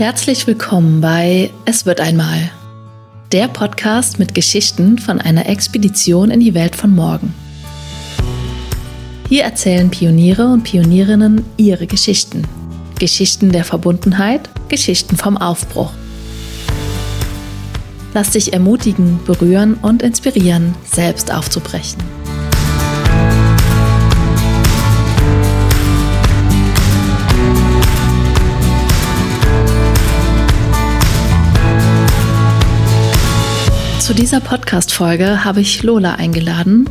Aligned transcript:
Herzlich 0.00 0.46
willkommen 0.46 1.02
bei 1.02 1.50
Es 1.66 1.84
wird 1.84 2.00
einmal, 2.00 2.50
der 3.32 3.48
Podcast 3.48 4.18
mit 4.18 4.34
Geschichten 4.34 4.98
von 4.98 5.20
einer 5.20 5.46
Expedition 5.46 6.30
in 6.30 6.40
die 6.40 6.54
Welt 6.54 6.74
von 6.74 6.90
morgen. 6.90 7.34
Hier 9.28 9.42
erzählen 9.44 9.90
Pioniere 9.90 10.46
und 10.46 10.62
Pionierinnen 10.62 11.44
ihre 11.58 11.86
Geschichten. 11.86 12.48
Geschichten 12.98 13.52
der 13.52 13.64
Verbundenheit, 13.64 14.48
Geschichten 14.70 15.18
vom 15.18 15.36
Aufbruch. 15.36 15.92
Lass 18.14 18.30
dich 18.30 18.54
ermutigen, 18.54 19.20
berühren 19.26 19.74
und 19.82 20.00
inspirieren, 20.00 20.74
selbst 20.86 21.30
aufzubrechen. 21.30 22.09
Zu 34.10 34.16
dieser 34.16 34.40
Podcast-Folge 34.40 35.44
habe 35.44 35.60
ich 35.60 35.84
Lola 35.84 36.16
eingeladen 36.16 36.90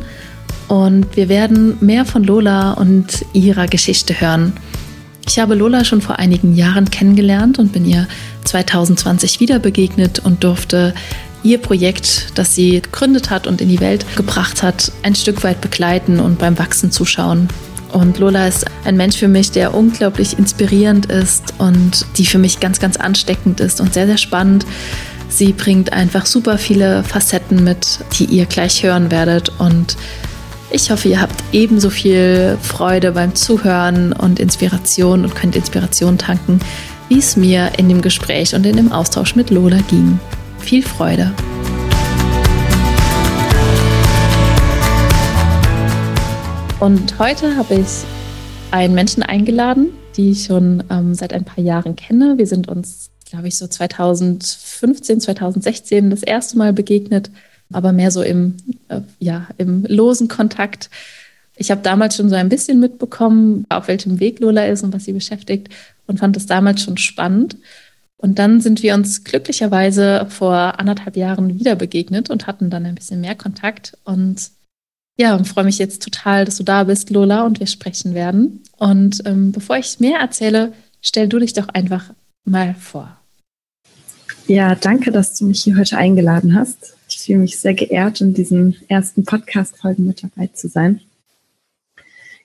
und 0.68 1.16
wir 1.16 1.28
werden 1.28 1.76
mehr 1.82 2.06
von 2.06 2.24
Lola 2.24 2.72
und 2.72 3.26
ihrer 3.34 3.66
Geschichte 3.66 4.22
hören. 4.22 4.54
Ich 5.28 5.38
habe 5.38 5.54
Lola 5.54 5.84
schon 5.84 6.00
vor 6.00 6.18
einigen 6.18 6.54
Jahren 6.54 6.90
kennengelernt 6.90 7.58
und 7.58 7.74
bin 7.74 7.84
ihr 7.84 8.08
2020 8.46 9.38
wieder 9.38 9.58
begegnet 9.58 10.20
und 10.20 10.44
durfte 10.44 10.94
ihr 11.42 11.58
Projekt, 11.58 12.28
das 12.36 12.54
sie 12.54 12.80
gegründet 12.80 13.28
hat 13.28 13.46
und 13.46 13.60
in 13.60 13.68
die 13.68 13.80
Welt 13.80 14.06
gebracht 14.16 14.62
hat, 14.62 14.90
ein 15.02 15.14
Stück 15.14 15.44
weit 15.44 15.60
begleiten 15.60 16.20
und 16.20 16.38
beim 16.38 16.58
Wachsen 16.58 16.90
zuschauen. 16.90 17.48
Und 17.92 18.18
Lola 18.18 18.46
ist 18.46 18.64
ein 18.84 18.96
Mensch 18.96 19.16
für 19.16 19.28
mich, 19.28 19.50
der 19.50 19.74
unglaublich 19.74 20.38
inspirierend 20.38 21.06
ist 21.06 21.52
und 21.58 22.06
die 22.16 22.24
für 22.24 22.38
mich 22.38 22.60
ganz, 22.60 22.80
ganz 22.80 22.96
ansteckend 22.96 23.60
ist 23.60 23.82
und 23.82 23.92
sehr, 23.92 24.06
sehr 24.06 24.16
spannend. 24.16 24.64
Sie 25.30 25.52
bringt 25.52 25.92
einfach 25.92 26.26
super 26.26 26.58
viele 26.58 27.04
Facetten 27.04 27.62
mit, 27.62 28.00
die 28.18 28.24
ihr 28.24 28.46
gleich 28.46 28.82
hören 28.82 29.12
werdet. 29.12 29.48
Und 29.60 29.96
ich 30.70 30.90
hoffe, 30.90 31.08
ihr 31.08 31.20
habt 31.20 31.42
ebenso 31.52 31.88
viel 31.88 32.58
Freude 32.60 33.12
beim 33.12 33.34
Zuhören 33.36 34.12
und 34.12 34.40
Inspiration 34.40 35.24
und 35.24 35.34
könnt 35.36 35.54
Inspiration 35.54 36.18
tanken, 36.18 36.58
wie 37.08 37.18
es 37.18 37.36
mir 37.36 37.70
in 37.78 37.88
dem 37.88 38.02
Gespräch 38.02 38.54
und 38.56 38.66
in 38.66 38.76
dem 38.76 38.90
Austausch 38.92 39.36
mit 39.36 39.50
Lola 39.50 39.78
ging. 39.88 40.18
Viel 40.58 40.82
Freude! 40.82 41.32
Und 46.80 47.18
heute 47.18 47.56
habe 47.56 47.74
ich 47.74 48.04
einen 48.72 48.94
Menschen 48.94 49.22
eingeladen, 49.22 49.90
die 50.16 50.32
ich 50.32 50.44
schon 50.44 50.82
ähm, 50.90 51.14
seit 51.14 51.32
ein 51.32 51.44
paar 51.44 51.62
Jahren 51.62 51.94
kenne. 51.94 52.36
Wir 52.36 52.46
sind 52.46 52.68
uns 52.68 53.09
glaube 53.30 53.48
ich, 53.48 53.56
so 53.56 53.66
2015, 53.66 55.20
2016 55.20 56.10
das 56.10 56.22
erste 56.22 56.58
Mal 56.58 56.72
begegnet, 56.72 57.30
aber 57.72 57.92
mehr 57.92 58.10
so 58.10 58.22
im, 58.22 58.56
äh, 58.88 59.00
ja, 59.20 59.48
im 59.56 59.84
losen 59.86 60.28
Kontakt. 60.28 60.90
Ich 61.56 61.70
habe 61.70 61.82
damals 61.82 62.16
schon 62.16 62.28
so 62.28 62.34
ein 62.34 62.48
bisschen 62.48 62.80
mitbekommen, 62.80 63.66
auf 63.68 63.88
welchem 63.88 64.18
Weg 64.18 64.40
Lola 64.40 64.66
ist 64.66 64.82
und 64.82 64.92
was 64.92 65.04
sie 65.04 65.12
beschäftigt 65.12 65.68
und 66.06 66.18
fand 66.18 66.36
es 66.36 66.46
damals 66.46 66.82
schon 66.82 66.96
spannend. 66.96 67.56
Und 68.16 68.38
dann 68.38 68.60
sind 68.60 68.82
wir 68.82 68.94
uns 68.94 69.24
glücklicherweise 69.24 70.26
vor 70.28 70.78
anderthalb 70.78 71.16
Jahren 71.16 71.58
wieder 71.58 71.76
begegnet 71.76 72.28
und 72.28 72.46
hatten 72.46 72.68
dann 72.68 72.84
ein 72.84 72.94
bisschen 72.94 73.20
mehr 73.20 73.34
Kontakt. 73.34 73.96
Und 74.04 74.50
ja, 75.16 75.42
freue 75.44 75.64
mich 75.64 75.78
jetzt 75.78 76.02
total, 76.02 76.44
dass 76.44 76.56
du 76.56 76.64
da 76.64 76.84
bist, 76.84 77.10
Lola, 77.10 77.44
und 77.46 77.60
wir 77.60 77.66
sprechen 77.66 78.14
werden. 78.14 78.62
Und 78.76 79.22
ähm, 79.24 79.52
bevor 79.52 79.76
ich 79.76 80.00
mehr 80.00 80.18
erzähle, 80.18 80.72
stell 81.00 81.28
du 81.28 81.38
dich 81.38 81.52
doch 81.52 81.68
einfach 81.68 82.12
mal 82.44 82.74
vor. 82.74 83.19
Ja, 84.50 84.74
danke, 84.74 85.12
dass 85.12 85.38
du 85.38 85.44
mich 85.44 85.62
hier 85.62 85.76
heute 85.76 85.96
eingeladen 85.96 86.56
hast. 86.56 86.96
Ich 87.08 87.18
fühle 87.18 87.38
mich 87.38 87.60
sehr 87.60 87.72
geehrt, 87.72 88.20
in 88.20 88.34
diesen 88.34 88.74
ersten 88.88 89.24
Podcast-Folgen 89.24 90.04
mit 90.04 90.24
dabei 90.24 90.48
zu 90.48 90.66
sein. 90.66 91.00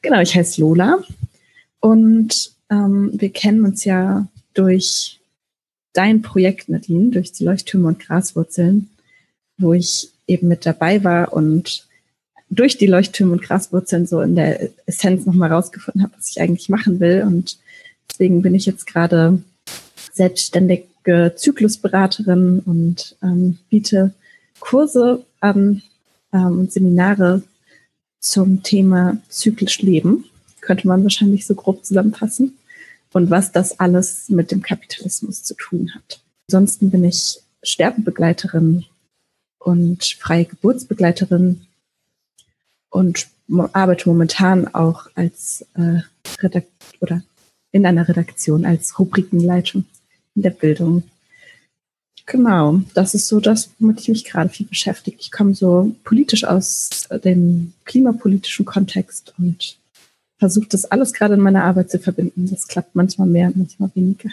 Genau, 0.03 0.21
ich 0.21 0.35
heiße 0.35 0.61
Lola 0.61 0.99
und 1.79 2.51
ähm, 2.69 3.09
wir 3.15 3.31
kennen 3.31 3.65
uns 3.65 3.85
ja 3.85 4.27
durch 4.53 5.19
dein 5.93 6.21
Projekt, 6.21 6.69
Nadine, 6.69 7.09
durch 7.09 7.31
die 7.31 7.43
Leuchttürme 7.43 7.87
und 7.87 7.97
Graswurzeln, 7.97 8.91
wo 9.57 9.73
ich 9.73 10.11
eben 10.27 10.47
mit 10.47 10.67
dabei 10.67 11.03
war 11.03 11.33
und 11.33 11.87
durch 12.51 12.77
die 12.77 12.85
Leuchttürme 12.85 13.31
und 13.31 13.41
Graswurzeln 13.41 14.05
so 14.05 14.21
in 14.21 14.35
der 14.35 14.69
Essenz 14.85 15.25
nochmal 15.25 15.51
rausgefunden 15.51 16.03
habe, 16.03 16.13
was 16.15 16.29
ich 16.29 16.39
eigentlich 16.39 16.69
machen 16.69 16.99
will. 16.99 17.23
Und 17.25 17.57
deswegen 18.11 18.43
bin 18.43 18.53
ich 18.53 18.67
jetzt 18.67 18.85
gerade 18.85 19.41
selbstständig 20.13 20.83
Zyklusberaterin 21.35 22.59
und 22.59 23.15
ähm, 23.21 23.57
biete 23.69 24.13
Kurse 24.59 25.23
an 25.39 25.81
ähm, 26.33 26.59
und 26.59 26.71
Seminare 26.71 27.43
zum 28.19 28.63
Thema 28.63 29.17
zyklisch 29.29 29.81
Leben. 29.81 30.25
Könnte 30.61 30.87
man 30.87 31.03
wahrscheinlich 31.03 31.45
so 31.45 31.53
grob 31.53 31.85
zusammenfassen. 31.85 32.57
Und 33.13 33.29
was 33.29 33.51
das 33.51 33.79
alles 33.79 34.29
mit 34.29 34.51
dem 34.51 34.61
Kapitalismus 34.61 35.43
zu 35.43 35.53
tun 35.53 35.91
hat. 35.95 36.19
Ansonsten 36.49 36.91
bin 36.91 37.03
ich 37.05 37.39
Sterbebegleiterin 37.63 38.85
und 39.59 40.03
freie 40.03 40.45
Geburtsbegleiterin 40.45 41.61
und 42.89 43.27
arbeite 43.73 44.09
momentan 44.09 44.73
auch 44.73 45.07
als 45.15 45.65
äh, 45.75 46.01
Redakt 46.41 46.67
oder 46.99 47.21
in 47.71 47.85
einer 47.85 48.07
Redaktion 48.07 48.65
als 48.65 48.99
Rubrikenleitung 48.99 49.85
in 50.35 50.41
der 50.41 50.51
Bildung. 50.51 51.03
Genau, 52.27 52.81
das 52.95 53.13
ist 53.13 53.27
so 53.27 53.39
das, 53.39 53.69
womit 53.77 54.01
ich 54.01 54.09
mich 54.09 54.25
gerade 54.25 54.49
viel 54.49 54.65
beschäftige. 54.65 55.17
Ich 55.19 55.31
komme 55.31 55.53
so 55.53 55.95
politisch 56.03 56.43
aus 56.43 57.07
dem 57.23 57.73
klimapolitischen 57.85 58.65
Kontext 58.65 59.33
und 59.37 59.77
versuche 60.39 60.67
das 60.69 60.85
alles 60.85 61.13
gerade 61.13 61.35
in 61.35 61.39
meiner 61.39 61.63
Arbeit 61.63 61.91
zu 61.91 61.99
verbinden. 61.99 62.47
Das 62.49 62.67
klappt 62.67 62.95
manchmal 62.95 63.27
mehr, 63.27 63.51
manchmal 63.53 63.91
weniger. 63.93 64.29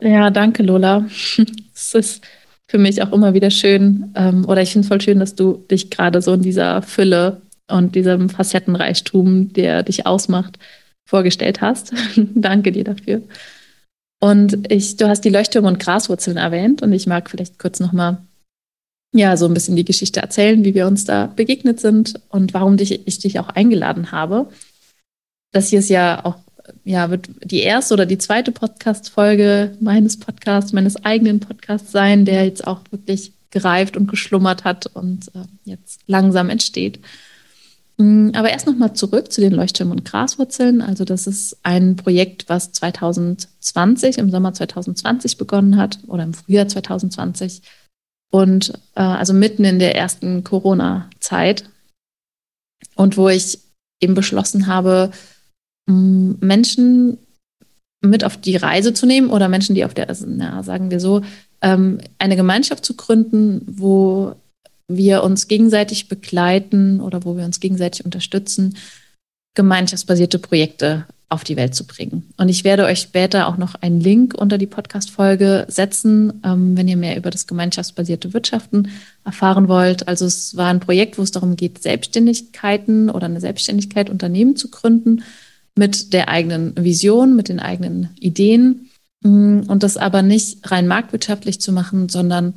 Ja, 0.00 0.30
danke, 0.30 0.62
Lola. 0.62 1.06
Es 1.80 1.94
ist 1.94 2.24
für 2.66 2.78
mich 2.78 3.00
auch 3.02 3.12
immer 3.12 3.34
wieder 3.34 3.50
schön, 3.50 4.12
ähm, 4.16 4.44
oder 4.46 4.62
ich 4.62 4.72
finde 4.72 4.84
es 4.84 4.88
voll 4.88 5.00
schön, 5.00 5.20
dass 5.20 5.36
du 5.36 5.64
dich 5.70 5.90
gerade 5.90 6.20
so 6.20 6.34
in 6.34 6.42
dieser 6.42 6.82
Fülle 6.82 7.40
und 7.68 7.94
diesem 7.94 8.28
Facettenreichtum, 8.28 9.52
der 9.52 9.84
dich 9.84 10.06
ausmacht, 10.06 10.58
vorgestellt 11.06 11.60
hast. 11.60 11.92
danke 12.34 12.72
dir 12.72 12.82
dafür. 12.82 13.22
Und 14.20 14.70
ich, 14.70 14.96
du 14.96 15.08
hast 15.08 15.24
die 15.24 15.30
Leuchttürme 15.30 15.68
und 15.68 15.78
Graswurzeln 15.78 16.36
erwähnt 16.36 16.82
und 16.82 16.92
ich 16.92 17.06
mag 17.06 17.30
vielleicht 17.30 17.58
kurz 17.58 17.78
nochmal 17.78 18.18
ja, 19.12 19.36
so 19.36 19.46
ein 19.46 19.54
bisschen 19.54 19.76
die 19.76 19.84
Geschichte 19.84 20.20
erzählen, 20.20 20.64
wie 20.64 20.74
wir 20.74 20.86
uns 20.86 21.04
da 21.04 21.26
begegnet 21.26 21.80
sind 21.80 22.20
und 22.28 22.52
warum 22.52 22.76
dich, 22.76 23.06
ich 23.06 23.18
dich 23.18 23.38
auch 23.38 23.48
eingeladen 23.48 24.12
habe. 24.12 24.50
Das 25.52 25.68
hier 25.68 25.78
ist 25.78 25.88
ja 25.88 26.24
auch, 26.24 26.36
ja, 26.84 27.08
wird 27.10 27.30
die 27.42 27.60
erste 27.60 27.94
oder 27.94 28.04
die 28.04 28.18
zweite 28.18 28.52
Podcast-Folge 28.52 29.76
meines 29.80 30.18
Podcasts, 30.18 30.72
meines 30.72 31.02
eigenen 31.04 31.40
Podcasts 31.40 31.90
sein, 31.90 32.26
der 32.26 32.44
jetzt 32.44 32.66
auch 32.66 32.80
wirklich 32.90 33.32
gereift 33.50 33.96
und 33.96 34.08
geschlummert 34.08 34.64
hat 34.64 34.86
und 34.86 35.28
äh, 35.28 35.44
jetzt 35.64 36.00
langsam 36.06 36.50
entsteht. 36.50 37.00
Mm, 37.98 38.30
aber 38.34 38.50
erst 38.50 38.66
nochmal 38.66 38.94
zurück 38.94 39.32
zu 39.32 39.40
den 39.40 39.52
Leuchttürmen 39.52 39.98
und 39.98 40.04
Graswurzeln. 40.04 40.80
Also 40.80 41.04
das 41.04 41.26
ist 41.26 41.58
ein 41.64 41.96
Projekt, 41.96 42.48
was 42.48 42.72
2020, 42.72 44.18
im 44.18 44.30
Sommer 44.30 44.54
2020 44.54 45.36
begonnen 45.36 45.76
hat 45.76 45.98
oder 46.06 46.22
im 46.22 46.32
Frühjahr 46.32 46.68
2020 46.68 47.62
und 48.30 48.72
äh, 48.94 49.00
also 49.00 49.34
mitten 49.34 49.64
in 49.64 49.78
der 49.78 49.96
ersten 49.96 50.44
Corona-Zeit 50.44 51.64
und 52.94 53.16
wo 53.16 53.28
ich 53.28 53.58
eben 54.00 54.14
beschlossen 54.14 54.68
habe, 54.68 55.10
mm, 55.86 56.34
Menschen 56.40 57.18
mit 58.00 58.22
auf 58.22 58.36
die 58.36 58.56
Reise 58.56 58.94
zu 58.94 59.06
nehmen 59.06 59.30
oder 59.30 59.48
Menschen, 59.48 59.74
die 59.74 59.84
auf 59.84 59.94
der, 59.94 60.08
also, 60.08 60.24
na, 60.28 60.62
sagen 60.62 60.92
wir 60.92 61.00
so, 61.00 61.22
ähm, 61.62 62.00
eine 62.18 62.36
Gemeinschaft 62.36 62.84
zu 62.84 62.94
gründen, 62.94 63.62
wo 63.66 64.36
wir 64.88 65.22
uns 65.22 65.48
gegenseitig 65.48 66.08
begleiten 66.08 67.00
oder 67.00 67.24
wo 67.24 67.36
wir 67.36 67.44
uns 67.44 67.60
gegenseitig 67.60 68.04
unterstützen, 68.04 68.76
gemeinschaftsbasierte 69.54 70.38
Projekte 70.38 71.06
auf 71.30 71.44
die 71.44 71.56
Welt 71.56 71.74
zu 71.74 71.86
bringen. 71.86 72.30
Und 72.38 72.48
ich 72.48 72.64
werde 72.64 72.84
euch 72.86 73.00
später 73.00 73.48
auch 73.48 73.58
noch 73.58 73.74
einen 73.74 74.00
Link 74.00 74.34
unter 74.34 74.56
die 74.56 74.66
Podcast-Folge 74.66 75.66
setzen, 75.68 76.40
ähm, 76.42 76.76
wenn 76.76 76.88
ihr 76.88 76.96
mehr 76.96 77.18
über 77.18 77.30
das 77.30 77.46
gemeinschaftsbasierte 77.46 78.32
Wirtschaften 78.32 78.88
erfahren 79.24 79.68
wollt. 79.68 80.08
Also 80.08 80.24
es 80.24 80.56
war 80.56 80.68
ein 80.68 80.80
Projekt, 80.80 81.18
wo 81.18 81.22
es 81.22 81.30
darum 81.30 81.56
geht, 81.56 81.82
Selbstständigkeiten 81.82 83.10
oder 83.10 83.26
eine 83.26 83.40
Selbstständigkeit, 83.40 84.08
Unternehmen 84.08 84.56
zu 84.56 84.70
gründen 84.70 85.22
mit 85.76 86.14
der 86.14 86.28
eigenen 86.28 86.72
Vision, 86.76 87.36
mit 87.36 87.50
den 87.50 87.60
eigenen 87.60 88.08
Ideen 88.18 88.88
mm, 89.22 89.64
und 89.68 89.82
das 89.82 89.98
aber 89.98 90.22
nicht 90.22 90.70
rein 90.70 90.86
marktwirtschaftlich 90.86 91.60
zu 91.60 91.72
machen, 91.72 92.08
sondern 92.08 92.54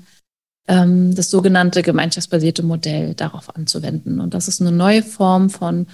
ähm, 0.72 1.14
das 1.14 1.30
sogenannte 1.30 1.84
gemeinschaftsbasierte 1.84 2.64
Modell 2.64 3.14
darauf 3.14 3.54
anzuwenden. 3.56 4.22
Und 4.22 4.34
das 4.34 4.48
ist 4.48 4.62
eine 4.62 4.72
neue 4.72 5.04
Form 5.04 5.50
von 5.50 5.86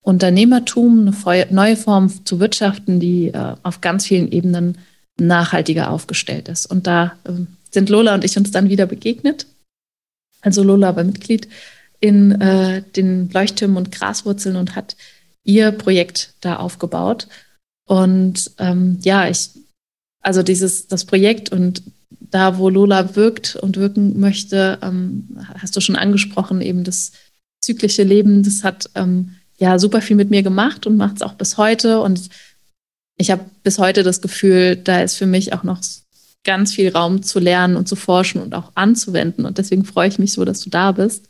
Unternehmertum, 0.00 1.12
eine 1.26 1.46
neue 1.50 1.76
Form 1.76 2.24
zu 2.24 2.40
wirtschaften, 2.40 2.98
die 2.98 3.28
äh, 3.28 3.56
auf 3.62 3.82
ganz 3.82 4.06
vielen 4.06 4.32
Ebenen 4.32 4.78
nachhaltiger 5.20 5.90
aufgestellt 5.90 6.48
ist. 6.48 6.64
Und 6.64 6.86
da 6.86 7.16
äh, 7.24 7.32
sind 7.70 7.90
Lola 7.90 8.14
und 8.14 8.24
ich 8.24 8.38
uns 8.38 8.50
dann 8.50 8.70
wieder 8.70 8.86
begegnet. 8.86 9.46
Also 10.40 10.62
Lola 10.62 10.96
war 10.96 11.04
Mitglied 11.04 11.48
in 12.00 12.40
äh, 12.40 12.82
den 12.94 13.30
Leuchttürmen 13.30 13.76
und 13.76 13.92
Graswurzeln 13.92 14.56
und 14.56 14.76
hat 14.76 14.96
ihr 15.44 15.72
Projekt 15.72 16.32
da 16.40 16.56
aufgebaut. 16.56 17.28
Und 17.86 18.50
ähm, 18.58 18.98
ja, 19.02 19.28
ich, 19.28 19.50
also 20.22 20.42
dieses, 20.42 20.86
das 20.86 21.04
Projekt 21.04 21.50
und 21.52 21.82
da, 22.30 22.58
wo 22.58 22.68
Lola 22.68 23.16
wirkt 23.16 23.56
und 23.56 23.76
wirken 23.76 24.18
möchte, 24.18 24.78
ähm, 24.82 25.28
hast 25.60 25.76
du 25.76 25.80
schon 25.80 25.96
angesprochen, 25.96 26.60
eben 26.60 26.84
das 26.84 27.12
zyklische 27.60 28.02
Leben, 28.02 28.42
das 28.42 28.64
hat 28.64 28.90
ähm, 28.94 29.36
ja 29.58 29.78
super 29.78 30.00
viel 30.00 30.16
mit 30.16 30.30
mir 30.30 30.42
gemacht 30.42 30.86
und 30.86 30.96
macht 30.96 31.16
es 31.16 31.22
auch 31.22 31.34
bis 31.34 31.56
heute. 31.56 32.00
Und 32.00 32.28
ich 33.16 33.30
habe 33.30 33.44
bis 33.62 33.78
heute 33.78 34.02
das 34.02 34.20
Gefühl, 34.20 34.76
da 34.76 35.00
ist 35.00 35.16
für 35.16 35.26
mich 35.26 35.52
auch 35.52 35.62
noch 35.62 35.80
ganz 36.44 36.72
viel 36.72 36.90
Raum 36.90 37.22
zu 37.22 37.40
lernen 37.40 37.76
und 37.76 37.88
zu 37.88 37.96
forschen 37.96 38.40
und 38.40 38.54
auch 38.54 38.72
anzuwenden. 38.74 39.44
Und 39.44 39.58
deswegen 39.58 39.84
freue 39.84 40.08
ich 40.08 40.18
mich 40.18 40.32
so, 40.32 40.44
dass 40.44 40.60
du 40.60 40.70
da 40.70 40.92
bist, 40.92 41.28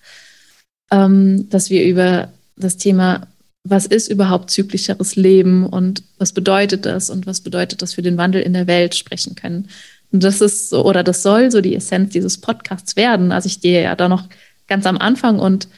ähm, 0.90 1.48
dass 1.48 1.70
wir 1.70 1.84
über 1.84 2.32
das 2.56 2.76
Thema, 2.76 3.26
was 3.64 3.86
ist 3.86 4.08
überhaupt 4.08 4.50
zyklischeres 4.50 5.16
Leben 5.16 5.66
und 5.66 6.02
was 6.18 6.32
bedeutet 6.32 6.86
das 6.86 7.10
und 7.10 7.26
was 7.26 7.40
bedeutet 7.40 7.82
das 7.82 7.94
für 7.94 8.02
den 8.02 8.16
Wandel 8.16 8.42
in 8.42 8.52
der 8.52 8.66
Welt 8.66 8.94
sprechen 8.94 9.34
können. 9.34 9.68
Das 10.12 10.40
ist 10.40 10.70
so, 10.70 10.84
oder 10.84 11.02
das 11.02 11.22
soll 11.22 11.50
so 11.50 11.60
die 11.60 11.74
Essenz 11.74 12.12
dieses 12.12 12.38
Podcasts 12.38 12.96
werden. 12.96 13.32
Also 13.32 13.46
ich 13.46 13.54
stehe 13.54 13.82
ja 13.82 13.94
da 13.94 14.08
noch 14.08 14.24
ganz 14.66 14.86
am 14.86 14.98
Anfang 14.98 15.38
und 15.38 15.68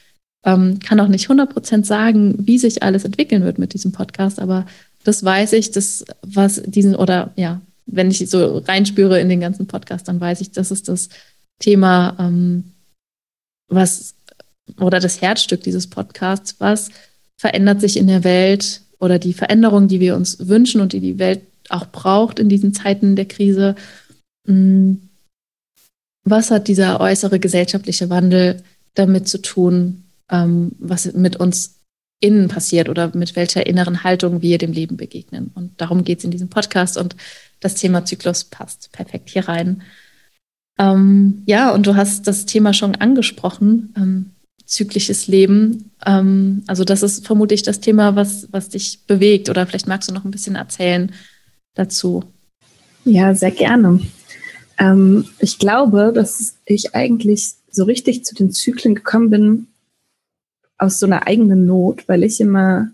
ähm, 0.45 0.79
kann 0.81 1.01
auch 1.01 1.09
nicht 1.09 1.29
100% 1.29 1.85
sagen, 1.85 2.35
wie 2.39 2.59
sich 2.59 2.83
alles 2.83 3.05
entwickeln 3.05 3.45
wird 3.45 3.59
mit 3.59 3.75
diesem 3.75 3.93
Podcast, 3.93 4.39
aber 4.39 4.67
das 5.05 5.25
weiß 5.25 5.55
ich, 5.55 5.71
das, 5.71 6.05
was 6.23 6.63
diesen, 6.65 6.95
oder 6.95 7.33
ja, 7.37 7.61
wenn 7.87 8.11
ich 8.11 8.29
so 8.29 8.59
reinspüre 8.59 9.21
in 9.21 9.29
den 9.29 9.41
ganzen 9.41 9.67
Podcast, 9.67 10.09
dann 10.09 10.21
weiß 10.21 10.41
ich, 10.41 10.53
das 10.53 10.71
ist 10.71 10.89
das 10.89 11.09
Thema, 11.59 12.17
ähm, 12.19 12.73
was, 13.69 14.15
oder 14.79 15.01
das 15.01 15.21
Herzstück 15.21 15.63
dieses 15.63 15.89
Podcasts, 15.89 16.57
was 16.59 16.91
verändert 17.37 17.81
sich 17.81 17.97
in 17.97 18.07
der 18.07 18.25
Welt 18.25 18.83
oder 18.99 19.19
die 19.19 19.33
Veränderung, 19.33 19.89
die 19.89 20.01
wir 20.01 20.17
uns 20.17 20.49
wünschen 20.49 20.81
und 20.81 20.93
die 20.93 21.01
die 21.01 21.19
Welt 21.19 21.43
auch 21.69 21.87
braucht 21.87 22.39
in 22.39 22.49
diesen 22.49 22.75
Zeiten 22.75 23.17
der 23.17 23.27
Krise. 23.27 23.77
Mm, 24.47 24.95
was 26.25 26.51
hat 26.51 26.69
dieser 26.69 27.01
äußere 27.01 27.39
gesellschaftliche 27.39 28.11
Wandel 28.11 28.63
damit 28.95 29.29
zu 29.29 29.41
tun, 29.41 30.05
ähm, 30.31 30.73
was 30.79 31.13
mit 31.15 31.37
uns 31.37 31.79
innen 32.21 32.49
passiert 32.49 32.89
oder 32.89 33.15
mit 33.15 33.37
welcher 33.37 33.67
inneren 33.67 34.03
Haltung 34.03 34.43
wir 34.43 34.59
dem 34.59 34.73
Leben 34.73 34.97
begegnen. 34.97 35.51
Und 35.55 35.81
darum 35.81 36.05
geht 36.05 36.19
es 36.19 36.25
in 36.25 36.31
diesem 36.31 36.49
Podcast 36.49 36.99
und 36.99 37.17
das 37.61 37.77
Thema 37.77 38.05
Zyklus 38.05 38.45
passt 38.45 38.91
perfekt 38.93 39.31
hier 39.31 39.49
rein. 39.49 39.83
Ähm, 40.79 41.43
ja, 41.47 41.73
und 41.73 41.87
du 41.87 41.97
hast 41.97 42.27
das 42.27 42.47
Thema 42.47 42.73
schon 42.73 42.95
angesprochen, 42.97 43.95
ähm, 43.97 44.31
zyklisches 44.65 45.27
Leben. 45.27 45.91
Ähm, 46.05 46.63
also 46.67 46.85
das 46.85 47.03
ist 47.03 47.27
vermutlich 47.27 47.63
das 47.63 47.81
Thema, 47.81 48.17
was, 48.17 48.49
was 48.53 48.69
dich 48.69 49.07
bewegt 49.07 49.49
oder 49.49 49.67
vielleicht 49.67 49.89
magst 49.89 50.11
du 50.11 50.15
noch 50.15 50.25
ein 50.25 50.31
bisschen 50.31 50.57
erzählen 50.57 51.13
dazu. 51.75 52.25
Ja, 53.05 53.35
sehr 53.35 53.51
gerne. 53.51 54.01
Ähm, 54.79 55.27
ich 55.41 55.59
glaube, 55.59 56.13
dass 56.15 56.57
ich 56.65 56.95
eigentlich 56.95 57.55
so 57.71 57.85
richtig 57.85 58.25
zu 58.25 58.35
den 58.35 58.53
Zyklen 58.53 58.95
gekommen 58.95 59.31
bin, 59.31 59.67
aus 60.79 61.01
so 61.01 61.07
einer 61.07 61.27
eigenen 61.27 61.67
Not, 61.67 62.09
weil 62.09 62.23
ich 62.23 62.41
immer, 62.41 62.91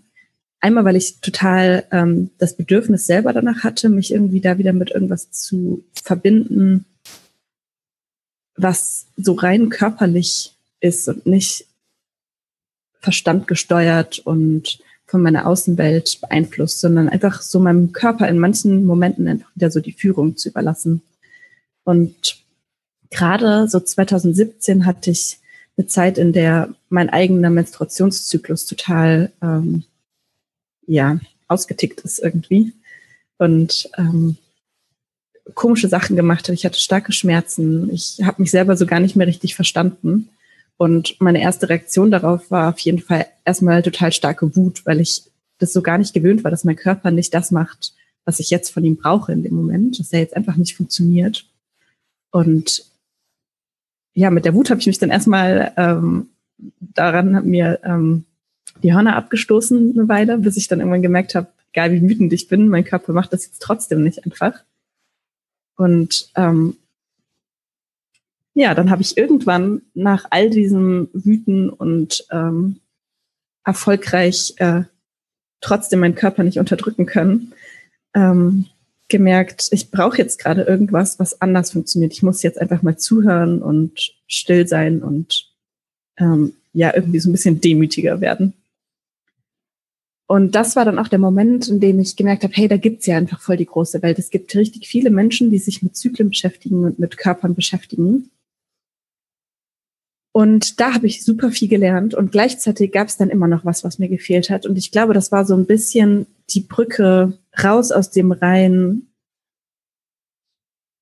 einmal 0.59 0.85
weil 0.85 0.95
ich 0.95 1.19
total 1.21 1.85
ähm, 1.91 2.31
das 2.39 2.55
Bedürfnis 2.55 3.05
selber 3.05 3.31
danach 3.31 3.63
hatte, 3.63 3.89
mich 3.89 4.11
irgendwie 4.11 4.41
da 4.41 4.57
wieder 4.57 4.73
mit 4.73 4.91
irgendwas 4.91 5.31
zu 5.31 5.83
verbinden, 5.93 6.85
was 8.57 9.05
so 9.15 9.33
rein 9.33 9.69
körperlich 9.69 10.53
ist 10.79 11.07
und 11.07 11.25
nicht 11.25 11.65
verstandgesteuert 12.99 14.19
und 14.19 14.79
von 15.05 15.21
meiner 15.21 15.45
Außenwelt 15.45 16.19
beeinflusst, 16.21 16.81
sondern 16.81 17.07
einfach 17.09 17.43
so 17.43 17.59
meinem 17.59 17.91
Körper 17.91 18.27
in 18.27 18.39
manchen 18.39 18.85
Momenten 18.85 19.27
einfach 19.27 19.55
wieder 19.55 19.69
so 19.69 19.79
die 19.79 19.91
Führung 19.91 20.35
zu 20.35 20.49
überlassen. 20.49 21.03
Und 21.85 22.43
gerade 23.09 23.69
so 23.69 23.79
2017 23.79 24.85
hatte 24.85 25.11
ich 25.11 25.37
eine 25.77 25.87
Zeit, 25.87 26.17
in 26.17 26.33
der 26.33 26.73
mein 26.89 27.09
eigener 27.09 27.49
Menstruationszyklus 27.49 28.65
total 28.65 29.31
ähm, 29.41 29.83
ja 30.87 31.19
ausgetickt 31.47 32.01
ist 32.01 32.19
irgendwie 32.19 32.73
und 33.37 33.89
ähm, 33.97 34.37
komische 35.53 35.87
Sachen 35.87 36.15
gemacht 36.15 36.47
hat. 36.47 36.55
Ich 36.55 36.65
hatte 36.65 36.79
starke 36.79 37.11
Schmerzen. 37.11 37.89
Ich 37.93 38.19
habe 38.23 38.41
mich 38.41 38.51
selber 38.51 38.75
so 38.75 38.85
gar 38.85 38.99
nicht 38.99 39.15
mehr 39.15 39.27
richtig 39.27 39.55
verstanden. 39.55 40.29
Und 40.77 41.21
meine 41.21 41.41
erste 41.41 41.69
Reaktion 41.69 42.11
darauf 42.11 42.49
war 42.51 42.69
auf 42.69 42.79
jeden 42.79 42.99
Fall 42.99 43.27
erstmal 43.45 43.83
total 43.83 44.11
starke 44.11 44.55
Wut, 44.55 44.85
weil 44.85 44.99
ich 44.99 45.23
das 45.59 45.71
so 45.71 45.81
gar 45.81 45.97
nicht 45.97 46.13
gewöhnt 46.13 46.43
war, 46.43 46.51
dass 46.51 46.63
mein 46.63 46.75
Körper 46.75 47.11
nicht 47.11 47.33
das 47.33 47.51
macht, 47.51 47.93
was 48.25 48.39
ich 48.39 48.49
jetzt 48.49 48.71
von 48.71 48.83
ihm 48.83 48.97
brauche 48.97 49.31
in 49.31 49.43
dem 49.43 49.55
Moment, 49.55 49.99
dass 49.99 50.11
er 50.11 50.19
jetzt 50.19 50.35
einfach 50.35 50.57
nicht 50.57 50.75
funktioniert. 50.75 51.45
Und 52.35 52.83
ja, 54.13 54.29
mit 54.29 54.43
der 54.43 54.53
Wut 54.53 54.69
habe 54.69 54.81
ich 54.81 54.87
mich 54.87 54.99
dann 54.99 55.09
erstmal 55.09 55.71
ähm, 55.77 56.27
daran 56.81 57.33
hab 57.33 57.45
mir 57.45 57.79
ähm, 57.85 58.25
die 58.83 58.93
Hörner 58.93 59.15
abgestoßen 59.15 59.93
eine 59.97 60.09
Weile, 60.09 60.37
bis 60.39 60.57
ich 60.57 60.67
dann 60.67 60.79
irgendwann 60.79 61.01
gemerkt 61.01 61.33
habe, 61.33 61.47
egal 61.71 61.93
wie 61.93 62.01
wütend 62.01 62.33
ich 62.33 62.49
bin, 62.49 62.67
mein 62.67 62.83
Körper 62.83 63.13
macht 63.13 63.31
das 63.31 63.45
jetzt 63.45 63.61
trotzdem 63.61 64.03
nicht 64.03 64.25
einfach. 64.25 64.65
Und 65.77 66.29
ähm, 66.35 66.75
ja, 68.53 68.75
dann 68.75 68.89
habe 68.89 69.01
ich 69.01 69.17
irgendwann 69.17 69.83
nach 69.93 70.25
all 70.29 70.49
diesem 70.49 71.07
Wüten 71.13 71.69
und 71.69 72.27
ähm, 72.31 72.81
erfolgreich 73.63 74.55
äh, 74.57 74.83
trotzdem 75.61 76.01
meinen 76.01 76.15
Körper 76.15 76.43
nicht 76.43 76.59
unterdrücken 76.59 77.05
können, 77.05 77.53
ähm, 78.13 78.65
gemerkt, 79.15 79.69
ich 79.71 79.91
brauche 79.91 80.17
jetzt 80.17 80.39
gerade 80.39 80.63
irgendwas, 80.63 81.19
was 81.19 81.41
anders 81.41 81.71
funktioniert. 81.71 82.11
Ich 82.11 82.21
muss 82.21 82.43
jetzt 82.43 82.59
einfach 82.59 82.81
mal 82.81 82.97
zuhören 82.97 83.61
und 83.61 84.13
still 84.27 84.67
sein 84.67 85.01
und 85.01 85.49
ähm, 86.17 86.53
ja, 86.73 86.93
irgendwie 86.93 87.19
so 87.19 87.29
ein 87.29 87.31
bisschen 87.31 87.61
demütiger 87.61 88.19
werden. 88.19 88.53
Und 90.27 90.55
das 90.55 90.75
war 90.75 90.83
dann 90.83 90.99
auch 90.99 91.07
der 91.07 91.19
Moment, 91.19 91.69
in 91.69 91.79
dem 91.79 91.99
ich 91.99 92.17
gemerkt 92.17 92.43
habe, 92.43 92.53
hey, 92.53 92.67
da 92.67 92.75
gibt's 92.75 93.05
ja 93.05 93.15
einfach 93.15 93.39
voll 93.39 93.55
die 93.55 93.65
große 93.65 94.01
Welt. 94.01 94.19
Es 94.19 94.31
gibt 94.31 94.53
richtig 94.53 94.87
viele 94.87 95.11
Menschen, 95.11 95.49
die 95.49 95.59
sich 95.59 95.81
mit 95.81 95.95
Zyklen 95.95 96.29
beschäftigen 96.29 96.83
und 96.83 96.99
mit 96.99 97.15
Körpern 97.15 97.55
beschäftigen. 97.55 98.31
Und 100.35 100.81
da 100.81 100.93
habe 100.93 101.07
ich 101.07 101.23
super 101.23 101.49
viel 101.49 101.69
gelernt 101.69 102.13
und 102.13 102.33
gleichzeitig 102.33 102.91
gab 102.91 103.07
es 103.07 103.15
dann 103.15 103.29
immer 103.29 103.47
noch 103.47 103.63
was, 103.63 103.85
was 103.85 103.99
mir 103.99 104.09
gefehlt 104.09 104.49
hat. 104.49 104.65
Und 104.65 104.77
ich 104.77 104.91
glaube, 104.91 105.13
das 105.13 105.31
war 105.31 105.45
so 105.45 105.55
ein 105.55 105.65
bisschen 105.65 106.25
die 106.49 106.59
Brücke 106.59 107.37
raus 107.63 107.93
aus 107.93 108.11
dem 108.11 108.33
rein. 108.33 109.03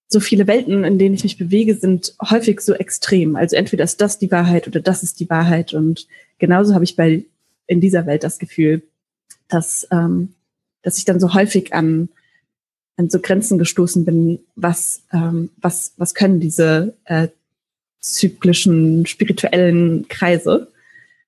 So 0.07 0.19
viele 0.19 0.45
Welten, 0.45 0.83
in 0.83 0.99
denen 0.99 1.15
ich 1.15 1.23
mich 1.23 1.39
bewege, 1.39 1.73
sind 1.73 2.15
häufig 2.21 2.61
so 2.61 2.75
extrem. 2.75 3.35
Also 3.35 3.55
entweder 3.55 3.83
ist 3.85 4.01
das 4.01 4.19
die 4.19 4.29
Wahrheit 4.29 4.67
oder 4.67 4.81
das 4.81 5.01
ist 5.01 5.19
die 5.19 5.31
Wahrheit. 5.31 5.73
Und 5.73 6.07
genauso 6.37 6.75
habe 6.75 6.83
ich 6.83 6.95
bei 6.95 7.25
in 7.65 7.81
dieser 7.81 8.05
Welt 8.05 8.23
das 8.23 8.37
Gefühl, 8.37 8.83
dass, 9.47 9.87
ähm, 9.89 10.35
dass 10.83 10.99
ich 10.99 11.05
dann 11.05 11.19
so 11.19 11.33
häufig 11.33 11.73
an, 11.73 12.09
an 12.97 13.09
so 13.09 13.19
Grenzen 13.19 13.57
gestoßen 13.57 14.05
bin, 14.05 14.41
was, 14.55 15.01
ähm, 15.11 15.49
was, 15.57 15.93
was 15.97 16.13
können 16.13 16.39
diese 16.39 16.93
äh, 17.05 17.29
zyklischen, 18.03 19.05
spirituellen 19.05 20.07
Kreise. 20.09 20.67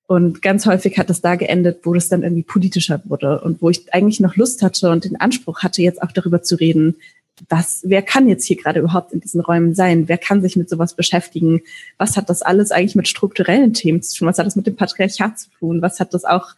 Und 0.08 0.44
ganz 0.44 0.68
häufig 0.68 1.00
hat 1.00 1.10
es 1.10 1.22
da 1.22 1.36
geendet, 1.36 1.80
wo 1.84 1.94
das 1.94 2.10
dann 2.10 2.22
irgendwie 2.22 2.44
politischer 2.44 3.02
wurde 3.06 3.42
und 3.42 3.62
wo 3.62 3.72
ich 3.72 3.92
eigentlich 3.94 4.20
noch 4.20 4.36
Lust 4.36 4.62
hatte 4.62 4.92
und 4.92 5.06
den 5.06 5.20
Anspruch 5.20 5.64
hatte, 5.64 5.82
jetzt 5.82 6.04
auch 6.04 6.12
darüber 6.12 6.44
zu 6.44 6.56
reden, 6.60 6.96
was, 7.50 7.82
wer 7.84 8.02
kann 8.02 8.30
jetzt 8.30 8.46
hier 8.46 8.56
gerade 8.56 8.80
überhaupt 8.80 9.12
in 9.12 9.20
diesen 9.20 9.42
Räumen 9.42 9.76
sein? 9.76 10.08
Wer 10.08 10.18
kann 10.18 10.42
sich 10.42 10.56
mit 10.56 10.70
sowas 10.70 10.94
beschäftigen? 10.94 11.62
Was 11.98 12.16
hat 12.16 12.30
das 12.30 12.42
alles 12.42 12.72
eigentlich 12.72 12.96
mit 12.96 13.08
strukturellen 13.08 13.74
Themen 13.74 14.02
zu 14.02 14.16
tun? 14.16 14.28
Was 14.28 14.38
hat 14.38 14.46
das 14.46 14.56
mit 14.56 14.68
dem 14.68 14.76
Patriarchat 14.76 15.40
zu 15.40 15.50
tun? 15.60 15.82
Was 15.82 16.00
hat 16.00 16.14
das 16.14 16.24
auch, 16.24 16.56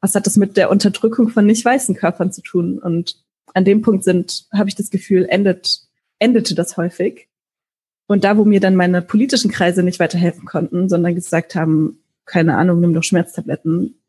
was 0.00 0.14
hat 0.14 0.26
das 0.26 0.36
mit 0.36 0.56
der 0.56 0.70
Unterdrückung 0.70 1.28
von 1.30 1.44
nicht 1.44 1.64
weißen 1.64 1.96
Körpern 1.96 2.30
zu 2.32 2.42
tun? 2.42 2.78
Und 2.78 3.16
an 3.52 3.64
dem 3.64 3.82
Punkt 3.82 4.04
sind, 4.04 4.46
habe 4.52 4.68
ich 4.68 4.76
das 4.76 4.90
Gefühl, 4.90 5.26
endet, 5.28 5.80
endete 6.20 6.54
das 6.54 6.76
häufig. 6.76 7.26
Und 8.10 8.24
da, 8.24 8.36
wo 8.36 8.44
mir 8.44 8.58
dann 8.58 8.74
meine 8.74 9.02
politischen 9.02 9.52
Kreise 9.52 9.84
nicht 9.84 10.00
weiterhelfen 10.00 10.44
konnten, 10.44 10.88
sondern 10.88 11.14
gesagt 11.14 11.54
haben, 11.54 12.00
keine 12.24 12.56
Ahnung, 12.56 12.80
nimm 12.80 12.92
doch 12.92 13.04
Schmerztabletten, 13.04 14.00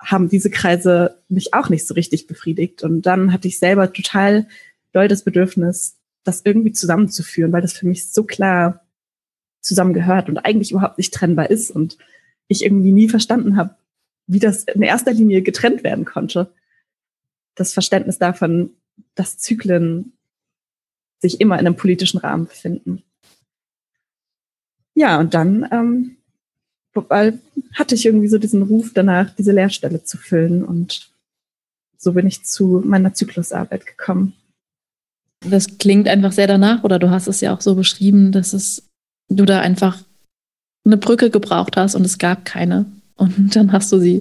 haben 0.00 0.28
diese 0.28 0.50
Kreise 0.50 1.22
mich 1.28 1.54
auch 1.54 1.68
nicht 1.68 1.86
so 1.86 1.94
richtig 1.94 2.26
befriedigt. 2.26 2.82
Und 2.82 3.02
dann 3.02 3.32
hatte 3.32 3.46
ich 3.46 3.60
selber 3.60 3.92
total 3.92 4.48
doll 4.92 5.06
das 5.06 5.22
Bedürfnis, 5.22 5.96
das 6.24 6.42
irgendwie 6.44 6.72
zusammenzuführen, 6.72 7.52
weil 7.52 7.62
das 7.62 7.72
für 7.72 7.86
mich 7.86 8.10
so 8.10 8.24
klar 8.24 8.84
zusammengehört 9.60 10.28
und 10.28 10.38
eigentlich 10.38 10.72
überhaupt 10.72 10.98
nicht 10.98 11.14
trennbar 11.14 11.50
ist 11.50 11.70
und 11.70 11.98
ich 12.48 12.64
irgendwie 12.64 12.90
nie 12.90 13.08
verstanden 13.08 13.56
habe, 13.56 13.76
wie 14.26 14.40
das 14.40 14.64
in 14.64 14.82
erster 14.82 15.12
Linie 15.12 15.42
getrennt 15.42 15.84
werden 15.84 16.04
konnte. 16.04 16.52
Das 17.54 17.74
Verständnis 17.74 18.18
davon, 18.18 18.70
dass 19.14 19.38
Zyklen 19.38 20.14
sich 21.20 21.40
immer 21.40 21.60
in 21.60 21.66
einem 21.68 21.76
politischen 21.76 22.18
Rahmen 22.18 22.46
befinden. 22.46 23.04
Ja, 25.00 25.18
und 25.18 25.32
dann 25.32 25.66
ähm, 25.72 26.16
hatte 27.72 27.94
ich 27.94 28.04
irgendwie 28.04 28.28
so 28.28 28.36
diesen 28.36 28.60
Ruf 28.60 28.90
danach, 28.92 29.34
diese 29.34 29.50
Lehrstelle 29.50 30.04
zu 30.04 30.18
füllen. 30.18 30.62
Und 30.62 31.08
so 31.96 32.12
bin 32.12 32.26
ich 32.26 32.44
zu 32.44 32.82
meiner 32.84 33.14
Zyklusarbeit 33.14 33.86
gekommen. 33.86 34.34
Das 35.48 35.78
klingt 35.78 36.06
einfach 36.06 36.32
sehr 36.32 36.46
danach, 36.46 36.84
oder 36.84 36.98
du 36.98 37.08
hast 37.08 37.28
es 37.28 37.40
ja 37.40 37.54
auch 37.54 37.62
so 37.62 37.76
beschrieben, 37.76 38.30
dass 38.30 38.52
es, 38.52 38.82
du 39.30 39.46
da 39.46 39.60
einfach 39.60 40.02
eine 40.84 40.98
Brücke 40.98 41.30
gebraucht 41.30 41.78
hast 41.78 41.94
und 41.94 42.04
es 42.04 42.18
gab 42.18 42.44
keine. 42.44 42.84
Und 43.16 43.56
dann 43.56 43.72
hast 43.72 43.90
du 43.92 43.98
sie 43.98 44.20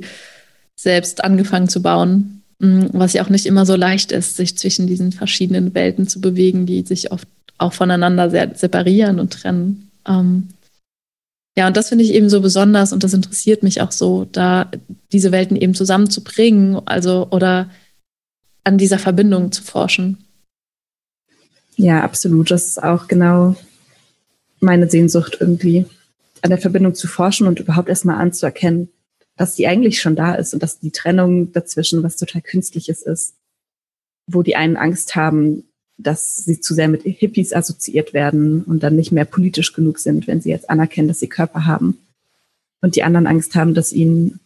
selbst 0.79 1.25
angefangen 1.25 1.67
zu 1.67 1.81
bauen, 1.81 2.41
mm, 2.59 2.85
was 2.93 3.11
ja 3.11 3.25
auch 3.25 3.29
nicht 3.29 3.47
immer 3.47 3.65
so 3.65 3.75
leicht 3.75 4.13
ist, 4.13 4.37
sich 4.37 4.57
zwischen 4.57 4.87
diesen 4.87 5.11
verschiedenen 5.11 5.73
Welten 5.73 6.07
zu 6.07 6.21
bewegen, 6.21 6.65
die 6.65 6.83
sich 6.83 7.11
oft 7.11 7.27
auch 7.57 7.73
voneinander 7.73 8.29
sehr 8.29 8.55
separieren 8.55 9.19
und 9.19 9.33
trennen. 9.33 9.91
Ähm, 10.07 10.47
ja, 11.59 11.67
und 11.67 11.75
das 11.75 11.89
finde 11.89 12.05
ich 12.05 12.13
eben 12.13 12.29
so 12.29 12.39
besonders 12.39 12.93
und 12.93 13.03
das 13.03 13.13
interessiert 13.13 13.63
mich 13.63 13.81
auch 13.81 13.91
so, 13.91 14.23
da 14.31 14.71
diese 15.11 15.33
Welten 15.33 15.57
eben 15.57 15.73
zusammenzubringen, 15.73 16.81
also 16.85 17.27
oder 17.31 17.69
an 18.63 18.77
dieser 18.77 18.97
Verbindung 18.97 19.51
zu 19.51 19.61
forschen. 19.61 20.23
Ja, 21.75 22.01
absolut. 22.01 22.49
Das 22.49 22.65
ist 22.65 22.81
auch 22.81 23.09
genau 23.09 23.57
meine 24.61 24.89
Sehnsucht 24.89 25.35
irgendwie, 25.41 25.85
an 26.41 26.49
der 26.49 26.59
Verbindung 26.59 26.95
zu 26.95 27.09
forschen 27.09 27.45
und 27.45 27.59
überhaupt 27.59 27.89
erstmal 27.89 28.21
anzuerkennen, 28.21 28.87
dass 29.35 29.55
die 29.55 29.67
eigentlich 29.67 29.99
schon 29.99 30.15
da 30.15 30.35
ist 30.35 30.53
und 30.53 30.63
dass 30.63 30.79
die 30.79 30.91
Trennung 30.91 31.51
dazwischen 31.51 32.03
was 32.03 32.15
total 32.15 32.41
Künstliches 32.41 33.01
ist, 33.01 33.35
wo 34.27 34.43
die 34.43 34.55
einen 34.55 34.77
Angst 34.77 35.17
haben, 35.17 35.65
dass 35.99 36.37
sie 36.37 36.61
zu 36.61 36.73
sehr 36.73 36.87
mit 36.87 37.03
Hippies 37.03 37.53
assoziiert 37.53 38.13
werden 38.13 38.63
und 38.63 38.81
dann 38.81 38.95
nicht 38.95 39.11
mehr 39.11 39.25
politisch 39.25 39.73
genug 39.73 39.99
sind, 39.99 40.27
wenn 40.27 40.41
sie 40.41 40.49
jetzt 40.49 40.69
anerkennen, 40.69 41.09
dass 41.09 41.19
sie 41.19 41.27
Körper 41.27 41.65
haben. 41.65 41.97
Und 42.81 42.95
die 42.95 43.03
anderen 43.03 43.27
Angst 43.27 43.55
haben, 43.55 43.73
dass 43.73 43.91
ihnen 43.91 44.39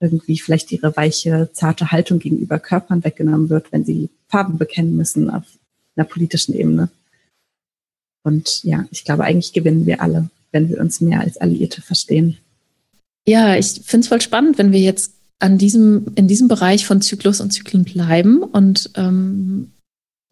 irgendwie 0.00 0.38
vielleicht 0.38 0.72
ihre 0.72 0.96
weiche, 0.96 1.50
zarte 1.52 1.92
Haltung 1.92 2.18
gegenüber 2.18 2.58
Körpern 2.58 3.04
weggenommen 3.04 3.50
wird, 3.50 3.70
wenn 3.70 3.84
sie 3.84 4.08
Farben 4.28 4.56
bekennen 4.56 4.96
müssen 4.96 5.28
auf 5.28 5.44
einer 5.94 6.06
politischen 6.06 6.54
Ebene. 6.54 6.88
Und 8.22 8.64
ja, 8.64 8.86
ich 8.90 9.04
glaube, 9.04 9.24
eigentlich 9.24 9.52
gewinnen 9.52 9.84
wir 9.84 10.00
alle, 10.00 10.30
wenn 10.52 10.70
wir 10.70 10.80
uns 10.80 11.02
mehr 11.02 11.20
als 11.20 11.36
Alliierte 11.36 11.82
verstehen. 11.82 12.38
Ja, 13.26 13.56
ich 13.56 13.82
finde 13.84 14.04
es 14.04 14.08
voll 14.08 14.22
spannend, 14.22 14.56
wenn 14.56 14.72
wir 14.72 14.80
jetzt 14.80 15.12
an 15.38 15.58
diesem, 15.58 16.06
in 16.14 16.28
diesem 16.28 16.48
Bereich 16.48 16.86
von 16.86 17.02
Zyklus 17.02 17.40
und 17.40 17.50
Zyklen 17.50 17.84
bleiben 17.84 18.42
und 18.42 18.90
ähm, 18.94 19.72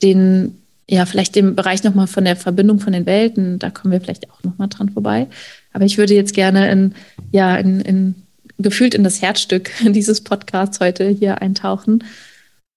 den, 0.03 0.63
ja, 0.89 1.07
vielleicht 1.07 1.35
den 1.35 1.55
Bereich 1.55 1.85
nochmal 1.85 2.07
von 2.07 2.25
der 2.25 2.37
Verbindung 2.37 2.81
von 2.81 2.93
den 2.93 3.07
Welten, 3.07 3.59
da 3.59 3.71
kommen 3.71 3.93
wir 3.93 4.01
vielleicht 4.01 4.31
auch 4.31 4.43
nochmal 4.43 4.69
dran 4.69 4.91
vorbei. 4.91 5.27
Aber 5.73 5.85
ich 5.85 5.99
würde 5.99 6.15
jetzt 6.15 6.35
gerne 6.35 6.71
in, 6.71 6.95
ja, 7.31 7.57
in, 7.57 7.81
in 7.81 8.15
gefühlt 8.59 8.95
in 8.95 9.05
das 9.05 9.23
Herzstück 9.23 9.71
dieses 9.83 10.23
Podcasts 10.23 10.81
heute 10.81 11.09
hier 11.09 11.41
eintauchen. 11.41 12.05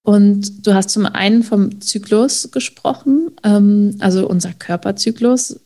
Und 0.03 0.65
du 0.65 0.73
hast 0.73 0.89
zum 0.89 1.05
einen 1.05 1.43
vom 1.43 1.79
Zyklus 1.81 2.51
gesprochen, 2.51 3.31
ähm, 3.43 3.97
also 3.99 4.27
unser 4.27 4.53
Körperzyklus. 4.53 5.59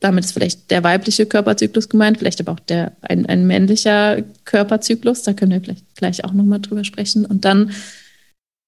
Damit 0.00 0.24
ist 0.24 0.32
vielleicht 0.32 0.70
der 0.70 0.84
weibliche 0.84 1.26
Körperzyklus 1.26 1.88
gemeint, 1.88 2.18
vielleicht 2.18 2.40
aber 2.40 2.52
auch 2.52 2.60
der, 2.60 2.92
ein, 3.00 3.26
ein 3.26 3.46
männlicher 3.46 4.22
Körperzyklus. 4.44 5.22
Da 5.22 5.32
können 5.32 5.52
wir 5.52 5.60
vielleicht 5.60 5.96
gleich 5.96 6.24
auch 6.24 6.32
nochmal 6.32 6.60
drüber 6.60 6.84
sprechen. 6.84 7.24
Und 7.24 7.44
dann 7.44 7.72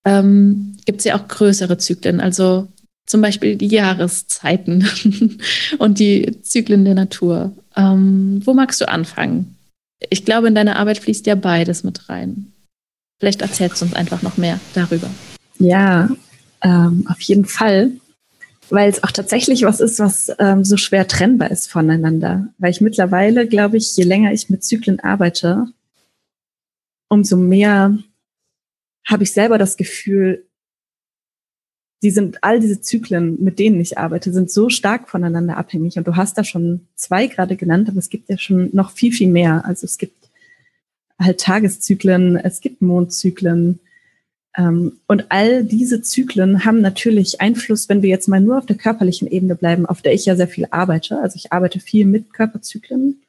ähm, 0.09 0.77
gibt 0.87 1.00
es 1.00 1.05
ja 1.05 1.17
auch 1.17 1.29
größere 1.29 1.79
Zyklen, 1.79 2.21
also 2.21 2.69
zum 3.07 3.21
Beispiel 3.21 3.57
die 3.57 3.69
Jahreszeiten 3.69 4.88
und 5.79 5.99
die 5.99 6.43
Zyklen 6.43 6.85
der 6.85 6.95
Natur. 6.95 7.53
Ähm, 7.77 8.41
wo 8.45 8.55
magst 8.55 8.81
du 8.81 8.88
anfangen? 8.88 9.57
Ich 10.11 10.25
glaube, 10.25 10.49
in 10.49 10.55
deine 10.55 10.77
Arbeit 10.77 10.99
fließt 10.99 11.27
ja 11.27 11.35
beides 11.35 11.85
mit 11.85 12.09
rein. 12.09 12.53
Vielleicht 13.19 13.43
erzählst 13.43 13.81
du 13.81 13.87
uns 13.87 13.95
einfach 13.95 14.23
noch 14.23 14.37
mehr 14.37 14.61
darüber. 14.75 15.11
Ja, 15.59 16.09
ähm, 16.62 17.07
auf 17.09 17.21
jeden 17.21 17.47
Fall, 17.47 17.93
weil 18.71 18.88
es 18.88 19.03
auch 19.03 19.11
tatsächlich 19.11 19.62
was 19.62 19.81
ist, 19.81 19.99
was 19.99 20.31
ähm, 20.38 20.65
so 20.65 20.77
schwer 20.77 21.09
trennbar 21.09 21.50
ist 21.50 21.71
voneinander. 21.71 22.49
Weil 22.59 22.71
ich 22.71 22.81
mittlerweile, 22.81 23.47
glaube 23.49 23.77
ich, 23.77 23.97
je 23.97 24.05
länger 24.05 24.33
ich 24.33 24.50
mit 24.50 24.65
Zyklen 24.65 25.00
arbeite, 25.00 25.67
umso 27.09 27.37
mehr 27.37 27.99
habe 29.07 29.23
ich 29.23 29.33
selber 29.33 29.59
das 29.59 29.76
Gefühl, 29.76 30.49
die 32.02 32.11
sind 32.11 32.45
all 32.45 32.61
diese 32.61 32.81
Zyklen, 32.81 33.43
mit 33.43 33.59
denen 33.59 33.81
ich 33.81 33.99
arbeite, 33.99 34.33
sind 34.33 34.50
so 34.50 34.69
stark 34.69 35.09
voneinander 35.09 35.57
abhängig. 35.57 35.99
Und 35.99 36.07
du 36.07 36.14
hast 36.14 36.38
da 36.38 36.45
schon 36.45 36.87
zwei 36.95 37.26
gerade 37.26 37.57
genannt, 37.57 37.88
aber 37.88 37.99
es 37.99 38.09
gibt 38.09 38.28
ja 38.28 38.38
schon 38.38 38.71
noch 38.73 38.93
viel, 38.93 39.12
viel 39.12 39.28
mehr. 39.28 39.64
Also 39.64 39.85
es 39.85 39.99
gibt 39.99 40.31
halt 41.19 41.40
Tageszyklen, 41.40 42.37
es 42.37 42.61
gibt 42.61 42.83
Mondzyklen. 42.83 43.81
Ähm, 44.57 44.93
und 45.09 45.26
all 45.31 45.64
diese 45.64 46.00
Zyklen 46.00 46.64
haben 46.64 46.81
natürlich 46.81 47.40
Einfluss, 47.40 47.88
wenn 47.88 48.02
wir 48.02 48.11
jetzt 48.11 48.28
mal 48.28 48.40
nur 48.40 48.59
auf 48.59 48.67
der 48.67 48.76
körperlichen 48.76 49.26
Ebene 49.28 49.57
bleiben, 49.57 49.85
auf 49.85 50.00
der 50.00 50.14
ich 50.14 50.25
ja 50.25 50.37
sehr 50.37 50.49
viel 50.49 50.69
arbeite. 50.71 51.19
Also 51.21 51.35
ich 51.35 51.52
arbeite 51.52 51.81
viel 51.81 52.07
mit 52.07 52.33
Körperzyklen. 52.33 53.23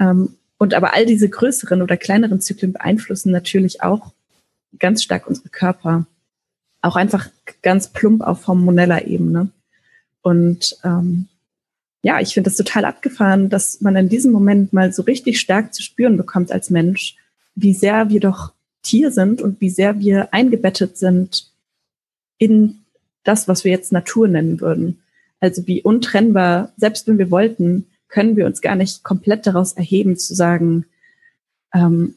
Ähm, 0.00 0.30
und 0.58 0.74
aber 0.74 0.94
all 0.94 1.06
diese 1.06 1.28
größeren 1.28 1.82
oder 1.82 1.96
kleineren 1.96 2.40
Zyklen 2.40 2.72
beeinflussen 2.72 3.30
natürlich 3.30 3.82
auch 3.82 4.12
ganz 4.78 5.02
stark 5.02 5.26
unsere 5.26 5.48
Körper. 5.48 6.06
Auch 6.82 6.96
einfach 6.96 7.28
ganz 7.62 7.88
plump 7.88 8.22
auf 8.22 8.46
hormoneller 8.46 9.06
Ebene. 9.06 9.48
Und 10.22 10.76
ähm, 10.84 11.28
ja, 12.02 12.20
ich 12.20 12.34
finde 12.34 12.50
das 12.50 12.56
total 12.56 12.84
abgefahren, 12.84 13.48
dass 13.48 13.80
man 13.80 13.96
in 13.96 14.08
diesem 14.08 14.32
Moment 14.32 14.72
mal 14.72 14.92
so 14.92 15.02
richtig 15.02 15.40
stark 15.40 15.74
zu 15.74 15.82
spüren 15.82 16.16
bekommt 16.16 16.52
als 16.52 16.70
Mensch, 16.70 17.16
wie 17.54 17.74
sehr 17.74 18.10
wir 18.10 18.20
doch 18.20 18.52
Tier 18.82 19.10
sind 19.10 19.42
und 19.42 19.60
wie 19.60 19.70
sehr 19.70 19.98
wir 19.98 20.32
eingebettet 20.32 20.96
sind 20.96 21.50
in 22.38 22.80
das, 23.24 23.48
was 23.48 23.64
wir 23.64 23.72
jetzt 23.72 23.90
Natur 23.92 24.28
nennen 24.28 24.60
würden. 24.60 25.02
Also 25.40 25.66
wie 25.66 25.82
untrennbar, 25.82 26.72
selbst 26.76 27.08
wenn 27.08 27.18
wir 27.18 27.30
wollten, 27.30 27.86
können 28.08 28.36
wir 28.36 28.46
uns 28.46 28.60
gar 28.60 28.76
nicht 28.76 29.02
komplett 29.02 29.46
daraus 29.46 29.72
erheben 29.72 30.16
zu 30.16 30.34
sagen, 30.34 30.86
ähm, 31.74 32.14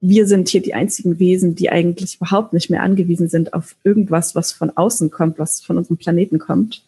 wir 0.00 0.26
sind 0.26 0.48
hier 0.48 0.62
die 0.62 0.74
einzigen 0.74 1.18
Wesen, 1.18 1.54
die 1.54 1.70
eigentlich 1.70 2.16
überhaupt 2.16 2.52
nicht 2.52 2.70
mehr 2.70 2.82
angewiesen 2.82 3.28
sind 3.28 3.52
auf 3.52 3.74
irgendwas, 3.82 4.34
was 4.34 4.52
von 4.52 4.76
außen 4.76 5.10
kommt, 5.10 5.38
was 5.38 5.60
von 5.60 5.76
unserem 5.76 5.96
Planeten 5.96 6.38
kommt, 6.38 6.82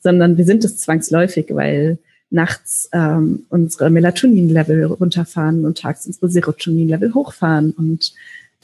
sondern 0.00 0.38
wir 0.38 0.44
sind 0.44 0.64
es 0.64 0.78
zwangsläufig, 0.78 1.46
weil 1.50 1.98
nachts 2.30 2.88
ähm, 2.92 3.44
unsere 3.50 3.90
Melatonin-Level 3.90 4.84
runterfahren 4.84 5.64
und 5.64 5.78
tags 5.78 6.06
unsere 6.06 6.30
Serotonin-Level 6.30 7.14
hochfahren. 7.14 7.72
Und 7.72 8.12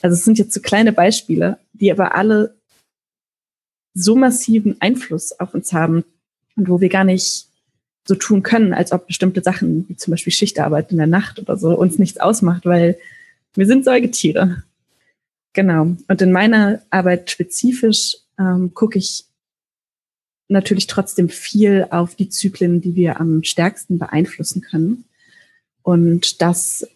also 0.03 0.15
es 0.15 0.25
sind 0.25 0.39
jetzt 0.39 0.55
so 0.55 0.61
kleine 0.61 0.93
Beispiele, 0.93 1.59
die 1.75 1.93
aber 1.93 2.15
alle 2.15 2.55
so 3.95 4.17
massiven 4.17 4.77
Einfluss 4.81 5.39
auf 5.39 5.55
uns 5.55 5.73
haben 5.73 6.05
und 6.57 6.69
wo 6.69 6.81
wir 6.81 6.89
gar 6.89 7.05
nicht 7.05 7.47
so 8.07 8.15
tun 8.15 8.43
können, 8.43 8.73
als 8.73 8.93
ob 8.93 9.07
bestimmte 9.07 9.43
Sachen, 9.43 9.89
wie 9.89 9.97
zum 9.97 10.13
Beispiel 10.13 10.33
Schichtarbeit 10.33 10.91
in 10.91 10.97
der 10.99 11.07
Nacht 11.07 11.39
oder 11.39 11.57
so, 11.57 11.79
uns 11.79 11.99
nichts 11.99 12.19
ausmacht, 12.19 12.65
weil 12.65 12.99
wir 13.55 13.67
sind 13.67 13.85
Säugetiere. 13.85 14.63
Genau. 15.53 15.97
Und 16.07 16.23
in 16.23 16.33
meiner 16.33 16.83
Arbeit 16.91 17.31
spezifisch 17.31 18.17
ähm, 18.39 18.73
gucke 18.75 18.99
ich 18.99 19.25
natürlich 20.49 20.87
trotzdem 20.87 21.29
viel 21.29 21.87
auf 21.91 22.15
die 22.15 22.29
Zyklen, 22.29 22.81
die 22.81 22.95
wir 22.95 23.21
am 23.21 23.45
stärksten 23.45 23.99
beeinflussen 23.99 24.63
können. 24.63 25.05
Und 25.83 26.43
das, 26.43 26.87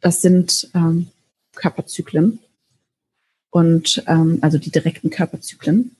das 0.00 0.20
sind 0.22 0.70
ähm, 0.74 1.08
Körperzyklen 1.54 2.38
und 3.50 4.02
ähm, 4.06 4.38
also 4.42 4.58
die 4.58 4.70
direkten 4.70 5.10
Körperzyklen. 5.10 5.96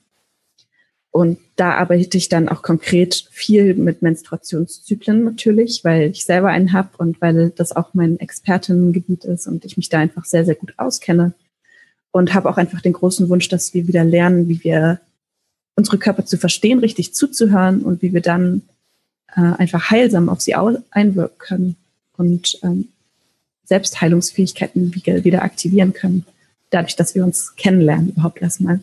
Und 1.16 1.38
da 1.56 1.73
arbeite 1.76 2.18
ich 2.18 2.28
dann 2.28 2.46
auch 2.50 2.61
konkret 2.61 3.26
viel 3.30 3.73
mit 3.73 4.02
Menstruationszyklen 4.02 5.25
natürlich, 5.25 5.82
weil 5.82 6.11
ich 6.11 6.26
selber 6.26 6.49
einen 6.49 6.75
habe 6.75 6.90
und 6.99 7.23
weil 7.23 7.54
das 7.56 7.75
auch 7.75 7.94
mein 7.94 8.20
Expertinnengebiet 8.20 9.25
ist 9.25 9.46
und 9.46 9.64
ich 9.64 9.78
mich 9.78 9.88
da 9.88 9.99
einfach 9.99 10.26
sehr, 10.26 10.44
sehr 10.44 10.56
gut 10.56 10.75
auskenne. 10.76 11.32
Und 12.11 12.35
habe 12.35 12.50
auch 12.50 12.58
einfach 12.58 12.82
den 12.82 12.92
großen 12.92 13.30
Wunsch, 13.30 13.49
dass 13.49 13.73
wir 13.73 13.88
wieder 13.88 14.04
lernen, 14.04 14.46
wie 14.50 14.62
wir 14.62 15.00
unsere 15.75 15.96
Körper 15.96 16.26
zu 16.26 16.37
verstehen, 16.37 16.80
richtig 16.80 17.14
zuzuhören 17.14 17.80
und 17.80 18.02
wie 18.02 18.12
wir 18.12 18.20
dann 18.20 18.61
äh, 19.35 19.40
einfach 19.40 19.90
heilsam 19.90 20.28
auf 20.28 20.42
sie 20.42 20.54
einwirken 20.54 21.38
können 21.38 21.76
und 22.18 22.58
ähm, 22.62 22.88
Selbstheilungsfähigkeiten 23.64 24.94
wieder 24.94 25.42
aktivieren 25.44 25.94
können, 25.94 26.26
dadurch, 26.68 26.94
dass 26.94 27.14
wir 27.14 27.25
uns 27.25 27.56
kennenlernen 27.56 28.11
überhaupt 28.11 28.42
erstmal. 28.42 28.80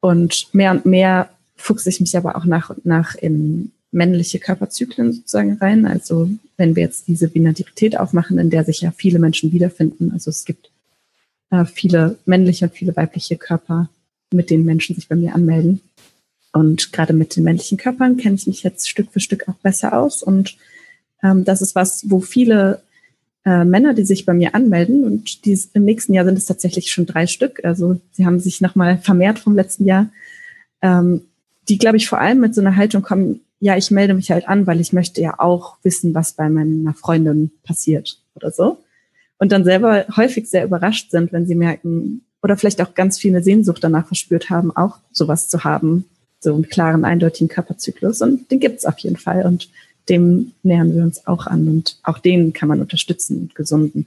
Und 0.00 0.48
mehr 0.52 0.70
und 0.70 0.86
mehr 0.86 1.30
fuchse 1.56 1.88
ich 1.88 2.00
mich 2.00 2.16
aber 2.16 2.36
auch 2.36 2.44
nach 2.44 2.70
und 2.70 2.86
nach 2.86 3.14
in 3.14 3.72
männliche 3.90 4.38
Körperzyklen 4.38 5.12
sozusagen 5.12 5.54
rein. 5.54 5.86
Also 5.86 6.30
wenn 6.56 6.76
wir 6.76 6.82
jetzt 6.82 7.08
diese 7.08 7.28
Binarität 7.28 7.98
aufmachen, 7.98 8.38
in 8.38 8.50
der 8.50 8.64
sich 8.64 8.82
ja 8.82 8.92
viele 8.92 9.18
Menschen 9.18 9.52
wiederfinden. 9.52 10.12
Also 10.12 10.30
es 10.30 10.44
gibt 10.44 10.70
äh, 11.50 11.64
viele 11.64 12.18
männliche 12.26 12.66
und 12.66 12.74
viele 12.74 12.94
weibliche 12.96 13.36
Körper, 13.36 13.88
mit 14.32 14.50
denen 14.50 14.64
Menschen 14.64 14.94
sich 14.94 15.08
bei 15.08 15.16
mir 15.16 15.34
anmelden. 15.34 15.80
Und 16.52 16.92
gerade 16.92 17.12
mit 17.12 17.36
den 17.36 17.44
männlichen 17.44 17.78
Körpern 17.78 18.16
kenne 18.16 18.36
ich 18.36 18.46
mich 18.46 18.62
jetzt 18.62 18.88
Stück 18.88 19.10
für 19.12 19.20
Stück 19.20 19.48
auch 19.48 19.54
besser 19.54 19.98
aus. 19.98 20.22
Und 20.22 20.56
ähm, 21.22 21.44
das 21.44 21.62
ist 21.62 21.74
was, 21.74 22.10
wo 22.10 22.20
viele 22.20 22.82
äh, 23.48 23.64
Männer, 23.64 23.94
die 23.94 24.04
sich 24.04 24.26
bei 24.26 24.34
mir 24.34 24.54
anmelden, 24.54 25.04
und 25.04 25.46
die, 25.46 25.58
im 25.72 25.84
nächsten 25.84 26.12
Jahr 26.12 26.26
sind 26.26 26.36
es 26.36 26.44
tatsächlich 26.44 26.92
schon 26.92 27.06
drei 27.06 27.26
Stück, 27.26 27.64
also 27.64 27.98
sie 28.12 28.26
haben 28.26 28.40
sich 28.40 28.60
nochmal 28.60 28.98
vermehrt 28.98 29.38
vom 29.38 29.54
letzten 29.54 29.86
Jahr, 29.86 30.10
ähm, 30.82 31.22
die, 31.68 31.78
glaube 31.78 31.96
ich, 31.96 32.08
vor 32.08 32.20
allem 32.20 32.40
mit 32.40 32.54
so 32.54 32.60
einer 32.60 32.76
Haltung 32.76 33.02
kommen, 33.02 33.40
ja, 33.58 33.76
ich 33.76 33.90
melde 33.90 34.12
mich 34.12 34.30
halt 34.30 34.46
an, 34.48 34.66
weil 34.66 34.80
ich 34.80 34.92
möchte 34.92 35.22
ja 35.22 35.40
auch 35.40 35.78
wissen, 35.82 36.14
was 36.14 36.32
bei 36.32 36.50
meiner 36.50 36.92
Freundin 36.92 37.50
passiert 37.64 38.20
oder 38.34 38.50
so. 38.50 38.78
Und 39.38 39.50
dann 39.50 39.64
selber 39.64 40.04
häufig 40.14 40.48
sehr 40.48 40.64
überrascht 40.64 41.10
sind, 41.10 41.32
wenn 41.32 41.46
sie 41.46 41.54
merken, 41.54 42.22
oder 42.42 42.56
vielleicht 42.56 42.82
auch 42.82 42.94
ganz 42.94 43.18
viel 43.18 43.32
eine 43.34 43.42
Sehnsucht 43.42 43.82
danach 43.82 44.06
verspürt 44.06 44.50
haben, 44.50 44.76
auch 44.76 44.98
sowas 45.10 45.48
zu 45.48 45.64
haben, 45.64 46.04
so 46.38 46.54
einen 46.54 46.68
klaren, 46.68 47.04
eindeutigen 47.04 47.48
Körperzyklus. 47.48 48.20
Und 48.20 48.50
den 48.50 48.60
gibt's 48.60 48.84
auf 48.84 48.98
jeden 48.98 49.16
Fall. 49.16 49.44
Und 49.44 49.70
dem 50.08 50.52
nähern 50.62 50.94
wir 50.94 51.02
uns 51.02 51.26
auch 51.26 51.46
an. 51.46 51.68
Und 51.68 51.98
auch 52.02 52.18
den 52.18 52.52
kann 52.52 52.68
man 52.68 52.80
unterstützen 52.80 53.38
und 53.42 53.54
gesunden. 53.54 54.06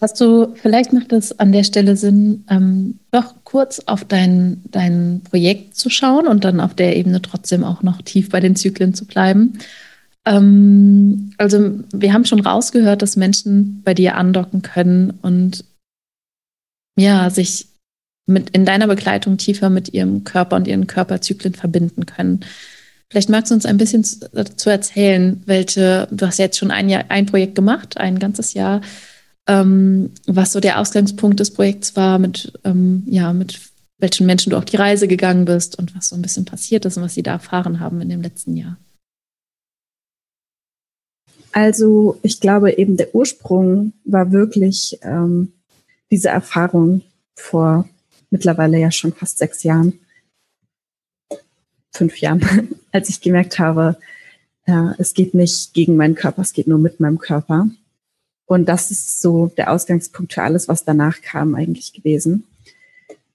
Hast 0.00 0.20
du, 0.20 0.54
vielleicht 0.54 0.92
macht 0.92 1.12
es 1.12 1.38
an 1.38 1.52
der 1.52 1.64
Stelle 1.64 1.96
Sinn, 1.96 2.44
ähm, 2.50 2.98
doch 3.12 3.34
kurz 3.44 3.80
auf 3.86 4.04
dein, 4.04 4.62
dein 4.70 5.22
Projekt 5.24 5.74
zu 5.74 5.88
schauen 5.88 6.26
und 6.26 6.44
dann 6.44 6.60
auf 6.60 6.74
der 6.74 6.96
Ebene 6.96 7.22
trotzdem 7.22 7.64
auch 7.64 7.82
noch 7.82 8.02
tief 8.02 8.28
bei 8.28 8.40
den 8.40 8.56
Zyklen 8.56 8.92
zu 8.92 9.06
bleiben. 9.06 9.58
Ähm, 10.26 11.32
also 11.38 11.78
wir 11.92 12.12
haben 12.12 12.26
schon 12.26 12.40
rausgehört, 12.40 13.00
dass 13.00 13.16
Menschen 13.16 13.80
bei 13.84 13.94
dir 13.94 14.16
andocken 14.16 14.60
können 14.60 15.14
und 15.22 15.64
ja, 16.98 17.30
sich 17.30 17.68
mit 18.26 18.50
in 18.50 18.64
deiner 18.64 18.88
Begleitung 18.88 19.38
tiefer 19.38 19.70
mit 19.70 19.94
ihrem 19.94 20.24
Körper 20.24 20.56
und 20.56 20.66
ihren 20.66 20.86
Körperzyklen 20.86 21.54
verbinden 21.54 22.04
können. 22.06 22.40
Vielleicht 23.10 23.28
magst 23.28 23.50
du 23.50 23.54
uns 23.54 23.66
ein 23.66 23.76
bisschen 23.78 24.04
dazu 24.32 24.68
erzählen, 24.68 25.42
welche, 25.46 26.08
du 26.10 26.26
hast 26.26 26.38
ja 26.38 26.46
jetzt 26.46 26.58
schon 26.58 26.72
ein 26.72 26.88
Jahr, 26.88 27.04
ein 27.08 27.26
Projekt 27.26 27.54
gemacht, 27.54 27.96
ein 27.98 28.18
ganzes 28.18 28.54
Jahr, 28.54 28.80
ähm, 29.46 30.10
was 30.26 30.52
so 30.52 30.60
der 30.60 30.80
Ausgangspunkt 30.80 31.38
des 31.38 31.52
Projekts 31.52 31.94
war, 31.94 32.18
mit, 32.18 32.52
ähm, 32.64 33.04
ja, 33.06 33.32
mit 33.32 33.60
welchen 33.98 34.26
Menschen 34.26 34.50
du 34.50 34.56
auf 34.56 34.64
die 34.64 34.76
Reise 34.76 35.06
gegangen 35.06 35.44
bist 35.44 35.78
und 35.78 35.94
was 35.96 36.08
so 36.08 36.16
ein 36.16 36.22
bisschen 36.22 36.44
passiert 36.44 36.84
ist 36.84 36.96
und 36.96 37.04
was 37.04 37.14
sie 37.14 37.22
da 37.22 37.32
erfahren 37.32 37.80
haben 37.80 38.00
in 38.00 38.08
dem 38.08 38.22
letzten 38.22 38.56
Jahr. 38.56 38.76
Also 41.52 42.18
ich 42.22 42.40
glaube 42.40 42.76
eben 42.76 42.96
der 42.96 43.14
Ursprung 43.14 43.94
war 44.04 44.32
wirklich 44.32 44.98
ähm, 45.02 45.52
diese 46.10 46.28
Erfahrung 46.28 47.02
vor 47.34 47.88
mittlerweile 48.30 48.78
ja 48.78 48.90
schon 48.90 49.14
fast 49.14 49.38
sechs 49.38 49.62
Jahren, 49.62 49.98
fünf 51.96 52.18
Jahren, 52.18 52.68
als 52.92 53.08
ich 53.08 53.20
gemerkt 53.20 53.58
habe, 53.58 53.96
ja, 54.66 54.94
es 54.98 55.14
geht 55.14 55.34
nicht 55.34 55.74
gegen 55.74 55.96
meinen 55.96 56.14
Körper, 56.14 56.42
es 56.42 56.52
geht 56.52 56.66
nur 56.66 56.78
mit 56.78 57.00
meinem 57.00 57.18
Körper. 57.18 57.68
Und 58.46 58.68
das 58.68 58.90
ist 58.90 59.20
so 59.20 59.48
der 59.56 59.72
Ausgangspunkt 59.72 60.32
für 60.32 60.42
alles, 60.42 60.68
was 60.68 60.84
danach 60.84 61.20
kam 61.20 61.54
eigentlich 61.54 61.92
gewesen. 61.92 62.44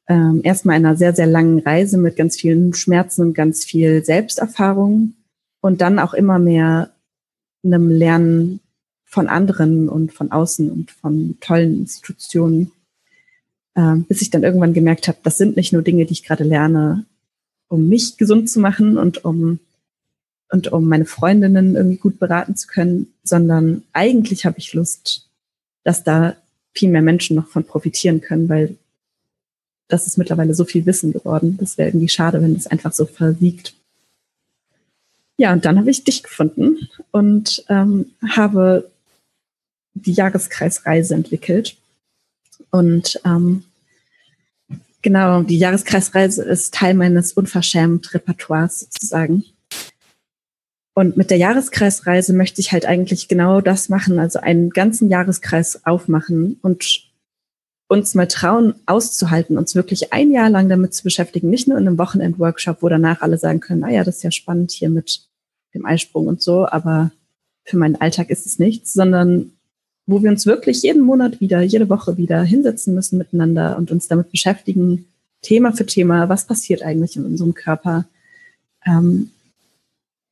Ähm, 0.07 0.41
erstmal 0.43 0.75
einer 0.75 0.95
sehr, 0.95 1.13
sehr 1.13 1.27
langen 1.27 1.59
Reise 1.59 1.97
mit 1.97 2.15
ganz 2.15 2.37
vielen 2.37 2.73
Schmerzen 2.73 3.21
und 3.21 3.33
ganz 3.33 3.63
viel 3.63 4.03
Selbsterfahrung 4.03 5.13
und 5.61 5.81
dann 5.81 5.99
auch 5.99 6.13
immer 6.13 6.39
mehr 6.39 6.91
einem 7.63 7.89
Lernen 7.89 8.59
von 9.05 9.27
anderen 9.27 9.89
und 9.89 10.11
von 10.13 10.31
außen 10.31 10.71
und 10.71 10.91
von 10.91 11.37
tollen 11.41 11.79
Institutionen, 11.79 12.71
äh, 13.75 13.95
bis 14.07 14.21
ich 14.21 14.29
dann 14.29 14.43
irgendwann 14.43 14.73
gemerkt 14.73 15.07
habe, 15.07 15.17
das 15.23 15.37
sind 15.37 15.57
nicht 15.57 15.73
nur 15.73 15.81
Dinge, 15.81 16.05
die 16.05 16.13
ich 16.13 16.23
gerade 16.23 16.43
lerne, 16.43 17.05
um 17.71 17.87
mich 17.87 18.17
gesund 18.17 18.49
zu 18.49 18.59
machen 18.59 18.97
und 18.97 19.23
um 19.23 19.59
und 20.49 20.73
um 20.73 20.89
meine 20.89 21.05
Freundinnen 21.05 21.75
irgendwie 21.75 21.95
gut 21.95 22.19
beraten 22.19 22.57
zu 22.57 22.67
können, 22.67 23.13
sondern 23.23 23.83
eigentlich 23.93 24.45
habe 24.45 24.59
ich 24.59 24.73
Lust, 24.73 25.29
dass 25.85 26.03
da 26.03 26.35
viel 26.73 26.89
mehr 26.89 27.01
Menschen 27.01 27.37
noch 27.37 27.47
von 27.47 27.63
profitieren 27.63 28.19
können, 28.19 28.49
weil 28.49 28.75
das 29.87 30.07
ist 30.07 30.17
mittlerweile 30.17 30.53
so 30.53 30.65
viel 30.65 30.85
Wissen 30.85 31.13
geworden. 31.13 31.57
Das 31.57 31.77
wäre 31.77 31.89
irgendwie 31.89 32.09
schade, 32.09 32.41
wenn 32.41 32.53
es 32.53 32.67
einfach 32.67 32.91
so 32.91 33.05
versiegt. 33.05 33.73
Ja, 35.37 35.53
und 35.53 35.63
dann 35.63 35.79
habe 35.79 35.89
ich 35.89 36.03
dich 36.03 36.23
gefunden 36.23 36.89
und 37.11 37.63
ähm, 37.69 38.07
habe 38.27 38.91
die 39.93 40.13
Jahreskreisreise 40.13 41.15
entwickelt. 41.15 41.77
Und 42.71 43.21
ähm, 43.23 43.63
genau, 45.01 45.43
die 45.43 45.57
Jahreskreisreise 45.57 46.43
ist 46.43 46.73
Teil 46.73 46.93
meines 46.93 47.33
unverschämt 47.33 48.13
Repertoires 48.13 48.81
sozusagen. 48.81 49.43
Und 50.93 51.15
mit 51.15 51.29
der 51.29 51.37
Jahreskreisreise 51.37 52.33
möchte 52.33 52.59
ich 52.59 52.71
halt 52.71 52.85
eigentlich 52.85 53.27
genau 53.27 53.61
das 53.61 53.89
machen, 53.89 54.19
also 54.19 54.39
einen 54.39 54.71
ganzen 54.71 55.09
Jahreskreis 55.09 55.85
aufmachen 55.85 56.59
und 56.61 57.11
uns 57.87 58.15
mal 58.15 58.27
trauen, 58.27 58.75
auszuhalten, 58.85 59.57
uns 59.57 59.75
wirklich 59.75 60.13
ein 60.13 60.31
Jahr 60.31 60.49
lang 60.49 60.69
damit 60.69 60.93
zu 60.93 61.03
beschäftigen, 61.03 61.49
nicht 61.49 61.67
nur 61.67 61.77
in 61.77 61.87
einem 61.87 61.97
Wochenend-Workshop, 61.97 62.81
wo 62.81 62.89
danach 62.89 63.21
alle 63.21 63.37
sagen 63.37 63.59
können, 63.59 63.83
ah 63.83 63.89
ja, 63.89 64.03
das 64.03 64.17
ist 64.17 64.23
ja 64.23 64.31
spannend 64.31 64.71
hier 64.71 64.89
mit 64.89 65.27
dem 65.73 65.85
Eisprung 65.85 66.27
und 66.27 66.41
so, 66.41 66.65
aber 66.67 67.11
für 67.63 67.77
meinen 67.77 67.95
Alltag 67.95 68.29
ist 68.29 68.45
es 68.45 68.59
nichts, 68.59 68.93
sondern 68.93 69.51
wo 70.05 70.21
wir 70.21 70.29
uns 70.29 70.45
wirklich 70.45 70.81
jeden 70.81 71.03
Monat 71.03 71.39
wieder, 71.41 71.61
jede 71.61 71.89
Woche 71.89 72.17
wieder 72.17 72.41
hinsetzen 72.43 72.93
müssen 72.95 73.17
miteinander 73.17 73.77
und 73.77 73.91
uns 73.91 74.07
damit 74.07 74.31
beschäftigen, 74.31 75.05
Thema 75.41 75.71
für 75.73 75.85
Thema, 75.85 76.29
was 76.29 76.45
passiert 76.45 76.83
eigentlich 76.83 77.15
in 77.15 77.25
unserem 77.25 77.53
Körper, 77.53 78.05
ähm, 78.85 79.31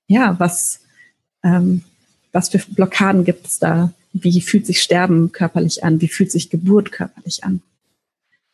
ja, 0.07 0.39
was, 0.39 0.81
ähm, 1.43 1.83
was 2.31 2.49
für 2.49 2.59
Blockaden 2.59 3.23
gibt 3.23 3.47
es 3.47 3.59
da, 3.59 3.93
wie 4.13 4.41
fühlt 4.41 4.65
sich 4.65 4.81
Sterben 4.81 5.31
körperlich 5.31 5.83
an, 5.83 6.01
wie 6.01 6.07
fühlt 6.07 6.31
sich 6.31 6.49
Geburt 6.49 6.91
körperlich 6.91 7.43
an. 7.43 7.61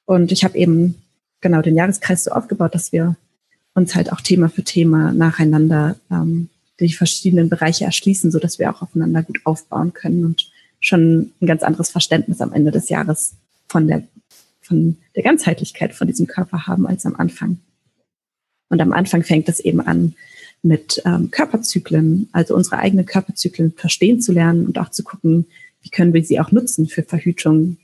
Und 0.06 0.32
ich 0.32 0.44
habe 0.44 0.58
eben 0.58 0.96
genau 1.42 1.62
den 1.62 1.76
Jahreskreis 1.76 2.24
so 2.24 2.32
aufgebaut, 2.32 2.76
dass 2.76 2.92
wir 2.92 3.16
uns 3.74 3.96
halt 3.96 4.12
auch 4.12 4.22
Thema 4.22 4.50
für 4.50 4.64
Thema 4.64 5.12
nacheinander 5.12 5.98
ähm, 6.10 6.50
die 6.80 6.94
verschiedenen 6.94 7.50
Bereiche 7.50 7.86
erschließen, 7.86 8.32
so 8.32 8.40
dass 8.40 8.60
wir 8.60 8.70
auch 8.70 8.82
aufeinander 8.82 9.24
gut 9.24 9.40
aufbauen 9.44 9.94
können 9.94 10.26
und 10.26 10.50
schon 10.86 11.32
ein 11.42 11.48
ganz 11.48 11.64
anderes 11.64 11.90
Verständnis 11.90 12.42
am 12.42 12.54
Ende 12.54 12.72
des 12.72 12.90
Jahres 12.90 13.36
von 13.68 13.88
der, 13.88 14.04
von 14.62 14.98
der 15.16 15.24
Ganzheitlichkeit 15.24 15.94
von 15.94 16.08
diesem 16.08 16.28
Körper 16.28 16.68
haben 16.68 16.86
als 16.86 17.06
am 17.06 17.16
Anfang. 17.16 17.60
Und 18.70 18.82
am 18.82 18.94
Anfang 18.94 19.24
fängt 19.24 19.50
es 19.50 19.60
eben 19.60 19.82
an 19.82 20.16
mit 20.62 21.02
ähm, 21.06 21.30
Körperzyklen, 21.32 22.30
also 22.32 22.56
unsere 22.56 22.78
eigenen 22.78 23.06
Körperzyklen 23.06 23.74
verstehen 23.74 24.22
zu 24.22 24.32
lernen 24.32 24.66
und 24.66 24.80
auch 24.80 24.90
zu 24.90 25.04
gucken, 25.04 25.46
wie 25.82 25.90
können 25.90 26.14
wir 26.14 26.24
sie 26.24 26.40
auch 26.40 26.52
nutzen 26.52 26.88
für 26.88 27.04
Verhütung. 27.04 27.78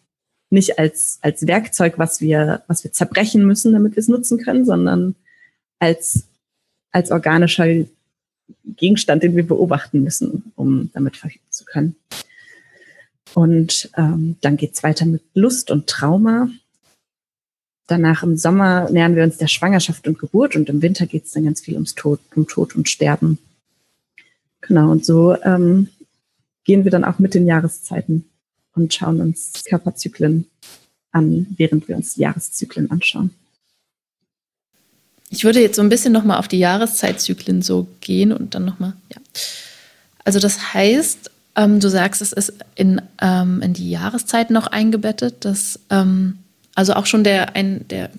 Nicht 0.49 0.79
als, 0.79 1.19
als 1.21 1.45
Werkzeug, 1.47 1.97
was 1.97 2.21
wir, 2.21 2.63
was 2.67 2.83
wir 2.83 2.91
zerbrechen 2.91 3.45
müssen, 3.45 3.73
damit 3.73 3.95
wir 3.95 4.01
es 4.01 4.07
nutzen 4.07 4.39
können, 4.39 4.65
sondern 4.65 5.15
als, 5.79 6.25
als 6.91 7.11
organischer 7.11 7.67
Gegenstand, 8.65 9.23
den 9.23 9.35
wir 9.35 9.47
beobachten 9.47 10.03
müssen, 10.03 10.51
um 10.55 10.89
damit 10.93 11.17
verhüten 11.17 11.51
zu 11.51 11.63
können. 11.65 11.95
Und 13.33 13.89
ähm, 13.97 14.35
dann 14.41 14.57
geht's 14.57 14.83
weiter 14.83 15.05
mit 15.05 15.21
Lust 15.33 15.71
und 15.71 15.87
Trauma. 15.87 16.49
Danach 17.87 18.23
im 18.23 18.37
Sommer 18.37 18.89
nähern 18.89 19.15
wir 19.15 19.23
uns 19.23 19.37
der 19.37 19.47
Schwangerschaft 19.47 20.07
und 20.07 20.19
Geburt 20.19 20.55
und 20.55 20.69
im 20.69 20.81
Winter 20.81 21.05
geht's 21.05 21.31
dann 21.31 21.45
ganz 21.45 21.61
viel 21.61 21.73
ums 21.75 21.95
Tod, 21.95 22.19
um 22.35 22.47
Tod 22.47 22.75
und 22.75 22.89
Sterben. 22.89 23.37
Genau, 24.61 24.91
und 24.91 25.05
so 25.05 25.35
ähm, 25.43 25.89
gehen 26.63 26.83
wir 26.83 26.91
dann 26.91 27.03
auch 27.03 27.19
mit 27.19 27.33
den 27.33 27.47
Jahreszeiten 27.47 28.25
und 28.75 28.93
schauen 28.93 29.19
uns 29.19 29.63
Körperzyklen 29.65 30.45
an, 31.11 31.47
während 31.57 31.87
wir 31.87 31.95
uns 31.95 32.15
Jahreszyklen 32.15 32.91
anschauen. 32.91 33.31
Ich 35.29 35.43
würde 35.43 35.61
jetzt 35.61 35.77
so 35.77 35.81
ein 35.81 35.89
bisschen 35.89 36.13
nochmal 36.13 36.39
auf 36.39 36.47
die 36.47 36.59
Jahreszeitzyklen 36.59 37.61
so 37.61 37.87
gehen 38.01 38.31
und 38.31 38.53
dann 38.53 38.65
nochmal, 38.65 38.93
ja. 39.09 39.21
Also 40.23 40.39
das 40.39 40.73
heißt, 40.73 41.30
ähm, 41.55 41.79
du 41.79 41.89
sagst, 41.89 42.21
es 42.21 42.31
ist 42.31 42.53
in, 42.75 43.01
ähm, 43.21 43.61
in 43.61 43.73
die 43.73 43.89
Jahreszeit 43.89 44.49
noch 44.51 44.67
eingebettet, 44.67 45.43
dass 45.45 45.79
ähm, 45.89 46.39
also 46.75 46.93
auch 46.93 47.05
schon 47.05 47.23
der, 47.23 47.55
ein, 47.55 47.87
der, 47.89 48.09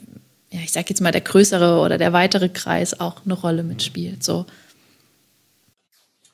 ja, 0.50 0.60
ich 0.62 0.72
sag 0.72 0.88
jetzt 0.90 1.00
mal, 1.00 1.12
der 1.12 1.22
größere 1.22 1.80
oder 1.80 1.98
der 1.98 2.12
weitere 2.12 2.48
Kreis 2.48 2.98
auch 3.00 3.24
eine 3.24 3.34
Rolle 3.34 3.62
mitspielt. 3.62 4.22
So. 4.22 4.46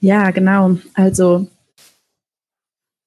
Ja, 0.01 0.31
genau. 0.31 0.79
Also 0.95 1.49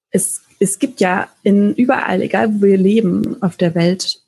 es, 0.09 0.41
es 0.59 0.79
gibt 0.79 1.01
ja 1.01 1.29
in 1.43 1.73
überall, 1.75 2.21
egal 2.21 2.53
wo 2.55 2.61
wir 2.61 2.77
leben 2.77 3.41
auf 3.41 3.57
der 3.57 3.75
Welt, 3.75 4.21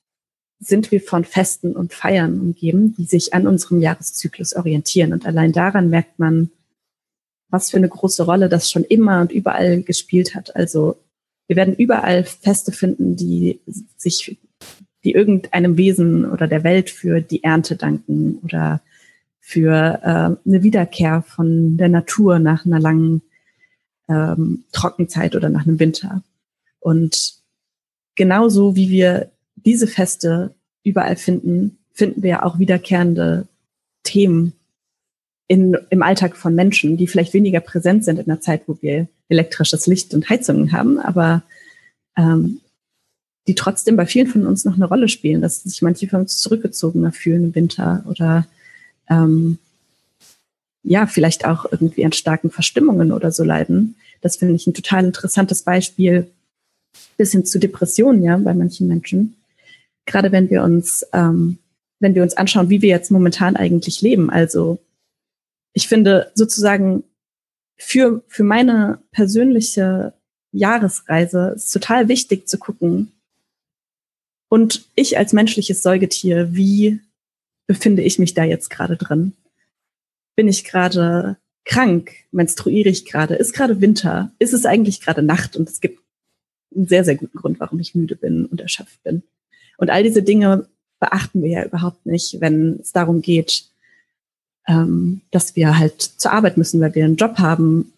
sind 0.60 0.92
wir 0.92 1.02
von 1.02 1.26
Festen 1.26 1.76
und 1.76 1.94
Feiern 1.94 2.40
umgeben, 2.40 2.96
die 2.98 3.06
sich 3.06 3.34
an 3.34 3.48
unserem 3.48 3.82
Jahreszyklus 3.82 4.56
orientieren. 4.56 5.14
Und 5.14 5.26
allein 5.26 5.52
daran 5.52 5.90
merkt 5.90 6.20
man, 6.20 6.50
was 7.54 7.70
für 7.70 7.78
eine 7.78 7.88
große 7.88 8.24
Rolle 8.24 8.50
das 8.50 8.72
schon 8.72 8.84
immer 8.84 9.22
und 9.22 9.32
überall 9.32 9.84
gespielt 9.84 10.34
hat. 10.34 10.56
Also 10.56 10.98
wir 11.46 11.56
werden 11.56 11.76
überall 11.76 12.24
Feste 12.24 12.72
finden, 12.72 13.16
die 13.16 13.60
sich, 13.96 14.40
die 15.04 15.12
irgendeinem 15.12 15.78
Wesen 15.78 16.26
oder 16.26 16.48
der 16.48 16.64
Welt 16.64 16.90
für 16.90 17.22
die 17.22 17.44
Ernte 17.44 17.76
danken 17.76 18.40
oder 18.44 18.82
für 19.40 20.00
äh, 20.02 20.50
eine 20.50 20.64
Wiederkehr 20.64 21.22
von 21.22 21.78
der 21.78 21.90
Natur 21.90 22.40
nach 22.40 22.66
einer 22.66 22.80
langen 22.80 23.22
ähm, 24.10 24.64
Trockenzeit 24.72 25.36
oder 25.36 25.50
nach 25.50 25.68
einem 25.68 25.80
Winter. 25.80 26.24
Und 26.80 27.36
genauso 28.16 28.76
wie 28.76 28.90
wir 28.90 29.30
diese 29.58 29.86
Feste 29.86 30.56
überall 30.84 31.18
finden, 31.18 31.78
finden 31.94 32.24
wir 32.24 32.48
auch 32.48 32.58
wiederkehrende 32.58 33.48
Themen 34.02 34.54
in, 35.48 35.78
im 35.90 36.04
Alltag 36.04 36.36
von 36.36 36.56
Menschen, 36.56 36.98
die 36.98 37.08
vielleicht 37.08 37.34
weniger 37.34 37.60
präsent 37.60 38.06
sind 38.06 38.20
in 38.20 38.26
der 38.26 38.42
Zeit, 38.42 38.64
wo 38.68 38.78
wir 38.82 39.08
elektrisches 39.30 39.88
Licht 39.88 40.14
und 40.14 40.30
Heizungen 40.30 40.72
haben, 40.72 41.00
aber 41.00 41.44
ähm, 42.18 42.62
die 43.48 43.56
trotzdem 43.56 43.98
bei 43.98 44.06
vielen 44.06 44.28
von 44.28 44.46
uns 44.46 44.64
noch 44.64 44.76
eine 44.76 44.86
Rolle 44.86 45.10
spielen, 45.10 45.42
dass 45.42 45.64
sich 45.64 45.82
manche 45.82 46.08
von 46.08 46.22
uns 46.22 46.40
zurückgezogener 46.40 47.12
fühlen 47.12 47.44
im 47.46 47.56
Winter 47.56 48.06
oder 48.08 48.48
ähm, 49.10 49.58
ja, 50.84 51.08
vielleicht 51.08 51.46
auch 51.46 51.66
irgendwie 51.70 52.06
an 52.06 52.12
starken 52.12 52.52
Verstimmungen 52.52 53.12
oder 53.12 53.32
so 53.32 53.44
leiden. 53.44 53.96
Das 54.22 54.38
finde 54.38 54.56
ich 54.56 54.68
ein 54.68 54.74
total 54.74 55.06
interessantes 55.06 55.64
Beispiel 55.64 56.28
bis 57.18 57.32
hin 57.32 57.46
zu 57.46 57.60
Depressionen, 57.60 58.24
ja, 58.24 58.38
bei 58.38 58.54
manchen 58.54 58.88
Menschen. 58.88 59.36
Gerade 60.06 60.32
wenn 60.32 60.50
wir 60.50 60.64
uns, 60.64 61.06
ähm, 61.14 61.58
wenn 62.00 62.16
wir 62.16 62.24
uns 62.24 62.36
anschauen, 62.36 62.70
wie 62.70 62.82
wir 62.82 62.90
jetzt 62.90 63.12
momentan 63.12 63.56
eigentlich 63.56 64.02
leben. 64.02 64.30
Also 64.30 64.80
ich 65.74 65.88
finde 65.88 66.32
sozusagen 66.36 67.04
für, 67.78 68.24
für 68.28 68.44
meine 68.44 69.00
persönliche 69.12 70.14
Jahresreise 70.52 71.54
ist 71.56 71.72
total 71.72 72.08
wichtig 72.08 72.48
zu 72.48 72.58
gucken. 72.58 73.12
Und 74.50 74.88
ich 74.96 75.18
als 75.18 75.34
menschliches 75.34 75.82
Säugetier, 75.82 76.56
wie 76.56 77.00
befinde 77.68 78.04
ich 78.04 78.20
mich 78.20 78.36
da 78.36 78.44
jetzt 78.44 78.70
gerade 78.70 78.98
drin? 78.98 79.34
Bin 80.36 80.48
ich 80.48 80.64
gerade 80.64 81.38
krank? 81.66 82.12
Menstruiere 82.32 82.90
ich 82.90 83.06
gerade? 83.06 83.36
Ist 83.36 83.54
gerade 83.54 83.82
Winter? 83.82 84.32
Ist 84.38 84.54
es 84.54 84.66
eigentlich 84.66 85.02
gerade 85.02 85.24
Nacht? 85.24 85.56
Und 85.56 85.70
es 85.70 85.82
gibt 85.82 86.00
einen 86.76 86.88
sehr, 86.88 87.04
sehr 87.04 87.16
guten 87.16 87.38
Grund, 87.38 87.60
warum 87.60 87.80
ich 87.80 87.96
müde 87.96 88.16
bin 88.16 88.46
und 88.46 88.62
erschöpft 88.62 89.02
bin. 89.04 89.24
Und 89.78 89.90
all 89.90 90.04
diese 90.04 90.22
Dinge 90.22 90.68
beachten 91.00 91.42
wir 91.42 91.50
ja 91.50 91.66
überhaupt 91.66 92.06
nicht, 92.06 92.40
wenn 92.40 92.80
es 92.80 92.92
darum 92.92 93.22
geht, 93.22 93.66
ähm, 94.68 95.22
dass 95.32 95.56
wir 95.56 95.78
halt 95.78 96.02
zur 96.02 96.32
Arbeit 96.32 96.58
müssen, 96.58 96.82
weil 96.82 96.96
wir 96.96 97.06
einen 97.06 97.16
Job 97.16 97.38
haben, 97.38 97.94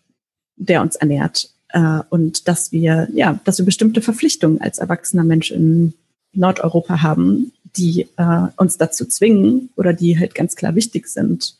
der 0.56 0.82
uns 0.82 0.95
ernährt. 0.95 1.49
Äh, 1.69 1.99
und 2.10 2.47
dass 2.47 2.71
wir, 2.71 3.08
ja, 3.13 3.39
dass 3.43 3.58
wir 3.58 3.65
bestimmte 3.65 4.01
Verpflichtungen 4.01 4.62
als 4.62 4.80
erwachsener 4.80 5.23
Mensch 5.23 5.51
in 5.51 5.93
Nordeuropa 6.34 7.01
haben, 7.01 7.51
die 7.75 8.08
äh, 8.17 8.47
uns 8.58 8.78
dazu 8.78 9.06
zwingen 9.06 9.69
oder 9.75 9.93
die 9.93 10.17
halt 10.17 10.36
ganz 10.36 10.56
klar 10.56 10.75
wichtig 10.75 11.08
sind. 11.08 11.58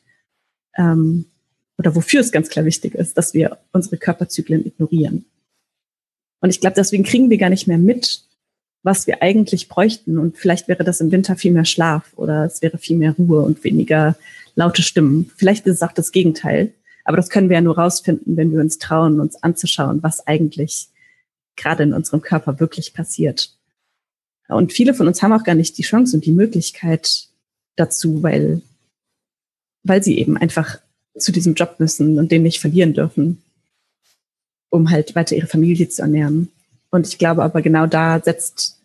Ähm, 0.78 1.26
oder 1.78 1.96
wofür 1.96 2.22
es 2.22 2.32
ganz 2.32 2.50
klar 2.50 2.66
wichtig 2.66 2.96
ist, 2.96 3.18
dass 3.18 3.34
wir 3.34 3.58
unsere 3.74 3.98
Körperzyklen 3.98 4.66
ignorieren. 4.66 5.26
Und 6.42 6.50
ich 6.50 6.62
glaube, 6.62 6.76
deswegen 6.76 7.04
kriegen 7.04 7.30
wir 7.30 7.38
gar 7.38 7.50
nicht 7.50 7.68
mehr 7.68 7.78
mit, 7.78 8.25
was 8.86 9.08
wir 9.08 9.24
eigentlich 9.24 9.68
bräuchten. 9.68 10.20
Und 10.20 10.38
vielleicht 10.38 10.68
wäre 10.68 10.84
das 10.84 11.02
im 11.02 11.12
Winter 11.12 11.36
viel 11.36 11.52
mehr 11.52 11.66
Schlaf 11.66 12.14
oder 12.16 12.46
es 12.46 12.62
wäre 12.62 12.78
viel 12.78 12.96
mehr 12.96 13.14
Ruhe 13.14 13.42
und 13.42 13.64
weniger 13.64 14.16
laute 14.54 14.84
Stimmen. 14.84 15.32
Vielleicht 15.36 15.66
ist 15.66 15.78
es 15.78 15.82
auch 15.82 15.92
das 15.92 16.12
Gegenteil. 16.12 16.72
Aber 17.04 17.18
das 17.18 17.30
können 17.30 17.50
wir 17.50 17.56
ja 17.56 17.62
nur 17.62 17.78
rausfinden, 17.78 18.38
wenn 18.38 18.52
wir 18.52 18.62
uns 18.62 18.78
trauen, 18.78 19.20
uns 19.20 19.42
anzuschauen, 19.42 20.04
was 20.04 20.28
eigentlich 20.28 20.88
gerade 21.56 21.84
in 21.84 21.94
unserem 21.94 22.22
Körper 22.22 22.60
wirklich 22.60 22.94
passiert. 22.94 23.52
Und 24.48 24.72
viele 24.72 24.94
von 24.94 25.08
uns 25.08 25.22
haben 25.24 25.34
auch 25.34 25.44
gar 25.44 25.56
nicht 25.56 25.78
die 25.80 25.84
Chance 25.84 26.16
und 26.16 26.26
die 26.26 26.32
Möglichkeit 26.32 27.28
dazu, 27.76 28.22
weil, 28.22 28.62
weil 29.84 30.04
sie 30.04 30.20
eben 30.20 30.38
einfach 30.38 30.80
zu 31.18 31.32
diesem 31.32 31.56
Job 31.56 31.76
müssen 31.80 32.20
und 32.20 32.32
den 32.32 32.44
nicht 32.44 32.60
verlieren 32.60 32.94
dürfen, 32.94 33.42
um 34.70 34.92
halt 34.92 35.16
weiter 35.16 35.36
ihre 35.36 35.48
Familie 35.48 35.90
zu 35.90 36.04
ernähren. 36.04 36.52
Und 36.96 37.06
ich 37.06 37.18
glaube 37.18 37.44
aber 37.44 37.62
genau 37.62 37.88
da 37.88 38.22
setzt, 38.24 38.80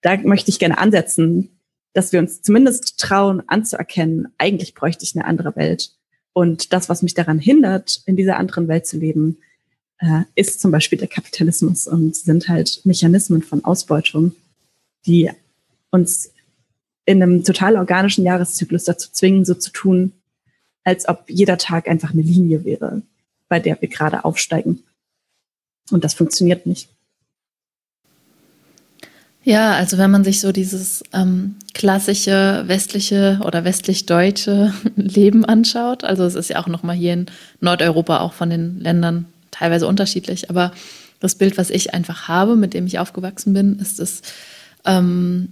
da 0.00 0.16
möchte 0.16 0.48
ich 0.50 0.58
gerne 0.58 0.78
ansetzen, 0.78 1.60
dass 1.92 2.10
wir 2.10 2.20
uns 2.20 2.40
zumindest 2.40 2.98
trauen 2.98 3.42
anzuerkennen, 3.46 4.28
eigentlich 4.38 4.72
bräuchte 4.72 5.04
ich 5.04 5.14
eine 5.14 5.26
andere 5.26 5.54
Welt. 5.54 5.90
Und 6.32 6.72
das, 6.72 6.88
was 6.88 7.02
mich 7.02 7.12
daran 7.12 7.38
hindert, 7.38 8.00
in 8.06 8.16
dieser 8.16 8.38
anderen 8.38 8.66
Welt 8.66 8.86
zu 8.86 8.96
leben, 8.96 9.36
äh, 9.98 10.22
ist 10.36 10.62
zum 10.62 10.70
Beispiel 10.70 10.96
der 10.96 11.08
Kapitalismus 11.08 11.86
und 11.86 12.16
sind 12.16 12.48
halt 12.48 12.80
Mechanismen 12.84 13.42
von 13.42 13.62
Ausbeutung, 13.62 14.34
die 15.04 15.30
uns 15.90 16.32
in 17.04 17.22
einem 17.22 17.44
total 17.44 17.76
organischen 17.76 18.24
Jahreszyklus 18.24 18.84
dazu 18.84 19.10
zwingen, 19.12 19.44
so 19.44 19.52
zu 19.52 19.70
tun, 19.70 20.14
als 20.82 21.06
ob 21.06 21.24
jeder 21.28 21.58
Tag 21.58 21.88
einfach 21.88 22.14
eine 22.14 22.22
Linie 22.22 22.64
wäre, 22.64 23.02
bei 23.50 23.60
der 23.60 23.78
wir 23.82 23.88
gerade 23.90 24.24
aufsteigen. 24.24 24.82
Und 25.90 26.04
das 26.04 26.14
funktioniert 26.14 26.64
nicht. 26.64 26.88
Ja, 29.48 29.72
also 29.72 29.96
wenn 29.96 30.10
man 30.10 30.24
sich 30.24 30.40
so 30.40 30.52
dieses 30.52 31.02
ähm, 31.14 31.54
klassische 31.72 32.64
westliche 32.66 33.40
oder 33.42 33.64
westlich-deutsche 33.64 34.74
Leben 34.96 35.46
anschaut, 35.46 36.04
also 36.04 36.24
es 36.24 36.34
ist 36.34 36.50
ja 36.50 36.58
auch 36.58 36.66
nochmal 36.66 36.96
hier 36.96 37.14
in 37.14 37.26
Nordeuropa 37.62 38.18
auch 38.18 38.34
von 38.34 38.50
den 38.50 38.78
Ländern 38.78 39.24
teilweise 39.50 39.86
unterschiedlich, 39.86 40.50
aber 40.50 40.72
das 41.20 41.34
Bild, 41.34 41.56
was 41.56 41.70
ich 41.70 41.94
einfach 41.94 42.28
habe, 42.28 42.56
mit 42.56 42.74
dem 42.74 42.86
ich 42.86 42.98
aufgewachsen 42.98 43.54
bin, 43.54 43.78
ist 43.78 44.00
es, 44.00 44.20
ähm, 44.84 45.48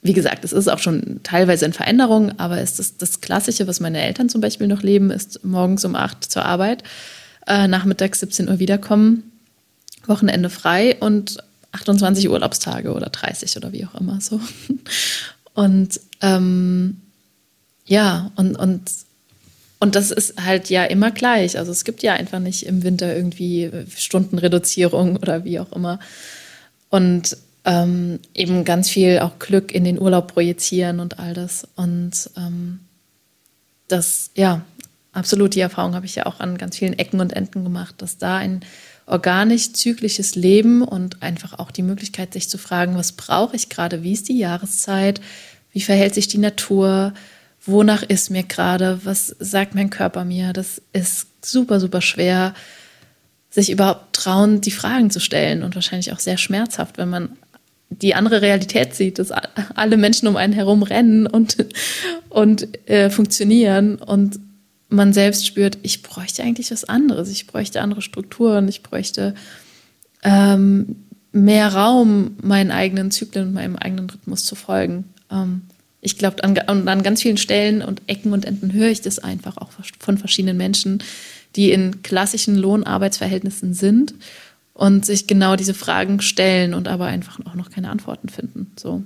wie 0.00 0.12
gesagt, 0.12 0.44
es 0.44 0.52
ist 0.52 0.68
auch 0.68 0.78
schon 0.78 1.18
teilweise 1.24 1.64
in 1.64 1.72
Veränderung, 1.72 2.38
aber 2.38 2.60
ist 2.60 2.78
das, 2.78 2.98
das 2.98 3.20
Klassische, 3.20 3.66
was 3.66 3.80
meine 3.80 4.00
Eltern 4.00 4.28
zum 4.28 4.42
Beispiel 4.42 4.68
noch 4.68 4.82
leben, 4.84 5.10
ist 5.10 5.44
morgens 5.44 5.84
um 5.84 5.96
acht 5.96 6.22
zur 6.22 6.44
Arbeit, 6.44 6.84
äh, 7.48 7.66
nachmittags 7.66 8.20
17 8.20 8.48
Uhr 8.48 8.60
wiederkommen, 8.60 9.24
Wochenende 10.06 10.50
frei 10.50 10.98
und 11.00 11.38
28 11.74 12.28
Urlaubstage 12.30 12.92
oder 12.92 13.10
30 13.10 13.56
oder 13.56 13.72
wie 13.72 13.84
auch 13.84 13.94
immer 13.94 14.20
so. 14.20 14.40
Und 15.54 16.00
ähm, 16.20 17.00
ja, 17.86 18.32
und, 18.36 18.56
und, 18.56 18.90
und 19.78 19.94
das 19.94 20.10
ist 20.10 20.42
halt 20.44 20.68
ja 20.68 20.84
immer 20.84 21.10
gleich. 21.10 21.58
Also 21.58 21.70
es 21.70 21.84
gibt 21.84 22.02
ja 22.02 22.14
einfach 22.14 22.40
nicht 22.40 22.66
im 22.66 22.82
Winter 22.82 23.14
irgendwie 23.14 23.70
Stundenreduzierung 23.96 25.16
oder 25.16 25.44
wie 25.44 25.60
auch 25.60 25.72
immer. 25.72 26.00
Und 26.90 27.36
ähm, 27.64 28.20
eben 28.34 28.64
ganz 28.64 28.90
viel 28.90 29.20
auch 29.20 29.38
Glück 29.38 29.72
in 29.72 29.84
den 29.84 30.00
Urlaub 30.00 30.32
projizieren 30.32 31.00
und 31.00 31.18
all 31.18 31.34
das. 31.34 31.66
Und 31.76 32.30
ähm, 32.36 32.80
das, 33.88 34.30
ja, 34.34 34.62
absolut, 35.12 35.54
die 35.54 35.60
Erfahrung 35.60 35.94
habe 35.94 36.06
ich 36.06 36.14
ja 36.14 36.26
auch 36.26 36.40
an 36.40 36.58
ganz 36.58 36.78
vielen 36.78 36.98
Ecken 36.98 37.20
und 37.20 37.32
Enden 37.32 37.64
gemacht, 37.64 37.94
dass 37.98 38.18
da 38.18 38.36
ein 38.36 38.64
organisch-zyklisches 39.06 40.34
Leben 40.34 40.82
und 40.82 41.22
einfach 41.22 41.58
auch 41.58 41.70
die 41.70 41.82
Möglichkeit, 41.82 42.32
sich 42.32 42.48
zu 42.48 42.58
fragen, 42.58 42.96
was 42.96 43.12
brauche 43.12 43.56
ich 43.56 43.68
gerade, 43.68 44.02
wie 44.02 44.12
ist 44.12 44.28
die 44.28 44.38
Jahreszeit, 44.38 45.20
wie 45.72 45.82
verhält 45.82 46.14
sich 46.14 46.28
die 46.28 46.38
Natur, 46.38 47.12
wonach 47.66 48.02
ist 48.02 48.30
mir 48.30 48.44
gerade, 48.44 49.00
was 49.04 49.34
sagt 49.38 49.74
mein 49.74 49.90
Körper 49.90 50.24
mir. 50.24 50.52
Das 50.52 50.80
ist 50.92 51.26
super, 51.44 51.80
super 51.80 52.00
schwer, 52.00 52.54
sich 53.50 53.70
überhaupt 53.70 54.14
trauen, 54.14 54.60
die 54.60 54.70
Fragen 54.70 55.10
zu 55.10 55.20
stellen 55.20 55.62
und 55.62 55.74
wahrscheinlich 55.74 56.12
auch 56.12 56.20
sehr 56.20 56.38
schmerzhaft, 56.38 56.98
wenn 56.98 57.10
man 57.10 57.36
die 57.90 58.14
andere 58.14 58.42
Realität 58.42 58.94
sieht, 58.94 59.18
dass 59.18 59.30
alle 59.30 59.96
Menschen 59.96 60.28
um 60.28 60.36
einen 60.36 60.52
herum 60.52 60.82
rennen 60.82 61.26
und, 61.26 61.56
und 62.28 62.88
äh, 62.88 63.10
funktionieren 63.10 63.96
und 63.96 64.40
man 64.88 65.12
selbst 65.12 65.46
spürt, 65.46 65.78
ich 65.82 66.02
bräuchte 66.02 66.42
eigentlich 66.42 66.70
was 66.70 66.84
anderes, 66.84 67.30
ich 67.30 67.46
bräuchte 67.46 67.80
andere 67.80 68.02
Strukturen, 68.02 68.68
ich 68.68 68.82
bräuchte 68.82 69.34
ähm, 70.22 70.96
mehr 71.32 71.74
Raum, 71.74 72.36
meinen 72.42 72.70
eigenen 72.70 73.10
Zyklen 73.10 73.48
und 73.48 73.54
meinem 73.54 73.76
eigenen 73.76 74.08
Rhythmus 74.08 74.44
zu 74.44 74.54
folgen. 74.54 75.04
Ähm, 75.30 75.62
ich 76.00 76.18
glaube, 76.18 76.44
an, 76.44 76.58
an 76.88 77.02
ganz 77.02 77.22
vielen 77.22 77.38
Stellen 77.38 77.82
und 77.82 78.02
Ecken 78.06 78.32
und 78.32 78.44
Enden 78.44 78.72
höre 78.72 78.90
ich 78.90 79.00
das 79.00 79.18
einfach 79.18 79.56
auch 79.56 79.70
von 79.98 80.18
verschiedenen 80.18 80.56
Menschen, 80.56 81.02
die 81.56 81.72
in 81.72 82.02
klassischen 82.02 82.56
Lohnarbeitsverhältnissen 82.56 83.74
sind 83.74 84.14
und 84.74 85.06
sich 85.06 85.26
genau 85.26 85.56
diese 85.56 85.72
Fragen 85.72 86.20
stellen 86.20 86.74
und 86.74 86.88
aber 86.88 87.06
einfach 87.06 87.38
auch 87.46 87.54
noch 87.54 87.70
keine 87.70 87.90
Antworten 87.90 88.28
finden. 88.28 88.72
So. 88.78 89.02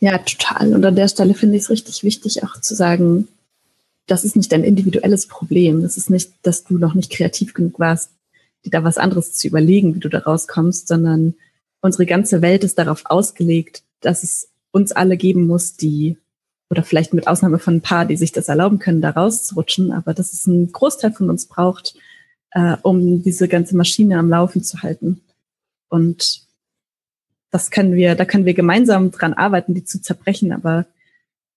Ja, 0.00 0.18
total. 0.18 0.74
Und 0.74 0.84
an 0.84 0.94
der 0.94 1.08
Stelle 1.08 1.34
finde 1.34 1.56
ich 1.56 1.62
es 1.62 1.70
richtig 1.70 2.04
wichtig, 2.04 2.44
auch 2.44 2.60
zu 2.60 2.74
sagen, 2.74 3.26
das 4.08 4.24
ist 4.24 4.36
nicht 4.36 4.50
dein 4.50 4.64
individuelles 4.64 5.26
Problem. 5.26 5.82
Das 5.82 5.96
ist 5.96 6.10
nicht, 6.10 6.32
dass 6.42 6.64
du 6.64 6.78
noch 6.78 6.94
nicht 6.94 7.12
kreativ 7.12 7.54
genug 7.54 7.78
warst, 7.78 8.10
dir 8.64 8.70
da 8.70 8.82
was 8.82 8.98
anderes 8.98 9.34
zu 9.34 9.46
überlegen, 9.46 9.94
wie 9.94 10.00
du 10.00 10.08
da 10.08 10.18
rauskommst, 10.18 10.88
sondern 10.88 11.34
unsere 11.80 12.06
ganze 12.06 12.42
Welt 12.42 12.64
ist 12.64 12.78
darauf 12.78 13.02
ausgelegt, 13.04 13.82
dass 14.00 14.22
es 14.24 14.48
uns 14.72 14.92
alle 14.92 15.16
geben 15.16 15.46
muss, 15.46 15.76
die, 15.76 16.16
oder 16.70 16.82
vielleicht 16.82 17.14
mit 17.14 17.28
Ausnahme 17.28 17.58
von 17.58 17.76
ein 17.76 17.80
paar, 17.82 18.06
die 18.06 18.16
sich 18.16 18.32
das 18.32 18.48
erlauben 18.48 18.78
können, 18.78 19.00
da 19.00 19.10
rauszurutschen, 19.10 19.92
aber 19.92 20.14
dass 20.14 20.32
es 20.32 20.46
einen 20.46 20.72
Großteil 20.72 21.12
von 21.12 21.30
uns 21.30 21.46
braucht, 21.46 21.94
äh, 22.52 22.76
um 22.82 23.22
diese 23.22 23.48
ganze 23.48 23.76
Maschine 23.76 24.18
am 24.18 24.28
Laufen 24.28 24.62
zu 24.62 24.82
halten. 24.82 25.20
Und 25.88 26.42
das 27.50 27.70
können 27.70 27.94
wir, 27.94 28.14
da 28.14 28.24
können 28.24 28.44
wir 28.44 28.54
gemeinsam 28.54 29.10
dran 29.10 29.34
arbeiten, 29.34 29.74
die 29.74 29.84
zu 29.84 30.00
zerbrechen, 30.00 30.52
aber 30.52 30.86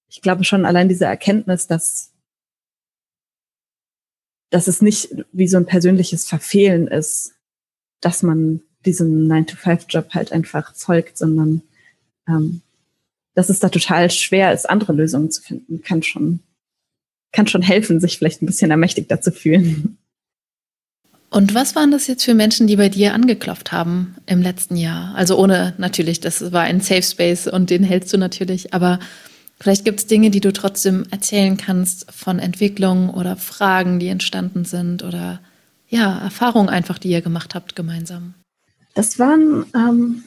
ich 0.09 0.21
glaube 0.21 0.43
schon 0.43 0.65
allein 0.65 0.89
diese 0.89 1.05
Erkenntnis, 1.05 1.67
dass, 1.67 2.10
dass 4.51 4.67
es 4.67 4.81
nicht 4.81 5.15
wie 5.31 5.47
so 5.47 5.57
ein 5.57 5.65
persönliches 5.65 6.25
Verfehlen 6.25 6.87
ist, 6.87 7.33
dass 8.01 8.21
man 8.21 8.61
diesem 8.85 9.27
9-to-5-Job 9.27 10.13
halt 10.13 10.31
einfach 10.31 10.75
folgt, 10.75 11.17
sondern 11.17 11.61
ähm, 12.27 12.61
dass 13.33 13.49
es 13.49 13.59
da 13.59 13.69
total 13.69 14.11
schwer 14.11 14.53
ist, 14.53 14.69
andere 14.69 14.93
Lösungen 14.93 15.31
zu 15.31 15.41
finden, 15.41 15.81
kann 15.81 16.03
schon, 16.03 16.41
kann 17.31 17.47
schon 17.47 17.61
helfen, 17.61 17.99
sich 17.99 18.17
vielleicht 18.17 18.41
ein 18.41 18.45
bisschen 18.45 18.71
ermächtigter 18.71 19.21
zu 19.21 19.31
fühlen. 19.31 19.97
Und 21.29 21.53
was 21.53 21.75
waren 21.77 21.91
das 21.91 22.07
jetzt 22.07 22.25
für 22.25 22.33
Menschen, 22.33 22.67
die 22.67 22.75
bei 22.75 22.89
dir 22.89 23.13
angeklopft 23.13 23.71
haben 23.71 24.17
im 24.25 24.41
letzten 24.41 24.75
Jahr? 24.75 25.15
Also 25.15 25.37
ohne 25.37 25.73
natürlich, 25.77 26.19
das 26.19 26.51
war 26.51 26.63
ein 26.63 26.81
Safe 26.81 27.03
Space 27.03 27.47
und 27.47 27.69
den 27.69 27.85
hältst 27.85 28.11
du 28.11 28.17
natürlich, 28.17 28.73
aber 28.73 28.99
vielleicht 29.61 29.85
gibt 29.85 29.99
es 29.99 30.07
Dinge, 30.07 30.31
die 30.31 30.41
du 30.41 30.51
trotzdem 30.51 31.05
erzählen 31.11 31.55
kannst 31.55 32.11
von 32.11 32.39
Entwicklungen 32.39 33.09
oder 33.09 33.37
Fragen, 33.37 33.99
die 33.99 34.07
entstanden 34.07 34.65
sind 34.65 35.03
oder 35.03 35.39
ja, 35.87 36.19
Erfahrungen 36.19 36.69
einfach, 36.69 36.97
die 36.97 37.09
ihr 37.09 37.21
gemacht 37.21 37.53
habt 37.53 37.75
gemeinsam. 37.75 38.33
Das 38.93 39.19
waren 39.19 39.65
ähm, 39.75 40.23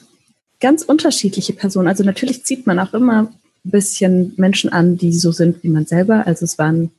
ganz 0.59 0.83
unterschiedliche 0.83 1.53
Personen. 1.53 1.87
Also 1.87 2.03
natürlich 2.03 2.45
zieht 2.45 2.65
man 2.65 2.79
auch 2.79 2.93
immer 2.93 3.31
ein 3.65 3.71
bisschen 3.71 4.33
Menschen 4.37 4.71
an, 4.71 4.97
die 4.97 5.11
so 5.11 5.31
sind 5.31 5.63
wie 5.63 5.69
man 5.69 5.85
selber. 5.85 6.25
Also 6.25 6.45
es 6.45 6.57
waren 6.57 6.91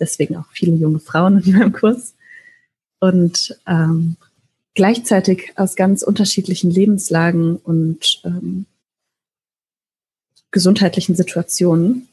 deswegen 0.00 0.36
auch 0.36 0.46
viele 0.52 0.74
junge 0.76 0.98
Frauen 0.98 1.42
in 1.42 1.52
meinem 1.52 1.72
Kurs 1.72 2.14
und 3.00 3.58
ähm, 3.66 4.16
gleichzeitig 4.74 5.52
aus 5.56 5.76
ganz 5.76 6.02
unterschiedlichen 6.02 6.70
Lebenslagen 6.70 7.56
und 7.56 8.20
ähm, 8.24 8.66
gesundheitlichen 10.56 11.14
Situationen 11.14 12.08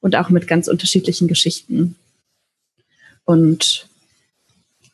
und 0.00 0.14
auch 0.14 0.30
mit 0.30 0.46
ganz 0.46 0.68
unterschiedlichen 0.68 1.26
Geschichten. 1.26 1.96
Und 3.24 3.88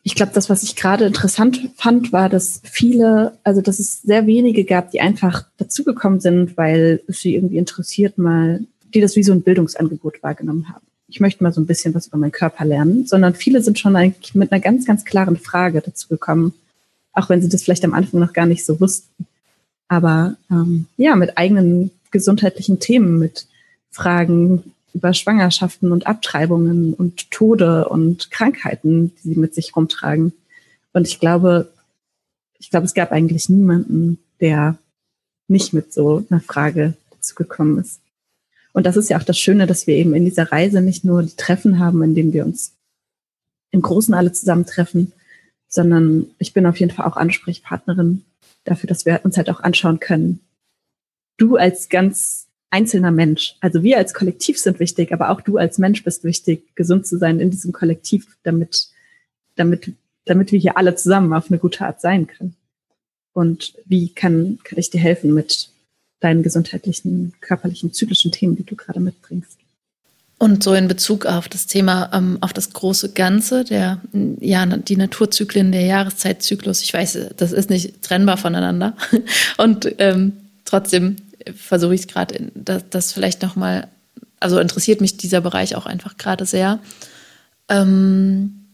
ich 0.03 0.15
glaube, 0.15 0.33
das, 0.35 0.49
was 0.49 0.63
ich 0.63 0.77
gerade 0.77 1.05
interessant 1.05 1.61
fand, 1.77 2.13
war, 2.13 2.29
dass 2.29 2.63
viele, 2.65 3.37
also 3.45 3.61
dass 3.61 3.79
es 3.79 4.03
sehr 4.03 4.27
wenige 4.27 4.65
gab, 4.65 4.91
die 4.93 5.01
einfach 5.01 5.45
dazugekommen 5.59 6.21
sind, 6.21 6.57
weil 6.57 7.03
es 7.07 7.21
sie 7.21 7.35
irgendwie 7.35 7.59
interessiert 7.59 8.17
mal, 8.17 8.61
die 8.95 9.01
das 9.01 9.17
wie 9.17 9.23
so 9.23 9.33
ein 9.33 9.43
Bildungsangebot 9.43 10.23
wahrgenommen 10.23 10.69
haben 10.69 10.87
ich 11.13 11.21
möchte 11.21 11.45
mal 11.45 11.53
so 11.53 11.61
ein 11.61 11.67
bisschen 11.67 11.95
was 11.95 12.07
über 12.07 12.17
meinen 12.17 12.33
Körper 12.33 12.65
lernen, 12.65 13.07
sondern 13.07 13.35
viele 13.35 13.63
sind 13.63 13.79
schon 13.79 13.95
eigentlich 13.97 14.35
mit 14.35 14.51
einer 14.51 14.61
ganz, 14.61 14.87
ganz 14.87 15.05
klaren 15.05 15.37
Frage 15.37 15.83
dazu 15.83 16.09
gekommen, 16.09 16.55
auch 17.13 17.29
wenn 17.29 17.43
sie 17.43 17.51
das 17.51 17.63
vielleicht 17.63 17.85
am 17.85 17.93
Anfang 17.93 18.19
noch 18.19 18.33
gar 18.33 18.47
nicht 18.47 18.65
so 18.65 18.81
wussten. 18.81 19.27
Aber 19.89 20.37
ähm, 20.51 20.87
ja, 20.97 21.15
mit 21.15 21.37
eigenen 21.37 21.91
gesundheitlichen 22.13 22.79
Themen, 22.79 23.19
mit 23.19 23.47
Fragen 23.91 24.73
über 24.95 25.15
Schwangerschaften 25.15 25.91
und 25.91 26.07
Abtreibungen 26.07 26.95
und 26.95 27.31
Tode 27.31 27.89
und 27.89 28.31
Krankheiten, 28.31 29.15
die 29.17 29.31
sie 29.31 29.37
mit 29.37 29.55
sich 29.55 29.75
rumtragen. 29.75 30.33
Und 30.93 31.09
ich 31.09 31.19
glaube, 31.19 31.73
ich 32.59 32.71
glaube, 32.71 32.87
es 32.87 32.95
gab 32.95 33.11
eigentlich 33.11 33.49
niemanden, 33.49 34.19
der 34.41 34.79
nicht 35.49 35.73
mit 35.73 35.93
so 35.93 36.25
einer 36.31 36.41
Frage 36.41 36.95
dazu 37.11 37.35
gekommen 37.35 37.79
ist. 37.79 38.01
Und 38.73 38.87
das 38.87 38.97
ist 38.97 39.11
ja 39.11 39.19
auch 39.19 39.25
das 39.25 39.39
Schöne, 39.39 39.67
dass 39.67 39.87
wir 39.87 39.97
eben 39.97 40.15
in 40.15 40.25
dieser 40.25 40.51
Reise 40.51 40.81
nicht 40.81 41.05
nur 41.05 41.23
die 41.23 41.37
Treffen 41.37 41.79
haben, 41.79 42.03
in 42.03 42.15
denen 42.15 42.33
wir 42.33 42.45
uns 42.45 42.73
im 43.71 43.83
Großen 43.83 44.15
alle 44.15 44.33
zusammentreffen, 44.33 45.13
sondern 45.69 46.27
ich 46.39 46.53
bin 46.53 46.67
auf 46.67 46.79
jeden 46.79 46.93
Fall 46.93 47.07
auch 47.07 47.17
Ansprechpartnerin 47.17 48.25
dafür, 48.65 48.89
dass 48.89 49.07
wir 49.07 49.21
uns 49.25 49.37
halt 49.37 49.51
auch 49.51 49.61
anschauen 49.61 50.01
können. 50.01 50.41
Du 51.37 51.57
als 51.57 51.89
ganz 51.89 52.47
einzelner 52.71 53.11
Mensch, 53.11 53.57
also 53.61 53.83
wir 53.83 53.99
als 53.99 54.15
Kollektiv 54.15 54.59
sind 54.59 54.81
wichtig, 54.81 55.13
aber 55.13 55.31
auch 55.31 55.41
du 55.43 55.59
als 55.59 55.79
Mensch 55.79 56.03
bist 56.05 56.25
wichtig, 56.25 56.75
gesund 56.75 57.07
zu 57.07 57.19
sein 57.19 57.39
in 57.39 57.51
diesem 57.51 57.73
Kollektiv, 57.73 58.27
damit, 58.43 58.89
damit, 59.57 59.93
damit 60.25 60.53
wir 60.53 60.59
hier 60.59 60.77
alle 60.77 60.95
zusammen 60.95 61.33
auf 61.35 61.51
eine 61.51 61.59
gute 61.59 61.85
Art 61.85 62.01
sein 62.01 62.27
können. 62.27 62.57
Und 63.35 63.75
wie 63.85 64.09
kann, 64.09 64.59
kann 64.65 64.79
ich 64.79 64.91
dir 64.91 65.01
helfen 65.01 65.35
mit 65.35 65.71
deinen 66.21 66.43
gesundheitlichen, 66.43 67.35
körperlichen, 67.41 67.93
zyklischen 67.93 68.33
Themen, 68.33 68.57
die 68.57 68.65
du 68.65 68.77
gerade 68.77 69.01
mitbringst. 69.01 69.59
Und 70.39 70.65
so 70.65 70.75
in 70.75 70.89
Bezug 70.89 71.27
auf 71.27 71.49
das 71.49 71.67
Thema, 71.67 72.11
ähm, 72.13 72.39
auf 72.41 72.53
das 72.53 72.73
große 72.73 73.13
Ganze, 73.13 73.65
der, 73.65 74.01
ja, 74.41 74.67
die 74.67 74.97
Naturzyklen, 74.97 75.71
der 75.71 75.83
Jahreszeitzyklus. 75.83 76.83
Ich 76.83 76.93
weiß, 76.93 77.29
das 77.37 77.53
ist 77.53 77.71
nicht 77.71 78.03
trennbar 78.03 78.39
voneinander. 78.39 78.97
Und 79.57 79.95
ähm, 79.99 80.33
trotzdem 80.73 81.17
versuche 81.55 81.95
ich 81.95 82.03
es 82.03 82.07
gerade, 82.09 82.51
das, 82.55 82.85
das 82.89 83.13
vielleicht 83.13 83.43
nochmal, 83.43 83.89
also 84.41 84.59
interessiert 84.59 85.03
mich 85.03 85.19
dieser 85.19 85.43
Bereich 85.43 85.77
auch 85.77 85.85
einfach 85.85 86.17
gerade 86.17 86.47
sehr. 86.47 86.79
Ähm, 87.69 88.65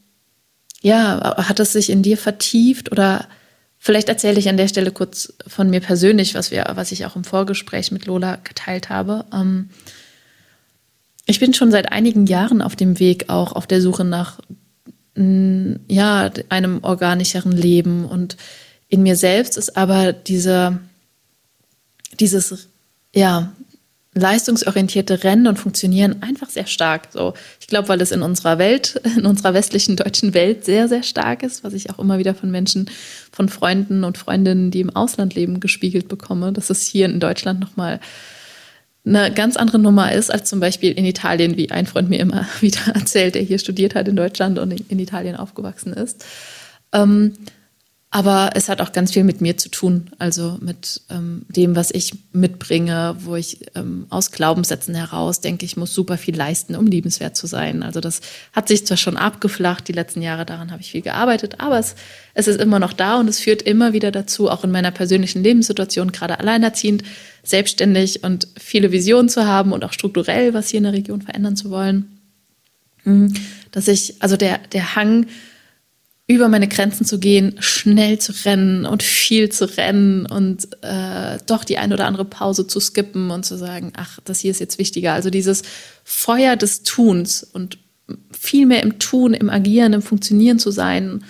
ja, 0.81 1.37
hat 1.49 1.59
es 1.59 1.73
sich 1.73 1.91
in 1.91 2.03
dir 2.03 2.17
vertieft 2.17 2.93
oder 2.93 3.27
Vielleicht 3.81 4.09
erzähle 4.09 4.41
ich 4.41 4.49
an 4.49 4.57
der 4.57 4.67
Stelle 4.67 4.91
kurz 4.91 5.33
von 5.47 5.71
mir 5.71 5.79
persönlich, 5.79 6.35
was 6.35 6.51
wir, 6.51 6.67
was 6.75 6.91
ich 6.91 7.07
auch 7.07 7.15
im 7.15 7.23
Vorgespräch 7.23 7.93
mit 7.93 8.07
Lola 8.07 8.35
geteilt 8.43 8.89
habe. 8.89 9.25
Ähm, 9.33 9.71
ich 11.27 11.39
bin 11.39 11.55
schon 11.55 11.71
seit 11.71 11.93
einigen 11.93 12.27
Jahren 12.27 12.61
auf 12.61 12.75
dem 12.75 12.99
Weg, 12.99 13.31
auch 13.31 13.53
auf 13.53 13.69
der 13.69 13.81
Suche 13.81 14.05
nach 14.05 14.41
ja, 15.15 16.31
einem 16.49 16.83
organischeren 16.83 17.53
Leben. 17.53 18.05
Und 18.05 18.37
in 18.89 19.05
mir 19.05 19.15
selbst 19.15 19.57
ist 19.57 19.77
aber 19.77 20.13
diese, 20.13 20.81
dieses, 22.21 22.69
ja, 23.15 23.53
leistungsorientierte 24.15 25.23
Rennen 25.25 25.47
und 25.47 25.59
Funktionieren 25.59 26.23
einfach 26.23 26.51
sehr 26.51 26.67
stark. 26.67 27.09
So, 27.13 27.35
ich 27.61 27.67
glaube, 27.67 27.89
weil 27.89 28.01
es 28.01 28.11
in 28.11 28.23
unserer 28.23 28.59
Welt, 28.59 29.01
in 29.17 29.27
unserer 29.27 29.55
westlichen 29.55 29.97
deutschen 29.97 30.35
Welt 30.35 30.65
sehr, 30.65 30.89
sehr 30.89 31.03
stark 31.03 31.43
ist, 31.43 31.65
was 31.65 31.73
ich 31.73 31.91
auch 31.91 31.99
immer 31.99 32.19
wieder 32.19 32.35
von 32.35 32.51
Menschen, 32.51 32.91
von 33.33 33.49
Freunden 33.49 34.05
und 34.05 34.19
Freundinnen, 34.19 34.71
die 34.71 34.81
im 34.81 34.95
Ausland 34.95 35.35
leben, 35.35 35.61
gespiegelt 35.61 36.09
bekomme, 36.09 36.53
dass 36.53 36.71
es 36.71 36.83
hier 36.83 37.07
in 37.07 37.21
Deutschland 37.21 37.61
nochmal 37.61 38.01
eine 39.05 39.33
ganz 39.33 39.57
andere 39.57 39.79
Nummer 39.79 40.13
ist 40.13 40.31
als 40.31 40.51
zum 40.51 40.61
Beispiel 40.61 40.93
in 40.93 41.07
Italien, 41.07 41.57
wie 41.57 41.71
ein 41.71 41.87
Freund 41.87 42.11
mir 42.11 42.21
immer 42.21 42.47
wieder 42.61 42.95
erzählt, 42.95 43.35
der 43.35 43.43
hier 43.43 43.59
studiert 43.59 43.95
hat 43.95 44.09
in 44.09 44.17
Deutschland 44.17 44.59
und 44.59 44.73
in 44.73 44.99
Italien 44.99 45.37
aufgewachsen 45.37 45.93
ist. 45.93 46.25
Ähm, 46.93 47.35
aber 48.11 48.53
es 48.55 48.71
hat 48.71 48.81
auch 48.81 48.93
ganz 48.93 49.13
viel 49.13 49.23
mit 49.23 49.43
mir 49.43 49.59
zu 49.59 49.69
tun, 49.69 50.11
also 50.19 50.57
mit 50.63 51.03
ähm, 51.11 51.45
dem, 51.49 51.77
was 51.77 51.91
ich 51.91 52.15
mitbringe, 52.33 53.17
wo 53.21 53.37
ich 53.37 53.67
ähm, 53.75 54.07
aus 54.09 54.31
Glaubenssätzen 54.31 54.95
heraus 54.95 55.43
denke, 55.43 55.67
ich 55.67 55.77
muss 55.77 55.93
super 55.93 56.17
viel 56.17 56.35
leisten, 56.35 56.75
um 56.75 56.87
liebenswert 56.87 57.37
zu 57.37 57.47
sein. 57.47 57.83
Also 57.83 58.01
das 58.01 58.23
hat 58.55 58.69
sich 58.69 58.87
zwar 58.87 58.97
schon 58.97 59.19
abgeflacht, 59.19 59.89
die 59.89 59.93
letzten 59.93 60.23
Jahre 60.23 60.47
daran 60.47 60.71
habe 60.71 60.81
ich 60.81 60.91
viel 60.91 61.03
gearbeitet, 61.03 61.61
aber 61.61 61.79
es, 61.79 61.97
es 62.33 62.49
ist 62.49 62.63
immer 62.63 62.79
noch 62.79 62.95
da 62.95 63.21
und 63.21 63.29
es 63.29 63.41
führt 63.41 63.61
immer 63.61 63.93
wieder 63.93 64.11
dazu, 64.11 64.49
auch 64.49 64.65
in 64.65 64.71
meiner 64.71 64.91
persönlichen 64.91 65.43
Lebenssituation, 65.43 66.11
gerade 66.11 66.41
alleinerziehend, 66.41 67.03
selbstständig 67.43 68.25
und 68.25 68.49
viele 68.59 68.91
Visionen 68.91 69.29
zu 69.29 69.47
haben 69.47 69.73
und 69.73 69.85
auch 69.85 69.93
strukturell 69.93 70.55
was 70.55 70.71
hier 70.71 70.79
in 70.79 70.85
der 70.85 70.95
Region 70.95 71.21
verändern 71.21 71.57
zu 71.57 71.69
wollen, 71.69 72.19
hm, 73.03 73.35
dass 73.71 73.87
ich, 73.87 74.15
also 74.21 74.39
der, 74.39 74.61
der 74.73 74.97
Hang, 74.97 75.27
über 76.29 76.49
meine 76.49 76.69
Grenzen 76.69 77.07
zu 77.07 77.19
gehen, 77.19 77.57
schnell 77.59 78.19
zu 78.19 78.33
rennen 78.45 78.85
und 78.85 79.03
viel 79.03 79.49
zu 79.49 79.65
rennen 79.79 80.27
und 80.27 80.69
äh, 80.83 81.39
doch 81.47 81.65
die 81.65 81.79
ein 81.79 81.93
oder 81.93 82.05
andere 82.05 82.27
Pause 82.27 82.67
zu 82.67 82.81
skippen 82.81 83.31
und 83.31 83.47
zu 83.47 83.57
sagen, 83.57 83.93
ach, 83.97 84.21
das 84.25 84.41
hier 84.41 84.51
ist 84.51 84.61
jetzt 84.61 84.79
wichtiger. 84.79 85.15
Also 85.15 85.31
dieses 85.31 85.63
Feuer 86.05 86.57
des 86.57 86.83
Tuns 86.83 87.43
und 87.43 87.79
viel 88.31 88.67
mehr 88.67 88.83
im 88.83 88.99
Tun, 88.99 89.33
im 89.33 89.49
Agieren, 89.49 89.95
im 89.95 90.03
Funktionieren 90.03 90.59
zu 90.59 90.71
sein 90.71 91.25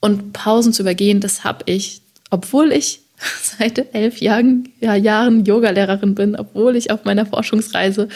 und 0.00 0.32
Pausen 0.32 0.72
zu 0.72 0.80
übergehen, 0.80 1.20
das 1.20 1.44
habe 1.44 1.64
ich, 1.66 2.00
obwohl 2.30 2.72
ich 2.72 3.00
seit 3.58 3.94
elf 3.94 4.18
Jahren, 4.18 4.70
ja, 4.80 4.94
Jahren 4.94 5.44
Yogalehrerin 5.44 6.14
bin, 6.14 6.36
obwohl 6.36 6.74
ich 6.76 6.90
auf 6.90 7.04
meiner 7.04 7.26
Forschungsreise 7.26 8.08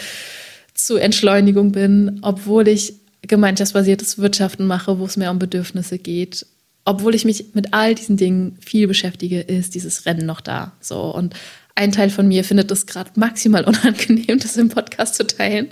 zur 0.73 0.99
Entschleunigung 0.99 1.73
bin, 1.73 2.17
obwohl 2.23 2.67
ich 2.67 2.95
gemeinschaftsbasiertes 3.29 4.17
Wirtschaften 4.17 4.67
mache, 4.67 4.99
wo 4.99 5.05
es 5.05 5.15
mehr 5.15 5.31
um 5.31 5.39
Bedürfnisse 5.39 5.97
geht. 5.97 6.45
Obwohl 6.83 7.15
ich 7.15 7.23
mich 7.23 7.53
mit 7.53 7.73
all 7.73 7.95
diesen 7.95 8.17
Dingen 8.17 8.57
viel 8.59 8.87
beschäftige, 8.87 9.39
ist 9.39 9.75
dieses 9.75 10.05
Rennen 10.05 10.25
noch 10.25 10.41
da. 10.41 10.73
So 10.81 11.13
und 11.13 11.35
ein 11.75 11.93
Teil 11.93 12.09
von 12.09 12.27
mir 12.27 12.43
findet 12.43 12.69
es 12.71 12.85
gerade 12.85 13.11
maximal 13.15 13.63
unangenehm, 13.65 14.39
das 14.39 14.57
im 14.57 14.69
Podcast 14.69 15.15
zu 15.15 15.25
teilen. 15.25 15.69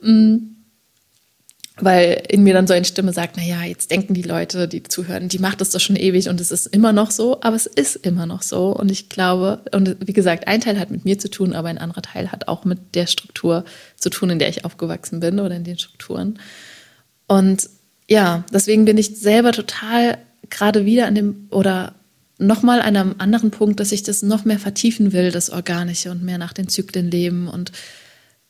Weil 1.80 2.22
in 2.28 2.42
mir 2.42 2.54
dann 2.54 2.66
so 2.66 2.74
eine 2.74 2.84
Stimme 2.84 3.12
sagt, 3.12 3.34
na 3.36 3.42
ja, 3.42 3.62
jetzt 3.62 3.90
denken 3.90 4.14
die 4.14 4.22
Leute, 4.22 4.66
die 4.66 4.82
zuhören, 4.82 5.28
die 5.28 5.38
macht 5.38 5.60
das 5.60 5.70
doch 5.70 5.80
schon 5.80 5.96
ewig 5.96 6.28
und 6.28 6.40
es 6.40 6.50
ist 6.50 6.66
immer 6.66 6.92
noch 6.92 7.10
so, 7.10 7.40
aber 7.40 7.54
es 7.54 7.66
ist 7.66 7.96
immer 7.96 8.26
noch 8.26 8.42
so 8.42 8.74
und 8.74 8.90
ich 8.90 9.08
glaube, 9.08 9.60
und 9.72 9.96
wie 10.04 10.12
gesagt, 10.12 10.48
ein 10.48 10.60
Teil 10.60 10.78
hat 10.78 10.90
mit 10.90 11.04
mir 11.04 11.18
zu 11.18 11.30
tun, 11.30 11.52
aber 11.52 11.68
ein 11.68 11.78
anderer 11.78 12.02
Teil 12.02 12.32
hat 12.32 12.48
auch 12.48 12.64
mit 12.64 12.94
der 12.94 13.06
Struktur 13.06 13.64
zu 13.96 14.10
tun, 14.10 14.30
in 14.30 14.38
der 14.38 14.48
ich 14.48 14.64
aufgewachsen 14.64 15.20
bin 15.20 15.38
oder 15.38 15.54
in 15.54 15.64
den 15.64 15.78
Strukturen. 15.78 16.38
Und 17.28 17.68
ja, 18.08 18.44
deswegen 18.52 18.84
bin 18.84 18.98
ich 18.98 19.18
selber 19.18 19.52
total 19.52 20.18
gerade 20.50 20.84
wieder 20.84 21.06
an 21.06 21.14
dem 21.14 21.46
oder 21.50 21.94
nochmal 22.38 22.80
an 22.80 22.96
einem 22.96 23.14
anderen 23.18 23.50
Punkt, 23.50 23.80
dass 23.80 23.92
ich 23.92 24.02
das 24.02 24.22
noch 24.22 24.44
mehr 24.44 24.58
vertiefen 24.58 25.12
will, 25.12 25.30
das 25.30 25.50
Organische 25.50 26.10
und 26.10 26.22
mehr 26.22 26.38
nach 26.38 26.52
den 26.52 26.68
Zyklen 26.68 27.10
leben 27.10 27.48
und 27.48 27.72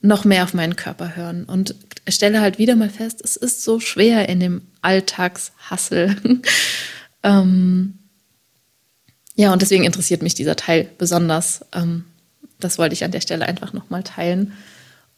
noch 0.00 0.24
mehr 0.24 0.44
auf 0.44 0.54
meinen 0.54 0.76
Körper 0.76 1.16
hören 1.16 1.44
und 1.44 1.74
stelle 2.08 2.40
halt 2.40 2.58
wieder 2.58 2.76
mal 2.76 2.90
fest, 2.90 3.20
es 3.22 3.36
ist 3.36 3.62
so 3.62 3.80
schwer 3.80 4.28
in 4.28 4.40
dem 4.40 4.62
Alltagshassel. 4.80 6.16
ähm, 7.22 7.98
ja, 9.34 9.52
und 9.52 9.62
deswegen 9.62 9.84
interessiert 9.84 10.22
mich 10.22 10.34
dieser 10.34 10.56
Teil 10.56 10.88
besonders. 10.98 11.64
Ähm, 11.72 12.04
das 12.60 12.78
wollte 12.78 12.92
ich 12.92 13.04
an 13.04 13.10
der 13.10 13.20
Stelle 13.20 13.46
einfach 13.46 13.72
nochmal 13.72 14.02
teilen. 14.02 14.52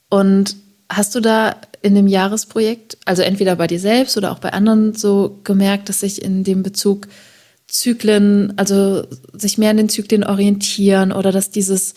Und 0.08 0.56
hast 0.88 1.14
du 1.14 1.20
da 1.20 1.56
in 1.82 1.94
dem 1.94 2.06
Jahresprojekt, 2.06 2.98
also 3.04 3.22
entweder 3.22 3.56
bei 3.56 3.66
dir 3.66 3.80
selbst 3.80 4.16
oder 4.16 4.32
auch 4.32 4.38
bei 4.38 4.52
anderen, 4.52 4.94
so 4.94 5.40
gemerkt, 5.44 5.88
dass 5.88 6.00
sich 6.00 6.22
in 6.22 6.44
dem 6.44 6.62
Bezug 6.62 7.08
Zyklen, 7.66 8.58
also 8.58 9.06
sich 9.32 9.56
mehr 9.56 9.70
an 9.70 9.76
den 9.76 9.88
Zyklen 9.88 10.24
orientieren 10.24 11.12
oder 11.12 11.30
dass 11.30 11.50
dieses 11.50 11.94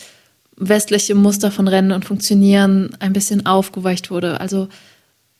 westliche 0.55 1.15
Muster 1.15 1.51
von 1.51 1.67
Rennen 1.67 1.91
und 1.91 2.05
Funktionieren 2.05 2.95
ein 2.99 3.13
bisschen 3.13 3.45
aufgeweicht 3.45 4.11
wurde? 4.11 4.39
Also 4.39 4.67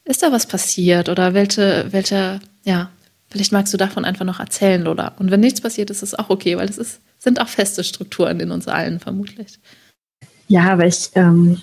ist 0.06 0.24
da 0.24 0.32
was 0.32 0.48
passiert 0.48 1.10
oder 1.10 1.34
welche, 1.34 1.88
welche, 1.92 2.40
ja, 2.64 2.90
vielleicht 3.30 3.52
magst 3.52 3.74
du 3.74 3.78
davon 3.78 4.06
einfach 4.06 4.26
noch 4.26 4.40
erzählen, 4.40 4.82
Lola. 4.82 5.14
Und 5.20 5.32
wenn 5.32 5.40
nichts 5.40 5.62
passiert, 5.62 5.90
ist 5.90 6.04
es 6.04 6.14
auch 6.14 6.30
okay, 6.30 6.58
weil 6.58 6.70
es 6.70 6.78
ist, 6.78 7.00
sind 7.20 7.40
auch 7.40 7.48
feste 7.48 7.84
Strukturen 7.84 8.40
in 8.40 8.52
uns 8.52 8.68
allen 8.68 9.00
vermutlich. 9.00 9.60
Ja, 10.48 10.72
aber 10.74 10.86
ich, 10.86 11.10
ähm, 11.16 11.62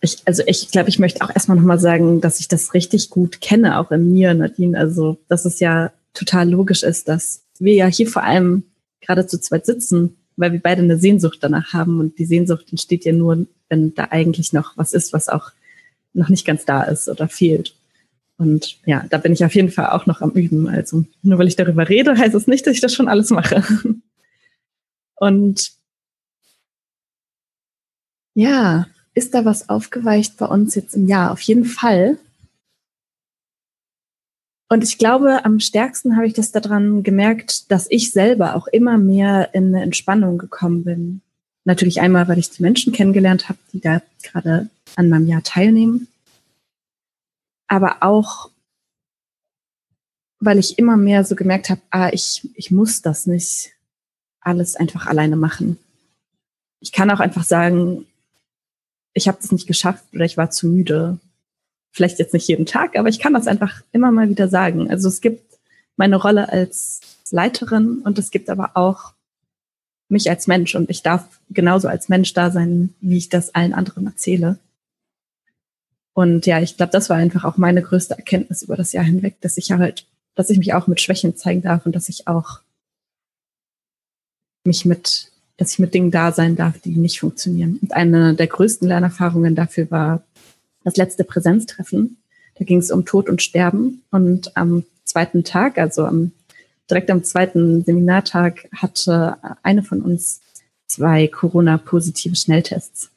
ich 0.00 0.18
also 0.24 0.42
ich 0.46 0.70
glaube, 0.70 0.88
ich 0.88 0.98
möchte 0.98 1.22
auch 1.24 1.30
erstmal 1.34 1.56
nochmal 1.56 1.80
sagen, 1.80 2.20
dass 2.20 2.40
ich 2.40 2.48
das 2.48 2.74
richtig 2.74 3.10
gut 3.10 3.40
kenne, 3.40 3.78
auch 3.78 3.90
in 3.90 4.12
mir, 4.12 4.34
Nadine. 4.34 4.78
Also, 4.78 5.18
dass 5.28 5.44
es 5.44 5.60
ja 5.60 5.92
total 6.14 6.48
logisch 6.48 6.82
ist, 6.82 7.08
dass 7.08 7.42
wir 7.58 7.74
ja 7.74 7.86
hier 7.86 8.08
vor 8.08 8.22
allem 8.22 8.64
gerade 9.00 9.26
zu 9.26 9.40
zweit 9.40 9.66
sitzen, 9.66 10.16
weil 10.36 10.52
wir 10.52 10.60
beide 10.60 10.82
eine 10.82 10.98
Sehnsucht 10.98 11.38
danach 11.40 11.72
haben. 11.72 12.00
Und 12.00 12.18
die 12.18 12.24
Sehnsucht 12.24 12.66
entsteht 12.70 13.04
ja 13.04 13.12
nur, 13.12 13.46
wenn 13.68 13.94
da 13.94 14.08
eigentlich 14.10 14.52
noch 14.52 14.76
was 14.76 14.92
ist, 14.92 15.12
was 15.12 15.28
auch 15.28 15.50
noch 16.14 16.28
nicht 16.28 16.46
ganz 16.46 16.64
da 16.64 16.82
ist 16.82 17.08
oder 17.08 17.28
fehlt. 17.28 17.74
Und 18.36 18.78
ja, 18.86 19.04
da 19.08 19.18
bin 19.18 19.32
ich 19.32 19.44
auf 19.44 19.54
jeden 19.54 19.70
Fall 19.70 19.90
auch 19.90 20.06
noch 20.06 20.20
am 20.20 20.30
Üben. 20.30 20.68
Also 20.68 21.04
nur 21.22 21.38
weil 21.38 21.48
ich 21.48 21.56
darüber 21.56 21.88
rede, 21.88 22.16
heißt 22.16 22.34
es 22.34 22.46
nicht, 22.46 22.66
dass 22.66 22.74
ich 22.74 22.80
das 22.80 22.94
schon 22.94 23.08
alles 23.08 23.30
mache. 23.30 23.62
Und 25.16 25.72
ja, 28.34 28.86
ist 29.14 29.34
da 29.34 29.44
was 29.44 29.68
aufgeweicht 29.68 30.38
bei 30.38 30.46
uns 30.46 30.74
jetzt 30.74 30.94
im 30.94 31.06
Jahr? 31.06 31.30
Auf 31.30 31.40
jeden 31.42 31.64
Fall. 31.64 32.18
Und 34.72 34.82
ich 34.82 34.96
glaube, 34.96 35.44
am 35.44 35.60
stärksten 35.60 36.16
habe 36.16 36.26
ich 36.26 36.32
das 36.32 36.50
daran 36.50 37.02
gemerkt, 37.02 37.70
dass 37.70 37.90
ich 37.90 38.10
selber 38.10 38.56
auch 38.56 38.66
immer 38.68 38.96
mehr 38.96 39.50
in 39.52 39.66
eine 39.66 39.82
Entspannung 39.82 40.38
gekommen 40.38 40.82
bin. 40.82 41.20
Natürlich 41.64 42.00
einmal, 42.00 42.26
weil 42.26 42.38
ich 42.38 42.48
die 42.48 42.62
Menschen 42.62 42.90
kennengelernt 42.90 43.50
habe, 43.50 43.58
die 43.74 43.82
da 43.82 44.00
gerade 44.22 44.70
an 44.96 45.10
meinem 45.10 45.26
Jahr 45.26 45.42
teilnehmen. 45.42 46.08
Aber 47.68 47.98
auch, 48.00 48.48
weil 50.40 50.58
ich 50.58 50.78
immer 50.78 50.96
mehr 50.96 51.22
so 51.26 51.36
gemerkt 51.36 51.68
habe, 51.68 51.82
ah, 51.90 52.08
ich, 52.10 52.48
ich 52.54 52.70
muss 52.70 53.02
das 53.02 53.26
nicht 53.26 53.72
alles 54.40 54.74
einfach 54.74 55.04
alleine 55.04 55.36
machen. 55.36 55.78
Ich 56.80 56.92
kann 56.92 57.10
auch 57.10 57.20
einfach 57.20 57.44
sagen, 57.44 58.06
ich 59.12 59.28
habe 59.28 59.36
das 59.38 59.52
nicht 59.52 59.66
geschafft 59.66 60.06
oder 60.14 60.24
ich 60.24 60.38
war 60.38 60.48
zu 60.48 60.66
müde 60.66 61.18
Vielleicht 61.92 62.18
jetzt 62.18 62.32
nicht 62.32 62.48
jeden 62.48 62.66
Tag, 62.66 62.96
aber 62.96 63.08
ich 63.08 63.18
kann 63.18 63.34
das 63.34 63.46
einfach 63.46 63.82
immer 63.92 64.10
mal 64.10 64.28
wieder 64.28 64.48
sagen. 64.48 64.90
Also 64.90 65.08
es 65.08 65.20
gibt 65.20 65.58
meine 65.96 66.16
Rolle 66.16 66.48
als 66.48 67.00
Leiterin 67.30 67.98
und 67.98 68.18
es 68.18 68.30
gibt 68.30 68.50
aber 68.50 68.72
auch 68.74 69.12
mich 70.08 70.28
als 70.30 70.46
Mensch 70.46 70.74
und 70.74 70.90
ich 70.90 71.02
darf 71.02 71.40
genauso 71.50 71.88
als 71.88 72.08
Mensch 72.08 72.32
da 72.34 72.50
sein, 72.50 72.94
wie 73.00 73.18
ich 73.18 73.28
das 73.28 73.54
allen 73.54 73.74
anderen 73.74 74.06
erzähle. 74.06 74.58
Und 76.14 76.46
ja, 76.46 76.60
ich 76.60 76.76
glaube, 76.76 76.92
das 76.92 77.08
war 77.08 77.16
einfach 77.16 77.44
auch 77.44 77.56
meine 77.56 77.82
größte 77.82 78.14
Erkenntnis 78.14 78.62
über 78.62 78.76
das 78.76 78.92
Jahr 78.92 79.04
hinweg, 79.04 79.40
dass 79.40 79.56
ich 79.56 79.72
halt, 79.72 80.06
dass 80.34 80.50
ich 80.50 80.58
mich 80.58 80.74
auch 80.74 80.86
mit 80.86 81.00
Schwächen 81.00 81.36
zeigen 81.36 81.62
darf 81.62 81.86
und 81.86 81.94
dass 81.96 82.08
ich 82.08 82.28
auch 82.28 82.60
mich 84.64 84.84
mit, 84.84 85.32
dass 85.56 85.72
ich 85.72 85.78
mit 85.78 85.94
Dingen 85.94 86.10
da 86.10 86.32
sein 86.32 86.56
darf, 86.56 86.78
die 86.80 86.96
nicht 86.96 87.20
funktionieren. 87.20 87.78
Und 87.80 87.94
eine 87.94 88.34
der 88.34 88.46
größten 88.46 88.86
Lernerfahrungen 88.86 89.54
dafür 89.54 89.90
war 89.90 90.22
das 90.84 90.96
letzte 90.96 91.24
Präsenztreffen. 91.24 92.18
Da 92.56 92.64
ging 92.64 92.78
es 92.78 92.90
um 92.90 93.04
Tod 93.04 93.28
und 93.28 93.42
Sterben. 93.42 94.02
Und 94.10 94.56
am 94.56 94.84
zweiten 95.04 95.44
Tag, 95.44 95.78
also 95.78 96.04
am, 96.04 96.32
direkt 96.90 97.10
am 97.10 97.24
zweiten 97.24 97.84
Seminartag, 97.84 98.68
hatte 98.74 99.36
eine 99.62 99.82
von 99.82 100.02
uns 100.02 100.40
zwei 100.86 101.26
Corona-positive 101.28 102.36
Schnelltests. 102.36 103.10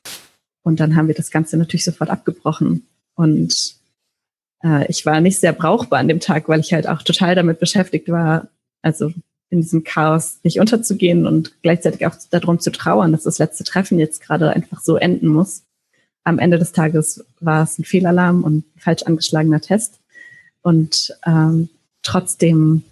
Und 0.64 0.80
dann 0.80 0.96
haben 0.96 1.08
wir 1.08 1.16
das 1.16 1.32
Ganze 1.32 1.58
natürlich 1.58 1.84
sofort 1.84 2.10
abgebrochen. 2.10 2.88
Und 3.16 3.76
äh, 4.64 4.88
ich 4.88 5.06
war 5.06 5.22
nicht 5.22 5.40
sehr 5.40 5.54
brauchbar 5.54 6.00
an 6.00 6.08
dem 6.08 6.20
Tag, 6.20 6.50
weil 6.50 6.60
ich 6.60 6.74
halt 6.74 6.88
auch 6.88 7.02
total 7.02 7.36
damit 7.36 7.60
beschäftigt 7.60 8.10
war, 8.10 8.48
also 8.82 9.12
in 9.50 9.62
diesem 9.62 9.84
Chaos 9.84 10.40
nicht 10.44 10.60
unterzugehen 10.60 11.28
und 11.28 11.54
gleichzeitig 11.62 12.08
auch 12.08 12.16
darum 12.32 12.60
zu 12.60 12.72
trauern, 12.72 13.12
dass 13.12 13.24
das 13.24 13.38
letzte 13.38 13.64
Treffen 13.64 14.00
jetzt 14.00 14.22
gerade 14.22 14.50
einfach 14.52 14.82
so 14.82 14.96
enden 14.96 15.28
muss 15.28 15.64
am 16.26 16.40
Ende 16.40 16.60
des 16.60 16.74
Tages 16.74 17.24
war 17.40 17.64
es 17.64 17.80
ein 17.80 17.86
Fehlalarm 17.86 18.44
und 18.44 18.58
ein 18.58 18.80
falsch 18.80 19.04
angeschlagener 19.04 19.62
Test. 19.62 20.00
Und 20.62 21.16
ähm, 21.26 21.70
trotzdem 22.02 22.84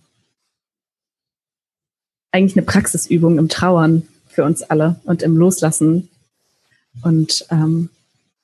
eigentlich 2.32 2.56
eine 2.56 2.66
Praxisübung 2.66 3.40
im 3.40 3.50
Trauern 3.50 4.08
für 4.28 4.44
uns 4.44 4.62
alle 4.62 5.00
und 5.04 5.24
im 5.24 5.36
Loslassen. 5.36 6.10
Und 7.02 7.46
ähm, 7.50 7.90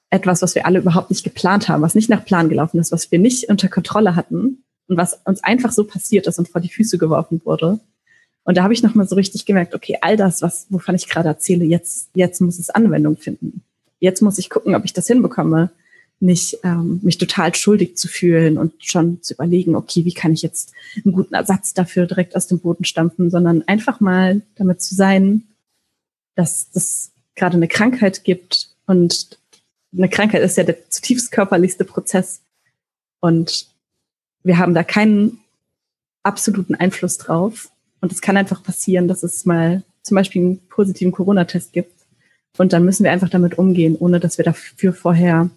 etwas, 0.10 0.42
was 0.42 0.56
wir 0.56 0.66
alle 0.66 0.80
überhaupt 0.80 1.12
nicht 1.12 1.24
geplant 1.24 1.70
haben, 1.70 1.84
was 1.84 1.94
nicht 1.94 2.10
nach 2.10 2.26
Plan 2.26 2.50
gelaufen 2.50 2.80
ist, 2.80 2.92
was 2.92 3.12
wir 3.12 3.20
nicht 3.20 3.48
unter 3.48 3.70
Kontrolle 3.70 4.16
hatten 4.16 4.64
und 4.88 4.98
was 4.98 5.20
uns 5.24 5.44
einfach 5.44 5.72
so 5.72 5.84
passiert 5.84 6.26
ist 6.26 6.40
und 6.40 6.50
vor 6.50 6.62
die 6.62 6.70
Füße 6.70 6.98
geworfen 6.98 7.42
wurde. 7.46 7.80
Und 8.44 8.58
da 8.58 8.64
habe 8.64 8.74
ich 8.74 8.82
nochmal 8.82 9.08
so 9.08 9.16
richtig 9.16 9.46
gemerkt, 9.46 9.76
okay, 9.76 10.00
all 10.02 10.18
das, 10.18 10.42
was, 10.42 10.66
wovon 10.70 10.96
ich 10.96 11.08
gerade 11.08 11.28
erzähle, 11.28 11.66
jetzt, 11.66 12.10
jetzt 12.16 12.42
muss 12.42 12.58
es 12.58 12.72
Anwendung 12.72 13.16
finden 13.18 13.64
jetzt 14.00 14.22
muss 14.22 14.38
ich 14.38 14.50
gucken, 14.50 14.76
ob 14.76 14.86
ich 14.86 14.94
das 14.94 15.08
hinbekomme, 15.08 15.72
nicht 16.20 16.60
ähm, 16.64 17.00
mich 17.02 17.18
total 17.18 17.56
schuldig 17.56 17.96
zu 17.96 18.08
fühlen 18.08 18.58
und 18.58 18.74
schon 18.84 19.22
zu 19.22 19.34
überlegen, 19.34 19.76
okay, 19.76 20.04
wie 20.04 20.14
kann 20.14 20.34
ich 20.34 20.42
jetzt 20.42 20.74
einen 21.06 21.14
guten 21.14 21.34
Ersatz 21.34 21.74
dafür 21.74 22.08
direkt 22.08 22.36
aus 22.36 22.48
dem 22.48 22.60
Boden 22.60 22.84
stampfen, 22.84 23.30
sondern 23.30 23.64
einfach 23.68 24.00
mal 24.00 24.42
damit 24.56 24.82
zu 24.82 24.96
sein, 24.96 25.44
dass 26.36 26.72
das 26.72 27.12
gerade 27.36 27.56
eine 27.56 27.70
Krankheit 27.70 28.26
gibt. 28.26 28.70
Und 28.86 29.38
eine 29.96 30.10
Krankheit 30.10 30.42
ist 30.42 30.58
ja 30.58 30.64
der 30.64 30.90
zutiefst 30.90 31.32
körperlichste 31.32 31.86
Prozess. 31.86 32.42
Und 33.22 33.68
wir 34.44 34.58
haben 34.58 34.74
da 34.74 34.84
keinen 34.84 35.40
absoluten 36.24 36.76
Einfluss 36.76 37.18
drauf. 37.18 37.72
Und 38.02 38.12
es 38.12 38.22
kann 38.22 38.36
einfach 38.36 38.62
passieren, 38.62 39.08
dass 39.08 39.24
es 39.24 39.46
mal 39.46 39.84
zum 40.04 40.16
Beispiel 40.16 40.42
einen 40.42 40.68
positiven 40.68 41.12
Corona-Test 41.12 41.72
gibt 41.72 41.99
und 42.58 42.74
dann 42.74 42.86
müssen 42.86 43.04
wir 43.04 43.12
einfach 43.12 43.30
damit 43.30 43.58
umgehen, 43.58 43.96
ohne 43.98 44.20
dass 44.20 44.38
wir 44.38 44.46
dafür 44.46 44.94
vorher 44.94 45.50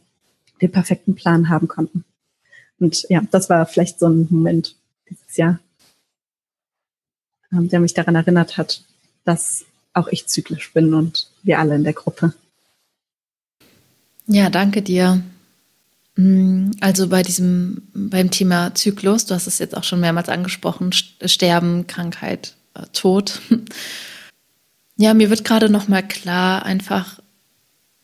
den 0.61 0.71
perfekten 0.71 1.15
Plan 1.15 1.49
haben 1.49 1.69
konnten. 1.69 2.05
Und 2.79 3.07
ja, 3.09 3.23
das 3.31 3.49
war 3.51 3.67
vielleicht 3.67 3.99
so 3.99 4.09
ein 4.09 4.27
Moment 4.31 4.77
dieses 5.09 5.37
Jahr, 5.37 5.59
ähm, 7.53 7.69
der 7.69 7.81
mich 7.81 7.95
daran 7.95 8.15
erinnert 8.15 8.57
hat, 8.57 8.83
dass 9.25 9.65
auch 9.93 10.09
ich 10.09 10.27
zyklisch 10.27 10.73
bin 10.73 10.95
und 10.95 11.29
wir 11.43 11.59
alle 11.59 11.75
in 11.75 11.85
der 11.85 11.93
Gruppe. 11.93 12.35
Ja, 14.27 14.51
danke 14.51 14.83
dir. 14.83 15.23
Mm, 16.17 16.71
also 16.81 17.09
bei 17.09 17.23
diesem, 17.23 17.83
beim 17.93 18.31
Thema 18.31 18.75
Zyklus, 18.75 19.27
du 19.27 19.35
hast 19.35 19.47
es 19.47 19.59
jetzt 19.59 19.77
auch 19.77 19.85
schon 19.85 20.01
mehrmals 20.01 20.29
angesprochen, 20.29 20.93
Sterben, 20.93 21.87
Krankheit, 21.87 22.55
äh, 22.75 22.83
Tod. 22.93 23.41
Ja, 24.97 25.15
mir 25.15 25.31
wird 25.31 25.45
gerade 25.45 25.69
noch 25.69 25.89
mal 25.89 26.03
klar, 26.03 26.65
einfach, 26.65 27.19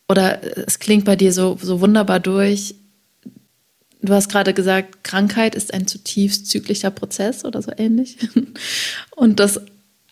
oder 0.08 0.40
es 0.66 0.78
klingt 0.78 1.04
bei 1.04 1.16
dir 1.16 1.32
so, 1.32 1.58
so 1.60 1.80
wunderbar 1.80 2.20
durch. 2.20 2.74
Du 4.00 4.12
hast 4.12 4.30
gerade 4.30 4.54
gesagt, 4.54 5.04
Krankheit 5.04 5.54
ist 5.54 5.74
ein 5.74 5.86
zutiefst 5.86 6.46
zyklischer 6.46 6.90
Prozess 6.90 7.44
oder 7.44 7.60
so 7.60 7.72
ähnlich. 7.76 8.16
Und 9.16 9.40
das 9.40 9.60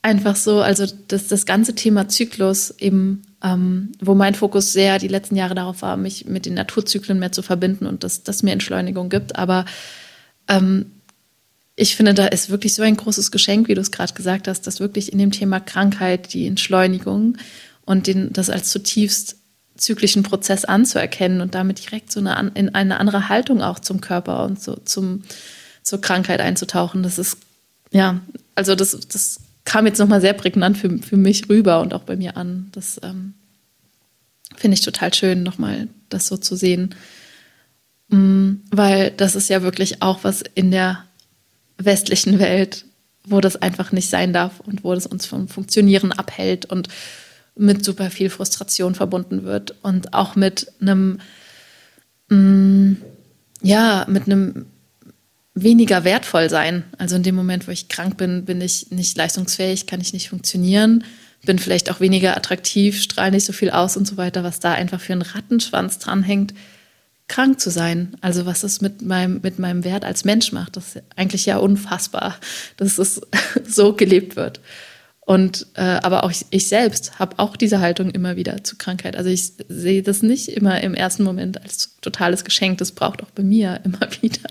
einfach 0.03 0.37
so, 0.37 0.61
also 0.61 0.87
das, 1.09 1.27
das 1.27 1.47
ganze 1.47 1.75
Thema 1.75 2.09
Zyklus 2.09 2.75
eben, 2.79 3.23
ähm, 3.43 3.93
wo 4.01 4.15
mein 4.15 4.35
Fokus 4.35 4.73
sehr 4.73 4.99
die 4.99 5.09
letzten 5.09 5.35
Jahre 5.35 5.57
darauf 5.57 5.83
war, 5.83 5.97
mich 5.97 6.27
mit 6.27 6.47
den 6.47 6.55
Naturzyklen 6.55 7.19
mehr 7.19 7.33
zu 7.33 7.43
verbinden 7.43 7.87
und 7.87 8.05
dass 8.05 8.23
das 8.23 8.45
mir 8.45 8.53
Entschleunigung 8.53 9.09
gibt. 9.09 9.37
Aber 9.37 9.65
ähm, 10.47 10.93
ich 11.77 11.95
finde, 11.95 12.15
da 12.15 12.27
ist 12.27 12.51
wirklich 12.51 12.75
so 12.75 12.83
ein 12.83 12.97
großes 12.97 13.31
Geschenk, 13.31 13.69
wie 13.69 13.75
du 13.75 13.81
es 13.81 13.93
gerade 13.93 14.15
gesagt 14.15 14.49
hast, 14.49 14.67
dass 14.67 14.81
wirklich 14.81 15.13
in 15.13 15.19
dem 15.19 15.31
Thema 15.31 15.61
Krankheit 15.61 16.33
die 16.33 16.47
Entschleunigung 16.47 17.37
und 17.85 18.07
den, 18.07 18.33
das 18.33 18.51
als 18.51 18.71
zutiefst 18.71 19.37
zyklischen 19.77 20.23
Prozess 20.23 20.65
anzuerkennen 20.65 21.43
und 21.43 21.55
damit 21.55 21.85
direkt 21.85 22.11
so 22.11 22.19
eine, 22.21 22.51
in 22.55 22.75
eine 22.75 22.99
andere 22.99 23.29
Haltung 23.29 23.61
auch 23.61 23.79
zum 23.79 24.01
Körper 24.01 24.45
und 24.45 24.61
so 24.61 24.77
zum, 24.77 25.23
zur 25.83 26.01
Krankheit 26.01 26.41
einzutauchen. 26.41 27.03
Das 27.03 27.19
ist, 27.19 27.37
ja, 27.91 28.21
also 28.55 28.75
das, 28.75 28.99
das 29.09 29.41
kam 29.65 29.87
jetzt 29.87 29.99
nochmal 29.99 30.23
sehr 30.23 30.33
prägnant 30.33 30.79
für, 30.79 30.99
für 30.99 31.19
mich 31.19 31.51
rüber 31.51 31.83
und 31.83 31.93
auch 31.93 32.05
bei 32.05 32.17
mir 32.17 32.39
an. 32.39 32.71
Das, 32.73 32.99
ähm, 33.03 33.35
finde 34.57 34.75
ich 34.77 34.81
total 34.81 35.13
schön, 35.15 35.43
nochmal 35.43 35.89
das 36.09 36.27
so 36.27 36.37
zu 36.37 36.57
sehen. 36.57 36.95
Mm, 38.09 38.55
weil 38.71 39.11
das 39.11 39.35
ist 39.35 39.49
ja 39.49 39.63
wirklich 39.63 40.03
auch 40.03 40.21
was 40.23 40.43
in 40.55 40.71
der 40.71 41.05
westlichen 41.79 42.39
Welt, 42.39 42.85
wo 43.25 43.41
das 43.41 43.57
einfach 43.57 43.93
nicht 43.93 44.09
sein 44.09 44.33
darf 44.33 44.61
und 44.61 44.85
wo 44.85 44.95
das 44.95 45.07
uns 45.07 45.27
vom 45.27 45.49
Funktionieren 45.49 46.13
abhält 46.13 46.67
und 46.67 46.89
mit 47.57 47.85
super 47.85 48.11
viel 48.11 48.31
Frustration 48.31 48.95
verbunden 48.95 49.45
wird 49.45 49.75
und 49.83 50.13
auch 50.13 50.37
mit 50.37 50.73
einem, 50.81 51.21
mm, 52.29 52.97
ja, 53.63 54.05
mit 54.09 54.27
einem 54.27 54.67
weniger 55.55 56.05
wertvoll 56.05 56.51
sein. 56.51 56.85
Also 56.99 57.17
in 57.17 57.23
dem 57.23 57.35
Moment, 57.35 57.67
wo 57.67 57.73
ich 57.73 57.89
krank 57.89 58.19
bin, 58.19 58.45
bin 58.45 58.61
ich 58.61 58.91
nicht 58.91 59.17
leistungsfähig, 59.17 59.87
kann 59.87 60.03
ich 60.03 60.13
nicht 60.13 60.29
funktionieren, 60.29 61.05
bin 61.45 61.59
vielleicht 61.59 61.91
auch 61.91 62.01
weniger 62.01 62.37
attraktiv, 62.37 63.01
strahle 63.01 63.33
nicht 63.33 63.47
so 63.47 63.55
viel 63.55 63.71
aus 63.71 63.97
und 63.97 64.07
so 64.07 64.19
weiter, 64.19 64.45
was 64.45 64.61
da 64.61 64.73
einfach 64.73 65.01
für 65.01 65.15
einen 65.15 65.23
Rattenschwanz 65.23 65.99
dranhängt, 65.99 66.53
krank 67.29 67.61
zu 67.61 67.71
sein. 67.71 68.17
Also 68.21 68.47
was 68.47 68.63
es 68.63 68.81
mit 68.81 69.03
meinem, 69.03 69.41
mit 69.43 69.59
meinem 69.59 69.85
Wert 69.85 70.05
als 70.05 70.25
Mensch 70.25 70.53
macht, 70.53 70.77
das 70.77 70.97
ist 70.97 71.03
eigentlich 71.17 71.47
ja 71.47 71.59
unfassbar, 71.59 72.37
dass 72.77 72.99
es 72.99 73.21
so 73.67 73.93
gelebt 73.93 74.37
wird. 74.37 74.61
Und 75.21 75.67
äh, 75.75 75.83
aber 75.83 76.23
auch 76.23 76.31
ich, 76.31 76.47
ich 76.51 76.69
selbst 76.69 77.19
habe 77.19 77.41
auch 77.41 77.57
diese 77.57 77.81
Haltung 77.81 78.11
immer 78.11 78.37
wieder 78.37 78.63
zu 78.63 78.77
Krankheit. 78.77 79.17
Also 79.17 79.29
ich 79.29 79.53
sehe 79.69 80.03
das 80.05 80.23
nicht 80.23 80.49
immer 80.49 80.81
im 80.83 80.95
ersten 80.95 81.25
Moment 81.25 81.61
als 81.61 81.97
totales 82.01 82.45
Geschenk. 82.45 82.79
Das 82.79 82.93
braucht 82.93 83.23
auch 83.25 83.31
bei 83.33 83.43
mir 83.43 83.81
immer 83.85 84.01
wieder. 84.21 84.49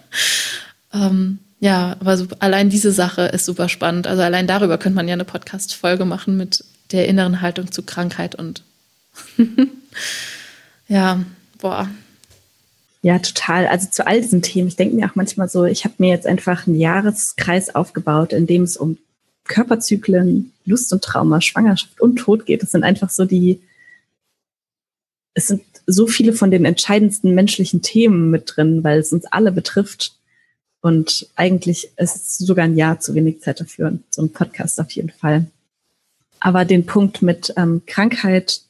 Ähm, 0.94 1.40
ja, 1.62 1.96
aber 2.02 2.18
so, 2.18 2.28
allein 2.40 2.70
diese 2.70 2.92
Sache 2.92 3.22
ist 3.22 3.46
super 3.46 3.70
spannend. 3.70 4.06
Also 4.06 4.22
allein 4.22 4.48
darüber 4.48 4.78
könnte 4.78 4.98
man 4.98 5.08
ja 5.08 5.14
eine 5.14 5.24
Podcast-Folge 5.24 6.04
machen 6.04 6.36
mit 6.36 6.66
der 6.92 7.08
inneren 7.08 7.40
Haltung 7.40 7.72
zu 7.72 7.84
Krankheit 7.84 8.36
und 8.36 8.62
ja, 10.90 11.22
boah. 11.58 11.90
Ja, 13.06 13.20
total. 13.20 13.68
Also 13.68 13.88
zu 13.92 14.08
all 14.08 14.20
diesen 14.20 14.42
Themen. 14.42 14.68
Ich 14.68 14.78
denke 14.78 14.96
mir 14.96 15.06
auch 15.08 15.14
manchmal 15.14 15.48
so, 15.48 15.64
ich 15.64 15.86
habe 15.86 15.94
mir 16.00 16.10
jetzt 16.10 16.26
einfach 16.26 16.66
einen 16.66 16.80
Jahreskreis 16.80 17.76
aufgebaut, 17.76 18.34
in 18.34 18.48
dem 18.48 18.64
es 18.64 18.78
um 18.78 18.98
Körperzyklen, 19.44 20.52
Lust 20.66 20.92
und 20.92 21.04
Trauma, 21.04 21.40
Schwangerschaft 21.40 22.02
und 22.02 22.16
Tod 22.16 22.48
geht. 22.48 22.64
Das 22.64 22.72
sind 22.72 22.84
einfach 22.84 23.12
so 23.12 23.26
die, 23.26 23.62
es 25.36 25.46
sind 25.46 25.62
so 25.86 26.08
viele 26.08 26.34
von 26.34 26.50
den 26.50 26.66
entscheidendsten 26.66 27.36
menschlichen 27.36 27.84
Themen 27.84 28.32
mit 28.32 28.54
drin, 28.56 28.84
weil 28.84 28.98
es 28.98 29.14
uns 29.14 29.28
alle 29.28 29.52
betrifft. 29.52 30.16
Und 30.82 31.28
eigentlich 31.36 31.92
ist 31.98 32.40
sogar 32.40 32.66
ein 32.66 32.76
Jahr 32.76 33.00
zu 33.02 33.14
wenig 33.14 33.40
Zeit 33.42 33.60
dafür, 33.60 34.00
so 34.10 34.24
ein 34.24 34.34
Podcast 34.34 34.82
auf 34.82 34.90
jeden 34.90 35.12
Fall. 35.12 35.46
Aber 36.40 36.66
den 36.66 36.88
Punkt 36.88 37.22
mit 37.22 37.54
ähm, 37.56 37.84
Krankheit, 37.86 38.62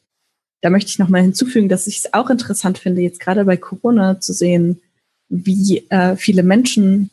da 0.66 0.72
möchte 0.72 0.90
ich 0.90 0.98
nochmal 0.98 1.22
hinzufügen, 1.22 1.70
dass 1.70 1.86
ich 1.86 2.00
es 2.00 2.14
auch 2.16 2.32
interessant 2.32 2.80
finde, 2.80 3.00
jetzt 3.00 3.20
gerade 3.20 3.46
bei 3.46 3.56
Corona 3.56 4.20
zu 4.20 4.34
sehen, 4.34 4.82
wie 5.30 5.86
äh, 5.92 6.16
viele 6.16 6.42
Menschen 6.42 7.12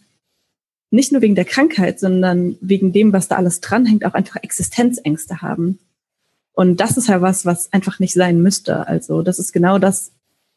nicht 0.90 1.12
nur 1.12 1.20
wegen 1.20 1.34
der 1.34 1.44
Krankheit, 1.44 2.00
sondern 2.00 2.56
wegen 2.62 2.94
dem, 2.94 3.12
was 3.12 3.28
da 3.28 3.36
alles 3.36 3.60
dranhängt, 3.60 4.06
auch 4.06 4.14
einfach 4.14 4.36
Existenzängste 4.36 5.42
haben. 5.42 5.78
Und 6.54 6.80
das 6.80 6.96
ist 6.96 7.08
ja 7.08 7.20
was, 7.20 7.44
was 7.44 7.70
einfach 7.74 7.98
nicht 7.98 8.14
sein 8.14 8.40
müsste. 8.40 8.88
Also 8.88 9.20
das 9.20 9.38
ist 9.38 9.52
genau 9.52 9.78
das, 9.78 10.12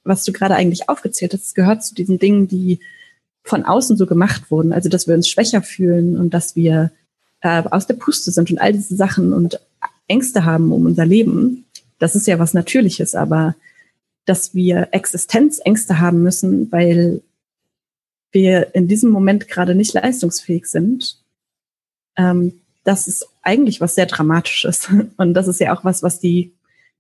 was 0.06 0.24
du 0.24 0.32
gerade 0.32 0.56
eigentlich 0.56 0.88
aufgezählt 0.88 1.34
hast. 1.34 1.44
Es 1.44 1.54
gehört 1.54 1.84
zu 1.84 1.96
diesen 1.96 2.18
Dingen, 2.18 2.48
die 2.48 2.80
von 3.44 3.66
außen 3.66 3.98
so 3.98 4.06
gemacht 4.06 4.50
wurden. 4.52 4.72
Also 4.72 4.88
dass 4.88 5.06
wir 5.06 5.16
uns 5.16 5.28
schwächer 5.28 5.62
fühlen 5.62 6.18
und 6.18 6.34
dass 6.34 6.56
wir 6.56 6.92
äh, 7.42 7.62
aus 7.70 7.88
der 7.88 7.96
Puste 7.96 8.32
sind 8.32 8.52
und 8.52 8.60
all 8.60 8.72
diese 8.72 8.96
Sachen 8.96 9.34
und 9.34 9.60
Ängste 10.08 10.46
haben 10.46 10.72
um 10.72 10.86
unser 10.86 11.06
Leben. 11.06 11.65
Das 12.00 12.16
ist 12.16 12.28
ja 12.28 12.40
was 12.40 12.54
Natürliches, 12.54 13.16
aber 13.16 13.56
dass 14.26 14.54
wir 14.54 14.90
Existenzängste 14.92 16.00
haben 16.00 16.24
müssen, 16.24 16.72
weil 16.72 17.22
wir 18.32 18.74
in 18.76 18.88
diesem 18.88 19.12
Moment 19.12 19.48
gerade 19.48 19.76
nicht 19.76 19.94
leistungsfähig 19.94 20.66
sind, 20.66 21.18
ähm, 22.18 22.60
das 22.84 23.08
ist 23.08 23.28
eigentlich 23.42 23.82
was 23.82 23.96
sehr 23.96 24.06
Dramatisches. 24.06 24.90
Und 25.18 25.34
das 25.34 25.48
ist 25.48 25.60
ja 25.60 25.76
auch 25.76 25.84
was, 25.84 26.04
was 26.04 26.20
die 26.20 26.52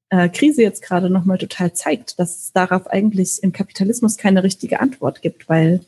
äh, 0.09 0.29
Krise 0.29 0.61
jetzt 0.61 0.81
gerade 0.81 1.09
nochmal 1.09 1.37
total 1.37 1.73
zeigt, 1.73 2.19
dass 2.19 2.37
es 2.37 2.51
darauf 2.53 2.87
eigentlich 2.87 3.41
im 3.43 3.51
Kapitalismus 3.51 4.17
keine 4.17 4.43
richtige 4.43 4.79
Antwort 4.79 5.21
gibt, 5.21 5.49
weil 5.49 5.81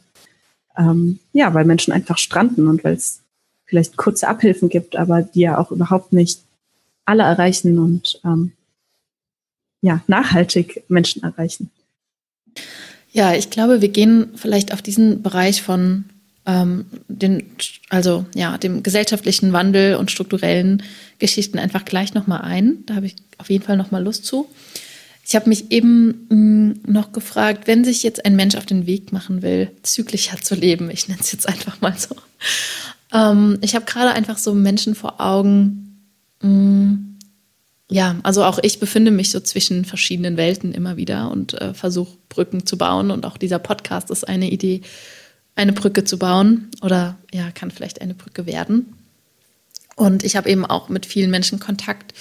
ähm, 0.77 1.19
ja, 1.33 1.53
weil 1.53 1.65
Menschen 1.65 1.91
einfach 1.91 2.17
stranden 2.17 2.67
und 2.67 2.83
weil 2.83 2.95
es 2.95 3.21
vielleicht 3.65 3.97
kurze 3.97 4.27
Abhilfen 4.27 4.69
gibt, 4.69 4.95
aber 4.95 5.23
die 5.23 5.41
ja 5.41 5.57
auch 5.57 5.71
überhaupt 5.71 6.13
nicht 6.13 6.43
alle 7.05 7.23
erreichen 7.23 7.79
und 7.79 8.21
ähm, 8.23 8.53
ja, 9.87 10.03
nachhaltig 10.07 10.83
Menschen 10.89 11.23
erreichen. 11.23 11.71
Ja, 13.13 13.33
ich 13.33 13.49
glaube, 13.49 13.81
wir 13.81 13.87
gehen 13.87 14.27
vielleicht 14.35 14.73
auf 14.73 14.81
diesen 14.81 15.23
Bereich 15.23 15.61
von 15.61 16.03
ähm, 16.45 16.85
den, 17.07 17.43
also 17.89 18.25
ja, 18.35 18.57
dem 18.57 18.83
gesellschaftlichen 18.83 19.53
Wandel 19.53 19.95
und 19.95 20.11
strukturellen 20.11 20.83
Geschichten 21.19 21.57
einfach 21.57 21.85
gleich 21.85 22.13
nochmal 22.13 22.41
ein. 22.41 22.85
Da 22.85 22.95
habe 22.95 23.05
ich 23.05 23.15
auf 23.37 23.49
jeden 23.49 23.63
Fall 23.63 23.77
nochmal 23.77 24.03
Lust 24.03 24.25
zu. 24.25 24.49
Ich 25.25 25.35
habe 25.35 25.47
mich 25.47 25.71
eben 25.71 26.27
mh, 26.29 26.35
mm, 26.35 26.79
noch 26.91 27.13
gefragt, 27.13 27.67
wenn 27.67 27.85
sich 27.85 28.03
jetzt 28.03 28.25
ein 28.25 28.35
Mensch 28.35 28.55
auf 28.55 28.65
den 28.65 28.87
Weg 28.87 29.13
machen 29.13 29.41
will, 29.41 29.71
zyklischer 29.83 30.37
zu 30.41 30.55
leben, 30.55 30.89
ich 30.89 31.07
nenne 31.07 31.21
es 31.21 31.31
jetzt 31.31 31.47
einfach 31.47 31.79
mal 31.79 31.95
so. 31.97 32.15
Ähm, 33.13 33.57
ich 33.61 33.73
habe 33.73 33.85
gerade 33.85 34.11
einfach 34.11 34.37
so 34.37 34.53
Menschen 34.53 34.95
vor 34.95 35.21
Augen, 35.21 36.03
mh, 36.41 36.49
mm, 36.49 37.06
ja, 37.89 38.17
also 38.23 38.43
auch 38.43 38.59
ich 38.61 38.79
befinde 38.79 39.11
mich 39.11 39.31
so 39.31 39.39
zwischen 39.39 39.85
verschiedenen 39.85 40.35
Welten 40.35 40.73
immer 40.73 40.97
wieder 40.97 41.31
und 41.31 41.53
äh, 41.53 41.73
versuche 41.73 42.17
Brücken 42.27 42.65
zu 42.65 42.77
bauen. 42.77 43.11
Und 43.11 43.25
auch 43.25 43.37
dieser 43.37 43.59
Podcast 43.59 44.09
ist 44.11 44.27
eine 44.27 44.51
Idee, 44.51 44.81
eine 45.55 45.73
Brücke 45.73 46.03
zu 46.03 46.19
bauen 46.19 46.69
oder 46.81 47.17
ja, 47.33 47.49
kann 47.51 47.71
vielleicht 47.71 48.01
eine 48.01 48.13
Brücke 48.13 48.45
werden. 48.45 48.93
Und 49.95 50.23
ich 50.23 50.35
habe 50.35 50.49
eben 50.49 50.65
auch 50.65 50.89
mit 50.89 51.05
vielen 51.05 51.31
Menschen 51.31 51.59
Kontakt, 51.59 52.13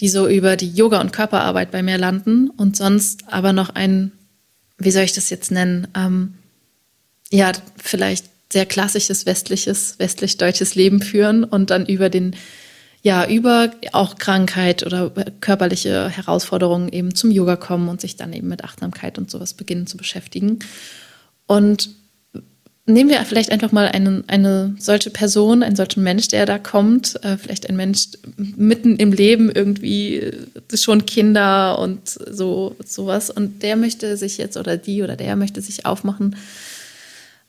die 0.00 0.08
so 0.08 0.28
über 0.28 0.56
die 0.56 0.72
Yoga- 0.72 1.00
und 1.00 1.12
Körperarbeit 1.12 1.70
bei 1.70 1.82
mir 1.82 1.98
landen 1.98 2.50
und 2.50 2.76
sonst 2.76 3.24
aber 3.28 3.52
noch 3.52 3.70
ein, 3.70 4.12
wie 4.78 4.90
soll 4.90 5.04
ich 5.04 5.12
das 5.12 5.30
jetzt 5.30 5.50
nennen, 5.50 5.88
ähm, 5.94 6.34
ja, 7.30 7.52
vielleicht 7.76 8.26
sehr 8.52 8.66
klassisches 8.66 9.26
westliches, 9.26 9.98
westlich-deutsches 9.98 10.74
Leben 10.74 11.02
führen 11.02 11.44
und 11.44 11.70
dann 11.70 11.86
über 11.86 12.08
den 12.08 12.34
ja 13.02 13.28
über 13.28 13.70
auch 13.92 14.16
Krankheit 14.16 14.84
oder 14.84 15.10
körperliche 15.40 16.08
Herausforderungen 16.08 16.88
eben 16.88 17.14
zum 17.14 17.30
Yoga 17.30 17.56
kommen 17.56 17.88
und 17.88 18.00
sich 18.00 18.16
dann 18.16 18.32
eben 18.32 18.48
mit 18.48 18.64
Achtsamkeit 18.64 19.18
und 19.18 19.30
sowas 19.30 19.54
beginnen 19.54 19.86
zu 19.86 19.96
beschäftigen. 19.96 20.58
Und 21.46 21.90
nehmen 22.86 23.10
wir 23.10 23.20
vielleicht 23.24 23.50
einfach 23.50 23.72
mal 23.72 23.88
eine, 23.88 24.24
eine 24.28 24.74
solche 24.78 25.10
Person, 25.10 25.62
einen 25.62 25.76
solchen 25.76 26.02
Mensch, 26.02 26.28
der 26.28 26.46
da 26.46 26.58
kommt, 26.58 27.22
äh, 27.24 27.36
vielleicht 27.36 27.68
ein 27.68 27.76
Mensch 27.76 28.08
mitten 28.36 28.96
im 28.96 29.12
Leben 29.12 29.50
irgendwie 29.50 30.16
äh, 30.18 30.46
schon 30.74 31.04
Kinder 31.04 31.78
und 31.78 32.08
so 32.08 32.76
sowas 32.84 33.30
und 33.30 33.62
der 33.62 33.76
möchte 33.76 34.16
sich 34.16 34.38
jetzt 34.38 34.56
oder 34.56 34.76
die 34.76 35.02
oder 35.02 35.16
der 35.16 35.36
möchte 35.36 35.60
sich 35.60 35.84
aufmachen, 35.84 36.36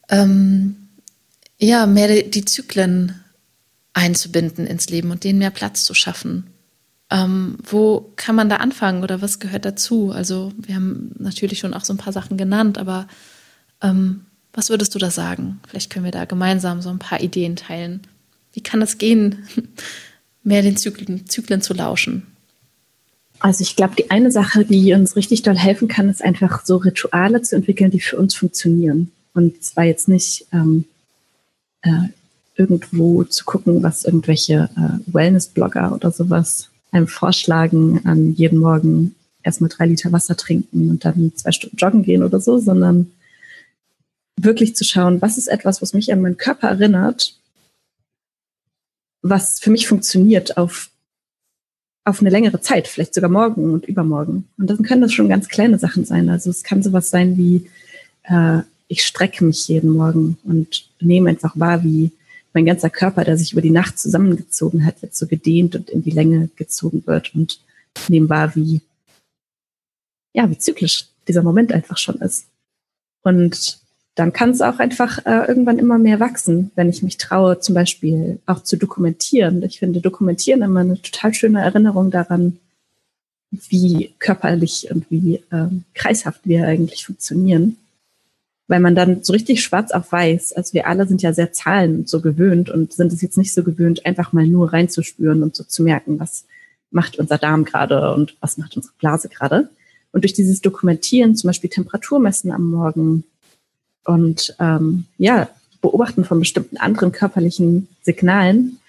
ähm, 0.09 0.75
ja 1.59 1.85
mehr 1.85 2.23
die 2.23 2.45
Zyklen 2.45 3.13
einzubinden 3.97 4.67
ins 4.67 4.89
Leben 4.89 5.09
und 5.09 5.23
denen 5.23 5.39
mehr 5.39 5.49
Platz 5.49 5.83
zu 5.83 5.93
schaffen. 5.95 6.45
Ähm, 7.09 7.57
wo 7.63 8.11
kann 8.15 8.35
man 8.35 8.47
da 8.47 8.57
anfangen 8.57 9.03
oder 9.03 9.21
was 9.21 9.39
gehört 9.39 9.65
dazu? 9.65 10.11
Also 10.11 10.51
wir 10.57 10.75
haben 10.75 11.15
natürlich 11.17 11.59
schon 11.59 11.73
auch 11.73 11.83
so 11.83 11.93
ein 11.93 11.97
paar 11.97 12.13
Sachen 12.13 12.37
genannt, 12.37 12.77
aber 12.77 13.07
ähm, 13.81 14.25
was 14.53 14.69
würdest 14.69 14.93
du 14.93 14.99
da 14.99 15.09
sagen? 15.09 15.59
Vielleicht 15.67 15.89
können 15.89 16.05
wir 16.05 16.11
da 16.11 16.25
gemeinsam 16.25 16.81
so 16.81 16.89
ein 16.89 16.99
paar 16.99 17.21
Ideen 17.21 17.55
teilen. 17.55 18.01
Wie 18.53 18.61
kann 18.61 18.81
es 18.81 18.97
gehen, 18.97 19.47
mehr 20.43 20.61
den 20.61 20.77
Zyklen, 20.77 21.27
Zyklen 21.27 21.61
zu 21.61 21.73
lauschen? 21.73 22.27
Also 23.39 23.61
ich 23.61 23.75
glaube, 23.75 23.95
die 23.95 24.11
eine 24.11 24.31
Sache, 24.31 24.65
die 24.65 24.93
uns 24.93 25.15
richtig 25.15 25.41
doll 25.41 25.57
helfen 25.57 25.87
kann, 25.87 26.09
ist 26.09 26.23
einfach 26.23 26.65
so 26.65 26.77
Rituale 26.77 27.41
zu 27.41 27.55
entwickeln, 27.55 27.91
die 27.91 27.99
für 27.99 28.17
uns 28.17 28.35
funktionieren. 28.35 29.11
Und 29.33 29.63
zwar 29.63 29.85
jetzt 29.85 30.07
nicht 30.07 30.47
ähm, 30.51 30.85
äh, 31.81 32.09
irgendwo 32.57 33.23
zu 33.23 33.45
gucken, 33.45 33.83
was 33.83 34.03
irgendwelche 34.03 34.69
äh, 34.75 35.13
Wellness-Blogger 35.13 35.93
oder 35.93 36.11
sowas 36.11 36.69
einem 36.91 37.07
vorschlagen, 37.07 38.01
an 38.05 38.33
jeden 38.33 38.59
Morgen 38.59 39.15
erstmal 39.43 39.69
drei 39.69 39.85
Liter 39.85 40.11
Wasser 40.11 40.35
trinken 40.35 40.89
und 40.89 41.05
dann 41.05 41.33
zwei 41.35 41.51
Stunden 41.51 41.77
joggen 41.77 42.03
gehen 42.03 42.23
oder 42.23 42.39
so, 42.39 42.57
sondern 42.57 43.11
wirklich 44.39 44.75
zu 44.75 44.83
schauen, 44.83 45.21
was 45.21 45.37
ist 45.37 45.47
etwas, 45.47 45.81
was 45.81 45.93
mich 45.93 46.11
an 46.11 46.21
meinen 46.21 46.37
Körper 46.37 46.67
erinnert, 46.69 47.35
was 49.21 49.59
für 49.59 49.71
mich 49.71 49.87
funktioniert 49.87 50.57
auf, 50.57 50.89
auf 52.05 52.21
eine 52.21 52.29
längere 52.29 52.61
Zeit, 52.61 52.87
vielleicht 52.87 53.13
sogar 53.13 53.29
morgen 53.29 53.73
und 53.73 53.85
übermorgen. 53.85 54.47
Und 54.57 54.69
dann 54.69 54.83
können 54.83 55.01
das 55.01 55.13
schon 55.13 55.29
ganz 55.29 55.47
kleine 55.47 55.79
Sachen 55.79 56.05
sein. 56.05 56.29
Also 56.29 56.49
es 56.49 56.63
kann 56.63 56.83
sowas 56.83 57.09
sein 57.09 57.37
wie, 57.37 57.69
äh, 58.23 58.61
ich 58.87 59.03
strecke 59.03 59.43
mich 59.43 59.67
jeden 59.67 59.91
Morgen 59.91 60.37
und 60.43 60.87
nehme 60.99 61.29
einfach 61.29 61.59
wahr, 61.59 61.83
wie 61.83 62.11
mein 62.57 62.65
ganzer 62.65 62.89
Körper, 62.89 63.23
der 63.23 63.37
sich 63.37 63.53
über 63.53 63.61
die 63.61 63.69
Nacht 63.69 63.99
zusammengezogen 63.99 64.83
hat, 64.83 65.03
jetzt 65.03 65.19
so 65.19 65.27
gedehnt 65.27 65.75
und 65.75 65.91
in 65.91 66.01
die 66.01 66.09
Länge 66.09 66.49
gezogen 66.55 67.03
wird 67.05 67.35
und 67.35 67.59
nehmen 68.09 68.29
wahr, 68.29 68.55
wie 68.55 68.81
ja, 70.33 70.49
wie 70.49 70.57
zyklisch 70.57 71.05
dieser 71.27 71.43
Moment 71.43 71.71
einfach 71.71 71.99
schon 71.99 72.15
ist. 72.15 72.47
Und 73.21 73.77
dann 74.15 74.33
kann 74.33 74.49
es 74.49 74.61
auch 74.61 74.79
einfach 74.79 75.23
äh, 75.27 75.45
irgendwann 75.47 75.77
immer 75.77 75.99
mehr 75.99 76.19
wachsen, 76.19 76.71
wenn 76.73 76.89
ich 76.89 77.03
mich 77.03 77.17
traue, 77.17 77.59
zum 77.59 77.75
Beispiel 77.75 78.39
auch 78.47 78.63
zu 78.63 78.75
dokumentieren. 78.75 79.61
Ich 79.61 79.77
finde 79.77 80.01
Dokumentieren 80.01 80.63
immer 80.63 80.79
eine 80.79 80.99
total 80.99 81.35
schöne 81.35 81.61
Erinnerung 81.61 82.09
daran, 82.09 82.57
wie 83.51 84.15
körperlich 84.17 84.89
und 84.89 85.05
wie 85.11 85.43
ähm, 85.51 85.83
kreishaft 85.93 86.41
wir 86.45 86.65
eigentlich 86.65 87.05
funktionieren. 87.05 87.77
Weil 88.67 88.79
man 88.81 88.95
dann 88.95 89.23
so 89.23 89.33
richtig 89.33 89.63
schwarz 89.63 89.91
auf 89.91 90.11
weiß, 90.11 90.53
also 90.53 90.73
wir 90.73 90.87
alle 90.87 91.07
sind 91.07 91.21
ja 91.21 91.33
sehr 91.33 91.53
Zahlen 91.53 92.05
so 92.05 92.21
gewöhnt 92.21 92.69
und 92.69 92.93
sind 92.93 93.13
es 93.13 93.21
jetzt 93.21 93.37
nicht 93.37 93.53
so 93.53 93.63
gewöhnt, 93.63 94.05
einfach 94.05 94.33
mal 94.33 94.45
nur 94.45 94.73
reinzuspüren 94.73 95.41
und 95.41 95.55
so 95.55 95.63
zu 95.63 95.83
merken, 95.83 96.19
was 96.19 96.45
macht 96.91 97.17
unser 97.17 97.37
Darm 97.37 97.65
gerade 97.65 98.13
und 98.13 98.35
was 98.41 98.57
macht 98.57 98.75
unsere 98.75 98.93
Blase 98.99 99.29
gerade. 99.29 99.69
Und 100.11 100.23
durch 100.23 100.33
dieses 100.33 100.61
Dokumentieren, 100.61 101.35
zum 101.35 101.49
Beispiel 101.49 101.69
Temperatur 101.69 102.19
messen 102.19 102.51
am 102.51 102.71
Morgen 102.71 103.23
und 104.03 104.55
ähm, 104.59 105.05
ja, 105.17 105.49
Beobachten 105.81 106.25
von 106.25 106.39
bestimmten 106.39 106.77
anderen 106.77 107.11
körperlichen 107.11 107.87
Signalen, 108.01 108.79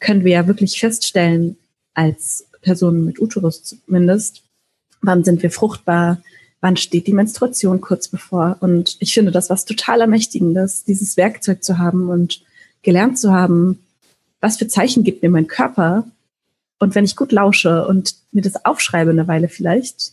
können 0.00 0.24
wir 0.24 0.32
ja 0.32 0.46
wirklich 0.46 0.78
feststellen, 0.78 1.56
als 1.94 2.46
Personen 2.62 3.04
mit 3.04 3.20
Uterus 3.20 3.62
zumindest, 3.62 4.42
wann 5.02 5.24
sind 5.24 5.42
wir 5.42 5.50
fruchtbar, 5.50 6.22
wann 6.62 6.76
steht 6.76 7.08
die 7.08 7.12
Menstruation 7.12 7.82
kurz 7.82 8.08
bevor. 8.08 8.56
Und 8.60 8.96
ich 9.00 9.12
finde 9.12 9.32
das 9.32 9.50
was 9.50 9.66
total 9.66 10.00
Ermächtigendes, 10.00 10.84
dieses 10.84 11.18
Werkzeug 11.18 11.62
zu 11.62 11.78
haben 11.78 12.08
und 12.08 12.40
gelernt 12.82 13.18
zu 13.18 13.32
haben, 13.32 13.80
was 14.40 14.56
für 14.56 14.68
Zeichen 14.68 15.04
gibt 15.04 15.22
mir 15.22 15.28
mein 15.28 15.48
Körper. 15.48 16.04
Und 16.78 16.94
wenn 16.94 17.04
ich 17.04 17.16
gut 17.16 17.32
lausche 17.32 17.86
und 17.86 18.14
mir 18.30 18.42
das 18.42 18.64
aufschreibe 18.64 19.10
eine 19.10 19.28
Weile 19.28 19.48
vielleicht, 19.48 20.12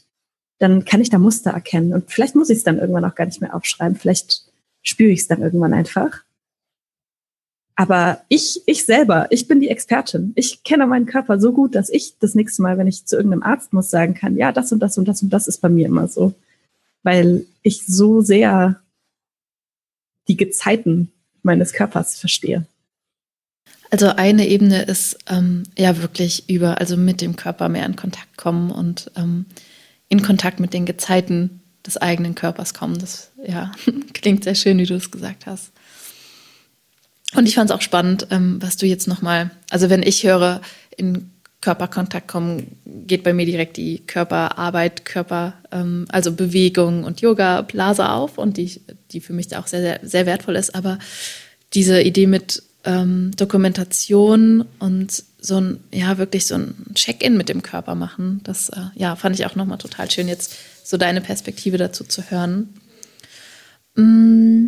dann 0.58 0.86
kann 0.86 1.02
ich 1.02 1.10
da 1.10 1.20
Muster 1.20 1.52
erkennen. 1.52 1.94
Und 1.94 2.12
vielleicht 2.12 2.36
muss 2.36 2.50
ich 2.50 2.58
es 2.58 2.64
dann 2.64 2.80
irgendwann 2.80 3.06
auch 3.06 3.16
gar 3.16 3.26
nicht 3.26 3.42
mehr 3.42 3.56
aufschreiben. 3.56 3.96
Vielleicht 3.96 4.42
spüre 4.82 5.12
ich 5.12 5.22
es 5.22 5.28
dann 5.28 5.42
irgendwann 5.42 5.74
einfach. 5.74 6.24
Aber 7.80 8.20
ich, 8.28 8.62
ich 8.66 8.84
selber, 8.84 9.28
ich 9.30 9.48
bin 9.48 9.62
die 9.62 9.70
Expertin. 9.70 10.34
Ich 10.36 10.66
kenne 10.66 10.86
meinen 10.86 11.06
Körper 11.06 11.40
so 11.40 11.54
gut, 11.54 11.76
dass 11.76 11.90
ich 11.90 12.16
das 12.20 12.36
nächste 12.36 12.62
Mal, 12.62 12.78
wenn 12.78 12.88
ich 12.88 13.06
zu 13.06 13.16
irgendeinem 13.16 13.42
Arzt 13.42 13.72
muss, 13.72 13.90
sagen 13.90 14.16
kann, 14.16 14.36
ja, 14.36 14.52
das 14.52 14.74
und 14.74 14.80
das 14.80 14.98
und 14.98 15.08
das 15.08 15.24
und 15.24 15.30
das 15.30 15.48
ist 15.48 15.62
bei 15.62 15.70
mir 15.70 15.86
immer 15.86 16.10
so. 16.10 16.34
Weil 17.04 17.46
ich 17.64 17.86
so 17.86 18.20
sehr 18.20 18.82
die 20.28 20.36
Gezeiten 20.36 21.14
meines 21.42 21.72
Körpers 21.72 22.20
verstehe. 22.20 22.66
Also 23.90 24.10
eine 24.10 24.50
Ebene 24.50 24.82
ist 24.82 25.18
ähm, 25.30 25.64
ja 25.78 26.02
wirklich 26.02 26.50
über, 26.50 26.82
also 26.82 26.98
mit 26.98 27.22
dem 27.22 27.38
Körper 27.38 27.70
mehr 27.70 27.86
in 27.86 27.96
Kontakt 27.96 28.36
kommen 28.36 28.72
und 28.72 29.10
ähm, 29.16 29.46
in 30.10 30.22
Kontakt 30.22 30.60
mit 30.60 30.74
den 30.74 30.86
Gezeiten 30.86 31.62
des 31.86 31.96
eigenen 31.96 32.36
Körpers 32.36 32.74
kommen. 32.74 33.00
Das 33.00 33.32
ja, 33.42 33.72
klingt 34.14 34.44
sehr 34.44 34.56
schön, 34.56 34.80
wie 34.80 34.86
du 34.86 34.96
es 34.96 35.12
gesagt 35.12 35.46
hast. 35.46 35.72
Und 37.36 37.48
ich 37.48 37.56
fand 37.56 37.70
es 37.70 37.76
auch 37.76 37.82
spannend, 37.82 38.28
ähm, 38.32 38.62
was 38.62 38.78
du 38.78 38.86
jetzt 38.86 39.08
nochmal, 39.08 39.52
also 39.70 39.90
wenn 39.90 40.04
ich 40.04 40.24
höre, 40.24 40.62
in 40.98 41.30
Körperkontakt 41.62 42.28
kommen, 42.28 42.78
geht 42.86 43.24
bei 43.24 43.34
mir 43.34 43.46
direkt 43.46 43.78
die 43.78 44.00
Körperarbeit, 44.00 45.06
Körper, 45.06 45.54
ähm, 45.72 46.06
also 46.10 46.32
Bewegung 46.32 47.04
und 47.04 47.22
Yoga, 47.22 47.62
Blase 47.62 48.10
auf 48.10 48.38
und 48.38 48.58
die, 48.58 48.82
die 49.12 49.20
für 49.20 49.34
mich 49.34 49.56
auch 49.56 49.68
sehr, 49.68 49.82
sehr, 49.82 50.00
sehr 50.04 50.26
wertvoll 50.26 50.56
ist. 50.56 50.74
Aber 50.74 51.00
diese 51.74 52.02
Idee 52.02 52.28
mit 52.28 52.64
ähm, 52.86 53.32
Dokumentation 53.36 54.66
und 54.80 55.24
so 55.42 55.60
ein, 55.60 55.84
ja, 55.94 56.18
wirklich 56.18 56.48
so 56.48 56.56
ein 56.56 56.76
Check-in 56.96 57.36
mit 57.36 57.50
dem 57.50 57.62
Körper 57.62 57.94
machen, 57.94 58.40
das, 58.44 58.70
äh, 58.70 58.82
ja, 58.96 59.16
fand 59.18 59.38
ich 59.38 59.46
auch 59.46 59.56
nochmal 59.56 59.78
total 59.78 60.10
schön, 60.10 60.30
jetzt 60.30 60.56
so 60.84 60.96
deine 60.98 61.22
Perspektive 61.22 61.78
dazu 61.78 62.06
zu 62.06 62.32
hören. 62.32 62.70
Mm. 63.96 64.68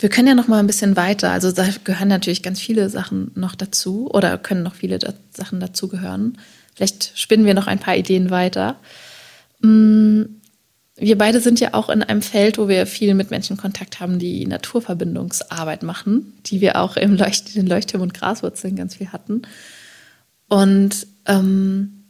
Wir 0.00 0.08
können 0.08 0.28
ja 0.28 0.34
noch 0.34 0.48
mal 0.48 0.60
ein 0.60 0.66
bisschen 0.66 0.96
weiter. 0.96 1.30
Also 1.30 1.50
da 1.50 1.66
gehören 1.84 2.08
natürlich 2.08 2.42
ganz 2.42 2.60
viele 2.60 2.88
Sachen 2.88 3.32
noch 3.34 3.54
dazu 3.54 4.08
oder 4.10 4.38
können 4.38 4.62
noch 4.62 4.76
viele 4.76 4.98
da 4.98 5.12
Sachen 5.30 5.58
dazu 5.58 5.88
gehören. 5.88 6.38
Vielleicht 6.74 7.18
spinnen 7.18 7.46
wir 7.46 7.54
noch 7.54 7.66
ein 7.66 7.80
paar 7.80 7.96
Ideen 7.96 8.30
weiter. 8.30 8.76
Mm, 9.60 10.22
wir 10.94 11.18
beide 11.18 11.40
sind 11.40 11.58
ja 11.58 11.74
auch 11.74 11.88
in 11.88 12.02
einem 12.02 12.22
Feld, 12.22 12.58
wo 12.58 12.68
wir 12.68 12.86
viel 12.86 13.14
mit 13.14 13.30
Menschen 13.30 13.56
Kontakt 13.56 13.98
haben, 13.98 14.18
die 14.20 14.46
Naturverbindungsarbeit 14.46 15.82
machen, 15.82 16.32
die 16.46 16.60
wir 16.60 16.80
auch 16.80 16.96
im 16.96 17.16
Leucht 17.16 17.54
den 17.56 17.66
Leuchtturm 17.66 18.02
und 18.02 18.14
Graswurzeln 18.14 18.76
ganz 18.76 18.96
viel 18.96 19.08
hatten. 19.08 19.42
Und 20.48 21.06
ähm, 21.26 22.04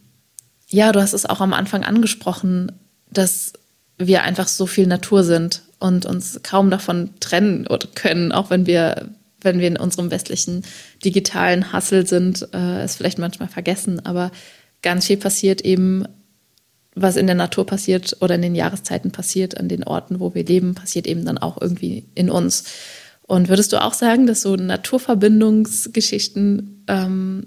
ja, 0.69 0.93
du 0.93 1.01
hast 1.01 1.15
es 1.15 1.27
auch 1.27 1.41
am 1.41 1.55
Anfang 1.55 1.85
angesprochen, 1.85 2.73
dass 3.11 3.55
wir 3.97 4.23
einfach 4.23 4.49
so 4.49 4.67
viel 4.67 4.87
Natur 4.87 5.25
sind 5.25 5.63
und 5.79 6.07
uns 6.07 6.41
kaum 6.43 6.71
davon 6.71 7.11
trennen 7.21 7.69
können, 7.95 8.33
auch 8.33 8.51
wenn 8.51 8.67
wir, 8.67 9.11
wenn 9.41 9.61
wir 9.61 9.69
in 9.69 9.77
unserem 9.77 10.11
westlichen 10.11 10.65
digitalen 11.05 11.73
Hassel 11.73 12.05
sind, 12.07 12.49
äh, 12.53 12.83
es 12.83 12.97
vielleicht 12.97 13.19
manchmal 13.19 13.49
vergessen. 13.49 14.05
Aber 14.05 14.33
ganz 14.83 15.07
viel 15.07 15.17
passiert 15.17 15.61
eben, 15.61 16.05
was 16.95 17.17
in 17.17 17.27
der 17.27 17.37
Natur 17.37 17.67
passiert 17.67 18.17
oder 18.21 18.35
in 18.35 18.43
den 18.43 18.55
Jahreszeiten 18.55 19.13
passiert, 19.13 19.59
an 19.59 19.69
den 19.69 19.85
Orten, 19.85 20.21
wo 20.21 20.35
wir 20.35 20.45
leben, 20.45 20.75
passiert 20.75 21.07
eben 21.07 21.25
dann 21.25 21.39
auch 21.39 21.59
irgendwie 21.61 22.05
in 22.15 22.31
uns. 22.31 22.65
Und 23.23 23.49
würdest 23.49 23.73
du 23.73 23.83
auch 23.83 23.93
sagen, 23.93 24.27
dass 24.27 24.43
so 24.43 24.57
Naturverbindungsgeschichten 24.57 26.85
ähm, 26.89 27.47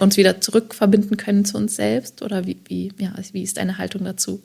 uns 0.00 0.16
wieder 0.16 0.40
zurückverbinden 0.40 1.16
können 1.16 1.44
zu 1.44 1.56
uns 1.58 1.76
selbst? 1.76 2.22
Oder 2.22 2.46
wie, 2.46 2.56
wie, 2.66 2.92
ja, 2.98 3.14
wie 3.32 3.42
ist 3.42 3.58
deine 3.58 3.78
Haltung 3.78 4.04
dazu? 4.04 4.42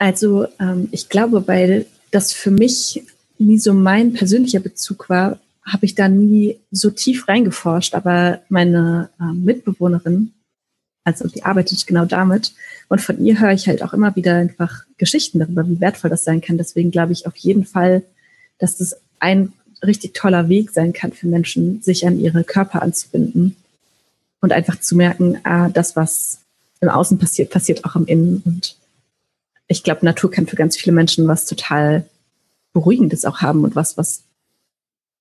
Also 0.00 0.46
ähm, 0.58 0.88
ich 0.92 1.10
glaube, 1.10 1.46
weil 1.46 1.84
das 2.10 2.32
für 2.32 2.50
mich 2.50 3.04
nie 3.38 3.58
so 3.58 3.74
mein 3.74 4.14
persönlicher 4.14 4.60
Bezug 4.60 5.10
war, 5.10 5.38
habe 5.62 5.84
ich 5.84 5.94
da 5.94 6.08
nie 6.08 6.58
so 6.70 6.88
tief 6.90 7.28
reingeforscht. 7.28 7.94
Aber 7.94 8.40
meine 8.48 9.10
äh, 9.20 9.34
Mitbewohnerin, 9.34 10.32
also 11.04 11.28
die 11.28 11.44
arbeitet 11.44 11.86
genau 11.86 12.06
damit. 12.06 12.54
Und 12.88 13.02
von 13.02 13.22
ihr 13.22 13.38
höre 13.40 13.52
ich 13.52 13.68
halt 13.68 13.82
auch 13.82 13.92
immer 13.92 14.16
wieder 14.16 14.36
einfach 14.36 14.84
Geschichten 14.96 15.38
darüber, 15.38 15.68
wie 15.68 15.80
wertvoll 15.80 16.08
das 16.08 16.24
sein 16.24 16.40
kann. 16.40 16.56
Deswegen 16.56 16.90
glaube 16.90 17.12
ich 17.12 17.26
auf 17.26 17.36
jeden 17.36 17.66
Fall, 17.66 18.02
dass 18.58 18.78
das 18.78 18.96
ein 19.18 19.52
richtig 19.84 20.14
toller 20.14 20.48
Weg 20.48 20.70
sein 20.70 20.94
kann 20.94 21.12
für 21.12 21.26
Menschen, 21.26 21.82
sich 21.82 22.06
an 22.06 22.18
ihre 22.18 22.42
Körper 22.42 22.80
anzubinden 22.80 23.54
und 24.40 24.52
einfach 24.52 24.80
zu 24.80 24.96
merken, 24.96 25.38
ah, 25.44 25.68
das, 25.68 25.94
was 25.94 26.40
im 26.80 26.88
Außen 26.88 27.18
passiert, 27.18 27.50
passiert 27.50 27.84
auch 27.84 27.96
im 27.96 28.06
Innen. 28.06 28.42
Und 28.46 28.79
ich 29.70 29.84
glaube, 29.84 30.04
Natur 30.04 30.32
kann 30.32 30.48
für 30.48 30.56
ganz 30.56 30.76
viele 30.76 30.92
Menschen 30.92 31.28
was 31.28 31.46
total 31.46 32.04
Beruhigendes 32.72 33.24
auch 33.24 33.40
haben 33.40 33.62
und 33.62 33.76
was, 33.76 33.96
was 33.96 34.24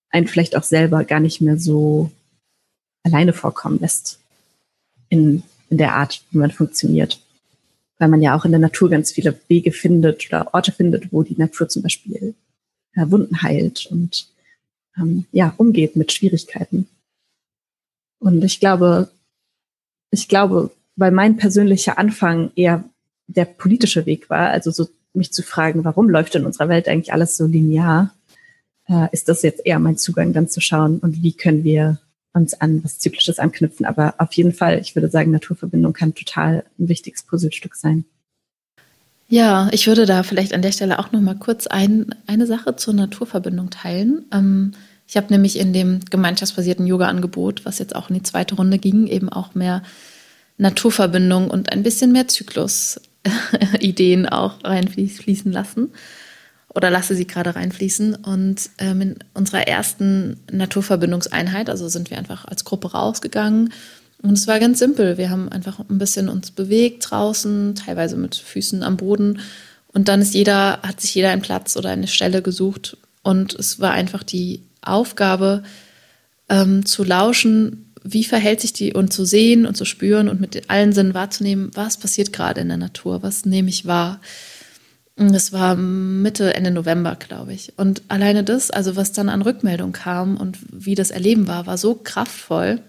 einen 0.09 0.27
vielleicht 0.27 0.55
auch 0.55 0.63
selber 0.63 1.03
gar 1.03 1.19
nicht 1.19 1.39
mehr 1.39 1.59
so 1.59 2.09
alleine 3.03 3.31
vorkommen 3.31 3.79
lässt 3.79 4.19
in, 5.09 5.43
in 5.69 5.77
der 5.77 5.93
Art, 5.93 6.23
wie 6.31 6.39
man 6.39 6.49
funktioniert. 6.49 7.21
Weil 7.99 8.07
man 8.07 8.23
ja 8.23 8.35
auch 8.35 8.43
in 8.43 8.51
der 8.51 8.59
Natur 8.59 8.89
ganz 8.89 9.11
viele 9.11 9.39
Wege 9.49 9.71
findet 9.71 10.27
oder 10.27 10.51
Orte 10.51 10.71
findet, 10.71 11.13
wo 11.13 11.21
die 11.21 11.37
Natur 11.37 11.69
zum 11.69 11.83
Beispiel 11.83 12.33
ja, 12.95 13.03
äh, 13.03 13.11
Wunden 13.11 13.43
heilt 13.43 13.85
und 13.91 14.29
ähm, 14.97 15.25
ja, 15.31 15.53
umgeht 15.57 15.95
mit 15.95 16.11
Schwierigkeiten. 16.11 16.87
Und 18.17 18.43
ich 18.43 18.59
glaube, 18.59 19.11
ich 20.09 20.27
glaube, 20.27 20.71
weil 20.95 21.11
mein 21.11 21.37
persönlicher 21.37 21.99
Anfang 21.99 22.51
eher 22.55 22.83
der 23.29 23.45
politische 23.45 24.05
Weg 24.05 24.29
war, 24.29 24.49
also 24.49 24.71
so 24.71 24.87
mich 25.13 25.31
zu 25.31 25.43
fragen, 25.43 25.83
warum 25.83 26.09
läuft 26.09 26.35
in 26.35 26.45
unserer 26.45 26.69
Welt 26.69 26.87
eigentlich 26.87 27.13
alles 27.13 27.37
so 27.37 27.45
linear, 27.45 28.13
äh, 28.87 29.07
ist 29.11 29.29
das 29.29 29.41
jetzt 29.41 29.65
eher 29.65 29.79
mein 29.79 29.97
Zugang, 29.97 30.33
dann 30.33 30.47
zu 30.47 30.61
schauen 30.61 30.99
und 30.99 31.21
wie 31.21 31.33
können 31.33 31.63
wir 31.63 31.99
uns 32.33 32.53
an 32.53 32.83
was 32.83 32.99
Zyklisches 32.99 33.39
anknüpfen. 33.39 33.85
Aber 33.85 34.15
auf 34.17 34.33
jeden 34.33 34.53
Fall, 34.53 34.79
ich 34.79 34.95
würde 34.95 35.09
sagen, 35.09 35.31
Naturverbindung 35.31 35.93
kann 35.93 36.13
total 36.13 36.63
ein 36.77 36.89
wichtiges 36.89 37.23
Puzzlestück 37.23 37.75
sein. 37.75 38.05
Ja, 39.27 39.69
ich 39.71 39.85
würde 39.87 40.05
da 40.05 40.23
vielleicht 40.23 40.53
an 40.53 40.61
der 40.61 40.71
Stelle 40.71 40.99
auch 40.99 41.11
noch 41.11 41.21
mal 41.21 41.35
kurz 41.35 41.67
ein, 41.67 42.15
eine 42.25 42.47
Sache 42.47 42.75
zur 42.75 42.95
Naturverbindung 42.95 43.69
teilen. 43.69 44.25
Ähm, 44.31 44.71
ich 45.07 45.17
habe 45.17 45.27
nämlich 45.31 45.57
in 45.57 45.73
dem 45.73 46.01
gemeinschaftsbasierten 46.09 46.85
Yoga-Angebot, 46.85 47.65
was 47.65 47.79
jetzt 47.79 47.95
auch 47.95 48.09
in 48.09 48.15
die 48.15 48.23
zweite 48.23 48.55
Runde 48.55 48.77
ging, 48.77 49.07
eben 49.07 49.29
auch 49.29 49.55
mehr 49.55 49.81
Naturverbindung 50.57 51.49
und 51.49 51.71
ein 51.71 51.83
bisschen 51.83 52.11
mehr 52.11 52.27
Zyklus-Ideen 53.79 54.27
auch 54.27 54.63
reinfließen 54.63 55.51
lassen 55.51 55.91
oder 56.73 56.89
lasse 56.89 57.15
sie 57.15 57.27
gerade 57.27 57.55
reinfließen. 57.55 58.15
Und 58.15 58.69
ähm, 58.77 59.01
in 59.01 59.15
unserer 59.33 59.67
ersten 59.67 60.37
Naturverbindungseinheit, 60.51 61.69
also 61.69 61.87
sind 61.87 62.09
wir 62.09 62.17
einfach 62.17 62.45
als 62.45 62.65
Gruppe 62.65 62.91
rausgegangen. 62.91 63.73
Und 64.21 64.33
es 64.37 64.47
war 64.47 64.59
ganz 64.59 64.79
simpel. 64.79 65.17
Wir 65.17 65.29
haben 65.29 65.49
einfach 65.49 65.79
ein 65.79 65.97
bisschen 65.97 66.29
uns 66.29 66.51
bewegt 66.51 67.09
draußen, 67.09 67.75
teilweise 67.75 68.17
mit 68.17 68.35
Füßen 68.35 68.83
am 68.83 68.97
Boden. 68.97 69.39
Und 69.87 70.07
dann 70.07 70.21
ist 70.21 70.35
jeder, 70.35 70.81
hat 70.81 71.01
sich 71.01 71.15
jeder 71.15 71.29
einen 71.29 71.41
Platz 71.41 71.75
oder 71.77 71.89
eine 71.89 72.07
Stelle 72.07 72.41
gesucht. 72.41 72.97
Und 73.23 73.53
es 73.55 73.79
war 73.79 73.91
einfach 73.91 74.23
die 74.23 74.63
Aufgabe, 74.81 75.63
ähm, 76.49 76.85
zu 76.85 77.03
lauschen, 77.03 77.88
wie 78.03 78.23
verhält 78.23 78.61
sich 78.61 78.73
die 78.73 78.93
und 78.93 79.13
zu 79.13 79.25
sehen 79.25 79.65
und 79.65 79.75
zu 79.75 79.85
spüren 79.85 80.29
und 80.29 80.39
mit 80.39 80.69
allen 80.69 80.93
Sinnen 80.93 81.13
wahrzunehmen, 81.13 81.71
was 81.73 81.97
passiert 81.97 82.33
gerade 82.33 82.61
in 82.61 82.69
der 82.69 82.77
Natur, 82.77 83.23
was 83.23 83.45
nehme 83.45 83.69
ich 83.69 83.85
wahr. 83.85 84.19
Das 85.15 85.51
war 85.51 85.75
Mitte, 85.75 86.53
Ende 86.53 86.71
November, 86.71 87.15
glaube 87.15 87.53
ich. 87.53 87.73
Und 87.77 88.03
alleine 88.07 88.43
das, 88.43 88.71
also 88.71 88.95
was 88.95 89.11
dann 89.11 89.27
an 89.27 89.41
Rückmeldung 89.41 89.91
kam 89.91 90.37
und 90.37 90.57
wie 90.71 90.95
das 90.95 91.11
Erleben 91.11 91.47
war, 91.47 91.67
war 91.67 91.77
so 91.77 91.95
kraftvoll. 91.95 92.81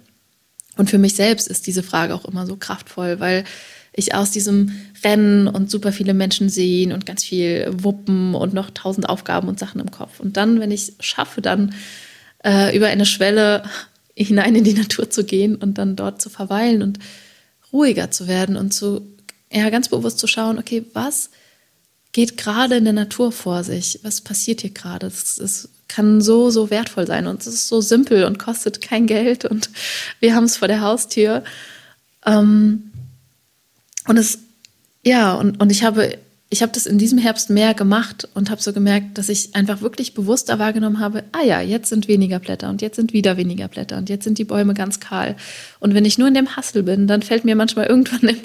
Und 0.76 0.88
für 0.88 0.98
mich 0.98 1.14
selbst 1.14 1.48
ist 1.48 1.66
diese 1.66 1.82
Frage 1.82 2.14
auch 2.14 2.24
immer 2.24 2.46
so 2.46 2.56
kraftvoll, 2.56 3.18
weil 3.18 3.44
ich 3.92 4.14
aus 4.14 4.30
diesem 4.30 4.72
Rennen 5.02 5.48
und 5.48 5.70
super 5.70 5.92
viele 5.92 6.14
Menschen 6.14 6.48
sehen 6.48 6.92
und 6.92 7.06
ganz 7.06 7.24
viel 7.24 7.68
Wuppen 7.72 8.36
und 8.36 8.54
noch 8.54 8.70
tausend 8.70 9.08
Aufgaben 9.08 9.48
und 9.48 9.58
Sachen 9.58 9.80
im 9.80 9.90
Kopf. 9.90 10.20
Und 10.20 10.36
dann, 10.36 10.60
wenn 10.60 10.70
ich 10.70 10.82
es 10.82 11.04
schaffe, 11.04 11.42
dann 11.42 11.74
äh, 12.44 12.76
über 12.76 12.86
eine 12.86 13.06
Schwelle 13.06 13.64
hinein 14.24 14.54
in 14.54 14.64
die 14.64 14.74
Natur 14.74 15.10
zu 15.10 15.24
gehen 15.24 15.56
und 15.56 15.78
dann 15.78 15.96
dort 15.96 16.20
zu 16.20 16.30
verweilen 16.30 16.82
und 16.82 16.98
ruhiger 17.72 18.10
zu 18.10 18.26
werden 18.26 18.56
und 18.56 18.72
zu, 18.72 19.02
ja, 19.50 19.70
ganz 19.70 19.88
bewusst 19.88 20.18
zu 20.18 20.26
schauen, 20.26 20.58
okay, 20.58 20.84
was 20.92 21.30
geht 22.12 22.36
gerade 22.36 22.76
in 22.76 22.84
der 22.84 22.92
Natur 22.92 23.32
vor 23.32 23.64
sich? 23.64 24.00
Was 24.02 24.20
passiert 24.20 24.62
hier 24.62 24.70
gerade? 24.70 25.06
Es 25.06 25.68
kann 25.88 26.20
so, 26.20 26.50
so 26.50 26.70
wertvoll 26.70 27.06
sein 27.06 27.26
und 27.26 27.40
es 27.40 27.46
ist 27.46 27.68
so 27.68 27.80
simpel 27.80 28.24
und 28.24 28.38
kostet 28.38 28.80
kein 28.80 29.06
Geld 29.06 29.44
und 29.44 29.70
wir 30.20 30.34
haben 30.34 30.44
es 30.44 30.56
vor 30.56 30.68
der 30.68 30.80
Haustür. 30.80 31.42
Ähm, 32.26 32.90
und 34.06 34.16
es, 34.16 34.38
ja, 35.04 35.34
und, 35.34 35.60
und 35.60 35.70
ich 35.70 35.82
habe 35.82 36.18
ich 36.52 36.62
habe 36.62 36.72
das 36.72 36.86
in 36.86 36.98
diesem 36.98 37.18
Herbst 37.18 37.48
mehr 37.48 37.74
gemacht 37.74 38.28
und 38.34 38.50
habe 38.50 38.60
so 38.60 38.72
gemerkt, 38.72 39.18
dass 39.18 39.28
ich 39.28 39.54
einfach 39.54 39.82
wirklich 39.82 40.14
bewusster 40.14 40.58
wahrgenommen 40.58 40.98
habe, 40.98 41.22
ah 41.30 41.44
ja, 41.44 41.60
jetzt 41.60 41.88
sind 41.88 42.08
weniger 42.08 42.40
Blätter 42.40 42.68
und 42.68 42.82
jetzt 42.82 42.96
sind 42.96 43.12
wieder 43.12 43.36
weniger 43.36 43.68
Blätter 43.68 43.96
und 43.96 44.08
jetzt 44.08 44.24
sind 44.24 44.36
die 44.36 44.44
Bäume 44.44 44.74
ganz 44.74 44.98
kahl. 44.98 45.36
Und 45.78 45.94
wenn 45.94 46.04
ich 46.04 46.18
nur 46.18 46.26
in 46.26 46.34
dem 46.34 46.56
Hassel 46.56 46.82
bin, 46.82 47.06
dann 47.06 47.22
fällt 47.22 47.44
mir 47.44 47.54
manchmal 47.54 47.86
irgendwann 47.86 48.28
im, 48.28 48.36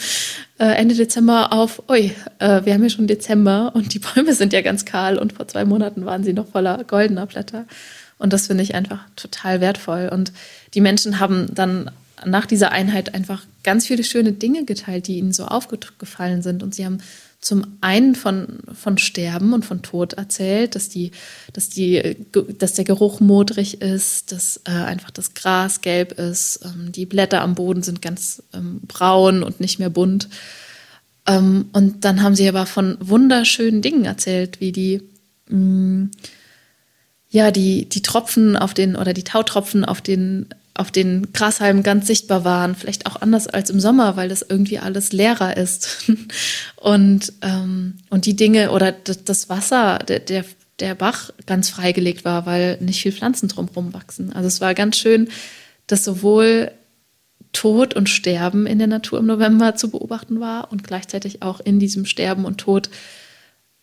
äh, 0.59 0.75
Ende 0.75 0.93
Dezember 0.93 1.51
auf, 1.51 1.81
oi, 1.89 2.11
äh, 2.37 2.63
wir 2.63 2.75
haben 2.75 2.83
ja 2.83 2.89
schon 2.89 3.07
Dezember 3.07 3.71
und 3.73 3.95
die 3.95 3.99
Bäume 3.99 4.35
sind 4.35 4.53
ja 4.53 4.61
ganz 4.61 4.85
kahl 4.85 5.17
und 5.17 5.33
vor 5.33 5.47
zwei 5.47 5.65
Monaten 5.65 6.05
waren 6.05 6.23
sie 6.23 6.33
noch 6.33 6.47
voller 6.47 6.83
goldener 6.83 7.25
Blätter. 7.25 7.65
Und 8.19 8.33
das 8.33 8.47
finde 8.47 8.61
ich 8.61 8.75
einfach 8.75 8.99
total 9.15 9.61
wertvoll. 9.61 10.09
Und 10.11 10.31
die 10.75 10.81
Menschen 10.81 11.19
haben 11.19 11.47
dann 11.53 11.89
nach 12.23 12.45
dieser 12.45 12.71
Einheit 12.71 13.15
einfach 13.15 13.43
ganz 13.63 13.87
viele 13.87 14.03
schöne 14.03 14.31
Dinge 14.31 14.63
geteilt, 14.63 15.07
die 15.07 15.17
ihnen 15.17 15.33
so 15.33 15.45
aufgefallen 15.45 16.41
sind. 16.43 16.63
Und 16.63 16.75
sie 16.75 16.85
haben 16.85 16.99
zum 17.39 17.77
einen 17.81 18.15
von, 18.15 18.59
von 18.73 18.97
Sterben 18.97 19.53
und 19.53 19.63
von 19.63 19.81
Tod 19.83 20.13
erzählt, 20.13 20.75
dass, 20.75 20.89
die, 20.89 21.11
dass, 21.53 21.69
die, 21.69 22.17
dass 22.57 22.73
der 22.73 22.85
Geruch 22.85 23.19
modrig 23.19 23.81
ist, 23.81 24.31
dass 24.31 24.61
äh, 24.65 24.71
einfach 24.71 25.11
das 25.11 25.33
Gras 25.35 25.81
gelb 25.81 26.13
ist, 26.13 26.61
ähm, 26.65 26.91
die 26.91 27.05
Blätter 27.05 27.41
am 27.41 27.53
Boden 27.55 27.83
sind 27.83 28.01
ganz 28.01 28.41
ähm, 28.53 28.81
braun 28.87 29.43
und 29.43 29.59
nicht 29.59 29.77
mehr 29.77 29.91
bunt. 29.91 30.27
Ähm, 31.27 31.69
und 31.73 32.03
dann 32.03 32.23
haben 32.23 32.35
sie 32.35 32.47
aber 32.47 32.65
von 32.65 32.97
wunderschönen 32.99 33.81
Dingen 33.81 34.05
erzählt, 34.05 34.59
wie 34.59 34.71
die, 34.71 35.01
mh, 35.49 35.57
mm, 35.57 36.11
ja, 37.29 37.51
die, 37.51 37.89
die 37.89 38.01
Tropfen 38.01 38.55
auf 38.55 38.73
den 38.73 38.95
oder 38.95 39.13
die 39.13 39.23
Tautropfen 39.23 39.83
auf 39.83 40.01
den 40.01 40.47
auf 40.75 40.91
den 40.91 41.31
Grashalmen 41.31 41.83
ganz 41.83 42.05
sichtbar 42.05 42.43
waren. 42.43 42.75
Vielleicht 42.75 43.05
auch 43.05 43.21
anders 43.21 43.47
als 43.47 43.69
im 43.69 43.79
Sommer, 43.79 44.17
weil 44.17 44.29
das 44.29 44.45
irgendwie 44.47 44.77
alles 44.77 45.13
leerer 45.13 45.57
ist. 45.57 46.11
und, 46.75 47.33
ähm, 47.41 47.95
und 48.09 48.25
die 48.25 48.35
Dinge 48.35 48.71
oder 48.71 48.91
das 48.91 49.49
Wasser, 49.49 49.99
der, 49.99 50.19
der, 50.19 50.45
der 50.79 50.93
Bach 50.93 51.31
ganz 51.45 51.69
freigelegt 51.69 52.25
war, 52.25 52.45
weil 52.45 52.77
nicht 52.81 53.01
viel 53.01 53.13
Pflanzen 53.13 53.47
drumherum 53.47 53.93
wachsen. 53.93 54.33
Also 54.33 54.47
es 54.47 54.59
war 54.59 54.73
ganz 54.73 54.97
schön, 54.97 55.29
dass 55.87 56.03
sowohl 56.03 56.71
Tod 57.53 57.93
und 57.93 58.09
Sterben 58.09 58.67
in 58.67 58.77
der 58.77 58.87
Natur 58.87 59.19
im 59.19 59.27
November 59.27 59.75
zu 59.75 59.89
beobachten 59.89 60.41
war 60.41 60.73
und 60.73 60.83
gleichzeitig 60.83 61.41
auch 61.41 61.61
in 61.61 61.79
diesem 61.79 62.05
Sterben 62.05 62.43
und 62.43 62.57
Tod 62.57 62.89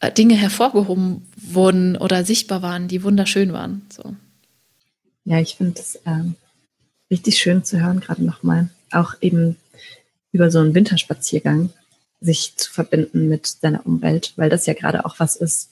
äh, 0.01 0.13
Dinge 0.13 0.35
hervorgehoben 0.35 1.27
wurden 1.37 1.97
oder 1.97 2.23
sichtbar 2.27 2.61
waren, 2.61 2.87
die 2.87 3.03
wunderschön 3.03 3.55
waren. 3.55 3.87
So. 3.91 4.15
Ja, 5.25 5.41
ich 5.41 5.55
finde 5.55 5.75
das 5.75 5.99
ähm, 6.05 6.35
richtig 7.13 7.39
schön 7.39 7.63
zu 7.63 7.81
hören, 7.81 8.01
gerade 8.01 8.25
nochmal. 8.25 8.71
Auch 8.91 9.15
eben 9.21 9.57
über 10.33 10.51
so 10.51 10.59
einen 10.59 10.75
Winterspaziergang 10.75 11.71
sich 12.21 12.57
zu 12.57 12.73
verbinden 12.73 13.29
mit 13.29 13.47
seiner 13.47 13.87
Umwelt, 13.87 14.33
weil 14.37 14.51
das 14.51 14.67
ja 14.67 14.75
gerade 14.75 15.05
auch 15.05 15.21
was 15.21 15.37
ist. 15.37 15.71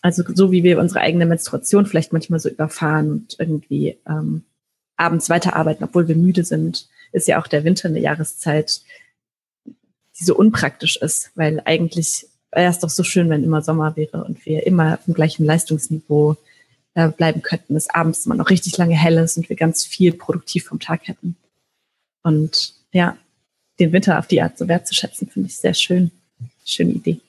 Also 0.00 0.22
so 0.34 0.50
wie 0.50 0.62
wir 0.62 0.78
unsere 0.78 1.00
eigene 1.00 1.26
Menstruation 1.26 1.86
vielleicht 1.86 2.12
manchmal 2.12 2.40
so 2.40 2.48
überfahren 2.48 3.10
und 3.10 3.36
irgendwie 3.38 3.98
ähm, 4.08 4.44
abends 4.96 5.28
weiterarbeiten, 5.28 5.84
obwohl 5.84 6.08
wir 6.08 6.16
müde 6.16 6.44
sind, 6.44 6.88
ist 7.12 7.28
ja 7.28 7.40
auch 7.40 7.46
der 7.46 7.64
Winter 7.64 7.88
eine 7.88 8.00
Jahreszeit, 8.00 8.80
die 9.66 10.24
so 10.24 10.36
unpraktisch 10.36 10.96
ist, 10.96 11.30
weil 11.34 11.60
eigentlich 11.64 12.26
wäre 12.52 12.70
es 12.70 12.78
doch 12.78 12.90
so 12.90 13.02
schön, 13.02 13.28
wenn 13.28 13.44
immer 13.44 13.60
Sommer 13.60 13.96
wäre 13.96 14.24
und 14.24 14.44
wir 14.46 14.66
immer 14.66 14.94
auf 14.94 15.04
dem 15.04 15.14
gleichen 15.14 15.44
Leistungsniveau 15.44 16.36
äh, 16.98 17.12
bleiben 17.12 17.42
könnten, 17.42 17.74
dass 17.74 17.88
abends 17.90 18.26
immer 18.26 18.34
noch 18.34 18.50
richtig 18.50 18.76
lange 18.76 18.96
hell 18.96 19.18
ist 19.18 19.36
und 19.36 19.48
wir 19.48 19.54
ganz 19.54 19.84
viel 19.86 20.12
produktiv 20.12 20.64
vom 20.64 20.80
Tag 20.80 21.06
hätten. 21.06 21.36
Und 22.24 22.74
ja, 22.90 23.16
den 23.78 23.92
Winter 23.92 24.18
auf 24.18 24.26
die 24.26 24.42
Art 24.42 24.58
so 24.58 24.66
wertzuschätzen, 24.66 25.28
finde 25.28 25.46
ich 25.46 25.56
sehr 25.56 25.74
schön. 25.74 26.10
Schöne 26.64 26.90
Idee. 26.90 27.20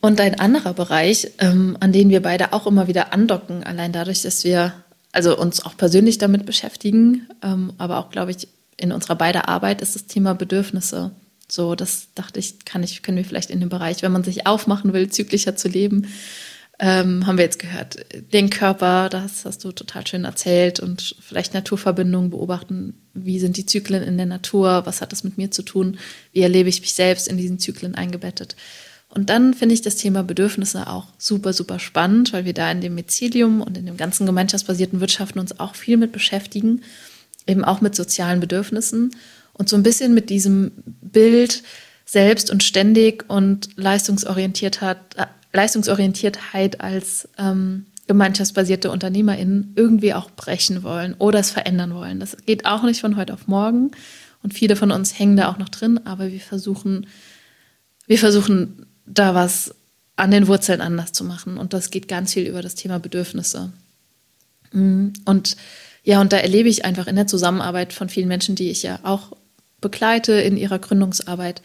Und 0.00 0.18
ein 0.18 0.40
anderer 0.40 0.72
Bereich, 0.72 1.32
ähm, 1.40 1.76
an 1.80 1.92
den 1.92 2.08
wir 2.08 2.22
beide 2.22 2.54
auch 2.54 2.66
immer 2.66 2.88
wieder 2.88 3.12
andocken, 3.12 3.64
allein 3.64 3.92
dadurch, 3.92 4.22
dass 4.22 4.44
wir 4.44 4.72
also 5.12 5.38
uns 5.38 5.62
auch 5.62 5.76
persönlich 5.76 6.16
damit 6.16 6.46
beschäftigen, 6.46 7.28
ähm, 7.42 7.74
aber 7.76 7.98
auch, 7.98 8.08
glaube 8.08 8.30
ich, 8.30 8.48
in 8.78 8.92
unserer 8.92 9.16
beider 9.16 9.46
Arbeit 9.50 9.82
ist 9.82 9.94
das 9.94 10.06
Thema 10.06 10.34
Bedürfnisse. 10.34 11.10
So, 11.48 11.74
das 11.74 12.08
dachte 12.14 12.38
ich, 12.38 12.64
kann 12.64 12.82
ich, 12.82 13.02
können 13.02 13.18
wir 13.18 13.26
vielleicht 13.26 13.50
in 13.50 13.60
dem 13.60 13.68
Bereich, 13.68 14.00
wenn 14.00 14.12
man 14.12 14.24
sich 14.24 14.46
aufmachen 14.46 14.94
will, 14.94 15.10
zyklischer 15.10 15.54
zu 15.54 15.68
leben, 15.68 16.06
ähm, 16.80 17.26
haben 17.26 17.38
wir 17.38 17.44
jetzt 17.44 17.58
gehört. 17.58 17.96
Den 18.32 18.50
Körper, 18.50 19.08
das 19.08 19.44
hast 19.44 19.64
du 19.64 19.72
total 19.72 20.06
schön 20.06 20.24
erzählt 20.24 20.78
und 20.78 21.16
vielleicht 21.20 21.54
Naturverbindungen 21.54 22.30
beobachten. 22.30 22.94
Wie 23.14 23.40
sind 23.40 23.56
die 23.56 23.66
Zyklen 23.66 24.02
in 24.02 24.16
der 24.16 24.26
Natur? 24.26 24.82
Was 24.84 25.00
hat 25.00 25.10
das 25.10 25.24
mit 25.24 25.38
mir 25.38 25.50
zu 25.50 25.62
tun? 25.62 25.98
Wie 26.32 26.42
erlebe 26.42 26.68
ich 26.68 26.80
mich 26.80 26.94
selbst 26.94 27.26
in 27.26 27.36
diesen 27.36 27.58
Zyklen 27.58 27.96
eingebettet? 27.96 28.54
Und 29.08 29.30
dann 29.30 29.54
finde 29.54 29.74
ich 29.74 29.82
das 29.82 29.96
Thema 29.96 30.22
Bedürfnisse 30.22 30.86
auch 30.86 31.06
super, 31.16 31.52
super 31.52 31.78
spannend, 31.78 32.32
weil 32.32 32.44
wir 32.44 32.54
da 32.54 32.70
in 32.70 32.80
dem 32.80 32.94
Mycelium 32.94 33.62
und 33.62 33.76
in 33.76 33.86
dem 33.86 33.96
ganzen 33.96 34.26
gemeinschaftsbasierten 34.26 35.00
Wirtschaften 35.00 35.40
uns 35.40 35.58
auch 35.58 35.74
viel 35.74 35.96
mit 35.96 36.12
beschäftigen, 36.12 36.82
eben 37.46 37.64
auch 37.64 37.80
mit 37.80 37.96
sozialen 37.96 38.38
Bedürfnissen 38.38 39.16
und 39.54 39.68
so 39.68 39.76
ein 39.76 39.82
bisschen 39.82 40.14
mit 40.14 40.30
diesem 40.30 40.72
Bild, 41.00 41.62
selbst 42.04 42.50
und 42.50 42.62
ständig 42.62 43.28
und 43.28 43.68
leistungsorientiert 43.76 44.80
hat, 44.80 44.98
Leistungsorientiertheit 45.58 46.80
als 46.80 47.28
ähm, 47.36 47.86
gemeinschaftsbasierte 48.06 48.92
UnternehmerInnen 48.92 49.72
irgendwie 49.74 50.14
auch 50.14 50.30
brechen 50.30 50.84
wollen 50.84 51.14
oder 51.18 51.40
es 51.40 51.50
verändern 51.50 51.94
wollen. 51.94 52.20
Das 52.20 52.36
geht 52.46 52.64
auch 52.64 52.84
nicht 52.84 53.00
von 53.00 53.16
heute 53.16 53.34
auf 53.34 53.48
morgen. 53.48 53.90
Und 54.40 54.54
viele 54.54 54.76
von 54.76 54.92
uns 54.92 55.18
hängen 55.18 55.36
da 55.36 55.50
auch 55.50 55.58
noch 55.58 55.68
drin, 55.68 55.98
aber 56.04 56.30
wir 56.30 56.38
versuchen, 56.38 57.08
wir 58.06 58.20
versuchen 58.20 58.86
da 59.04 59.34
was 59.34 59.74
an 60.14 60.30
den 60.30 60.46
Wurzeln 60.46 60.80
anders 60.80 61.10
zu 61.10 61.24
machen. 61.24 61.58
Und 61.58 61.72
das 61.72 61.90
geht 61.90 62.06
ganz 62.06 62.34
viel 62.34 62.46
über 62.46 62.62
das 62.62 62.76
Thema 62.76 63.00
Bedürfnisse. 63.00 63.72
Mm, 64.70 65.08
und 65.24 65.56
ja, 66.04 66.20
und 66.20 66.32
da 66.32 66.36
erlebe 66.36 66.68
ich 66.68 66.84
einfach 66.84 67.08
in 67.08 67.16
der 67.16 67.26
Zusammenarbeit 67.26 67.92
von 67.92 68.08
vielen 68.08 68.28
Menschen, 68.28 68.54
die 68.54 68.70
ich 68.70 68.84
ja 68.84 69.00
auch 69.02 69.32
begleite 69.80 70.34
in 70.34 70.56
ihrer 70.56 70.78
Gründungsarbeit, 70.78 71.62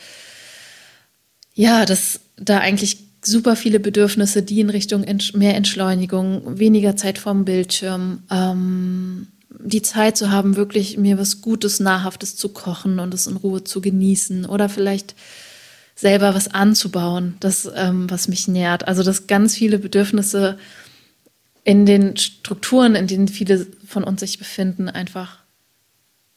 ja, 1.53 1.85
dass 1.85 2.21
da 2.37 2.57
eigentlich 2.57 3.12
super 3.25 3.55
viele 3.55 3.79
Bedürfnisse, 3.79 4.43
die 4.43 4.59
in 4.59 4.69
Richtung 4.69 5.05
mehr 5.33 5.55
Entschleunigung, 5.55 6.59
weniger 6.59 6.95
Zeit 6.95 7.17
vorm 7.17 7.45
Bildschirm, 7.45 8.23
ähm, 8.29 9.27
die 9.49 9.81
Zeit 9.81 10.17
zu 10.17 10.31
haben, 10.31 10.55
wirklich 10.55 10.97
mir 10.97 11.17
was 11.17 11.41
Gutes, 11.41 11.79
Nahrhaftes 11.79 12.35
zu 12.35 12.49
kochen 12.49 12.99
und 12.99 13.13
es 13.13 13.27
in 13.27 13.37
Ruhe 13.37 13.63
zu 13.63 13.81
genießen 13.81 14.45
oder 14.45 14.67
vielleicht 14.67 15.15
selber 15.95 16.33
was 16.33 16.47
anzubauen, 16.47 17.35
das, 17.39 17.69
ähm, 17.75 18.09
was 18.09 18.27
mich 18.27 18.47
nährt. 18.47 18.87
Also, 18.87 19.03
dass 19.03 19.27
ganz 19.27 19.55
viele 19.55 19.79
Bedürfnisse 19.79 20.57
in 21.63 21.85
den 21.85 22.17
Strukturen, 22.17 22.95
in 22.95 23.07
denen 23.07 23.27
viele 23.27 23.67
von 23.87 24.03
uns 24.03 24.19
sich 24.19 24.37
befinden, 24.37 24.89
einfach 24.89 25.39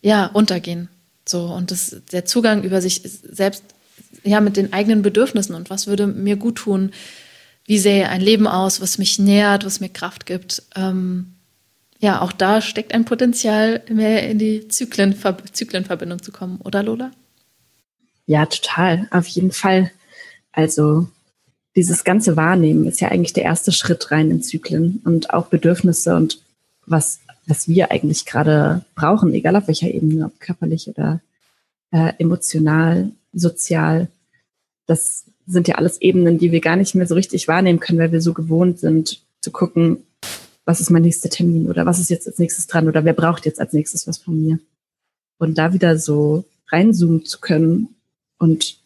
ja, 0.03 0.27
untergehen. 0.27 0.89
So, 1.27 1.47
und 1.47 1.71
das, 1.71 1.97
der 2.13 2.25
Zugang 2.25 2.63
über 2.63 2.81
sich 2.81 3.03
selbst 3.05 3.65
ja, 4.27 4.41
mit 4.41 4.57
den 4.57 4.73
eigenen 4.73 5.03
Bedürfnissen 5.03 5.55
und 5.55 5.71
was 5.71 5.87
würde 5.87 6.07
mir 6.07 6.37
gut 6.37 6.57
tun, 6.57 6.91
wie 7.65 7.79
sähe 7.79 8.09
ein 8.09 8.21
Leben 8.21 8.47
aus, 8.47 8.81
was 8.81 8.99
mich 8.99 9.19
nährt, 9.19 9.65
was 9.65 9.81
mir 9.81 9.89
Kraft 9.89 10.27
gibt. 10.27 10.63
Ähm, 10.77 11.33
ja, 11.99 12.21
auch 12.21 12.33
da 12.33 12.61
steckt 12.61 12.93
ein 12.93 13.05
Potenzial, 13.05 13.83
mehr 13.89 14.29
in 14.29 14.39
die 14.39 14.69
Zyklenver 14.69 15.37
Zyklenverbindung 15.53 16.23
zu 16.23 16.31
kommen, 16.31 16.61
oder 16.63 16.83
Lola? 16.83 17.11
Ja, 18.27 18.47
total, 18.47 19.09
auf 19.11 19.27
jeden 19.29 19.53
Fall. 19.53 19.91
Also 20.53 21.09
dieses 21.75 22.05
ganze 22.05 22.37
Wahrnehmen 22.37 22.87
ist 22.87 23.01
ja 23.01 23.09
eigentlich 23.09 23.33
der 23.33 23.45
erste 23.45 23.73
Schritt 23.73 24.11
rein 24.11 24.31
in 24.31 24.43
Zyklen 24.43 25.01
und 25.05 25.31
auch 25.31 25.47
Bedürfnisse 25.47 26.15
und 26.17 26.41
was 26.87 27.21
was 27.47 27.69
wir 27.69 27.91
eigentlich 27.91 28.27
gerade 28.27 28.85
brauchen, 28.95 29.33
egal 29.33 29.57
auf 29.57 29.69
welcher 29.69 29.89
Ebene, 29.89 30.27
ob 30.27 30.41
körperlich 30.41 30.89
oder 30.89 31.21
äh, 31.93 32.13
emotional, 32.19 33.13
sozial. 33.33 34.09
Das 34.87 35.25
sind 35.47 35.69
ja 35.69 35.77
alles 35.77 36.01
Ebenen, 36.01 36.39
die 36.39 36.53
wir 36.53 36.61
gar 36.61 36.77
nicht 36.77 36.95
mehr 36.95 37.07
so 37.07 37.15
richtig 37.15 37.49
wahrnehmen 37.49 37.81
können, 37.81 37.99
weil 37.99 38.13
wir 38.13 38.21
so 38.21 38.33
gewohnt 38.33 38.79
sind 38.79 39.23
zu 39.41 39.51
gucken, 39.51 40.05
was 40.65 40.81
ist 40.81 40.91
mein 40.91 41.03
nächster 41.03 41.31
Termin 41.31 41.69
oder 41.69 41.87
was 41.87 42.01
ist 42.01 42.11
jetzt 42.11 42.27
als 42.27 42.39
nächstes 42.39 42.67
dran 42.67 42.89
oder 42.89 43.05
wer 43.05 43.13
braucht 43.13 43.47
jetzt 43.47 43.61
als 43.61 43.73
nächstes 43.73 44.07
was 44.07 44.19
von 44.19 44.43
mir. 44.45 44.59
Und 45.39 45.59
da 45.59 45.73
wieder 45.73 45.99
so 45.99 46.45
reinzoomen 46.69 47.25
zu 47.25 47.41
können 47.41 47.95
und 48.39 48.79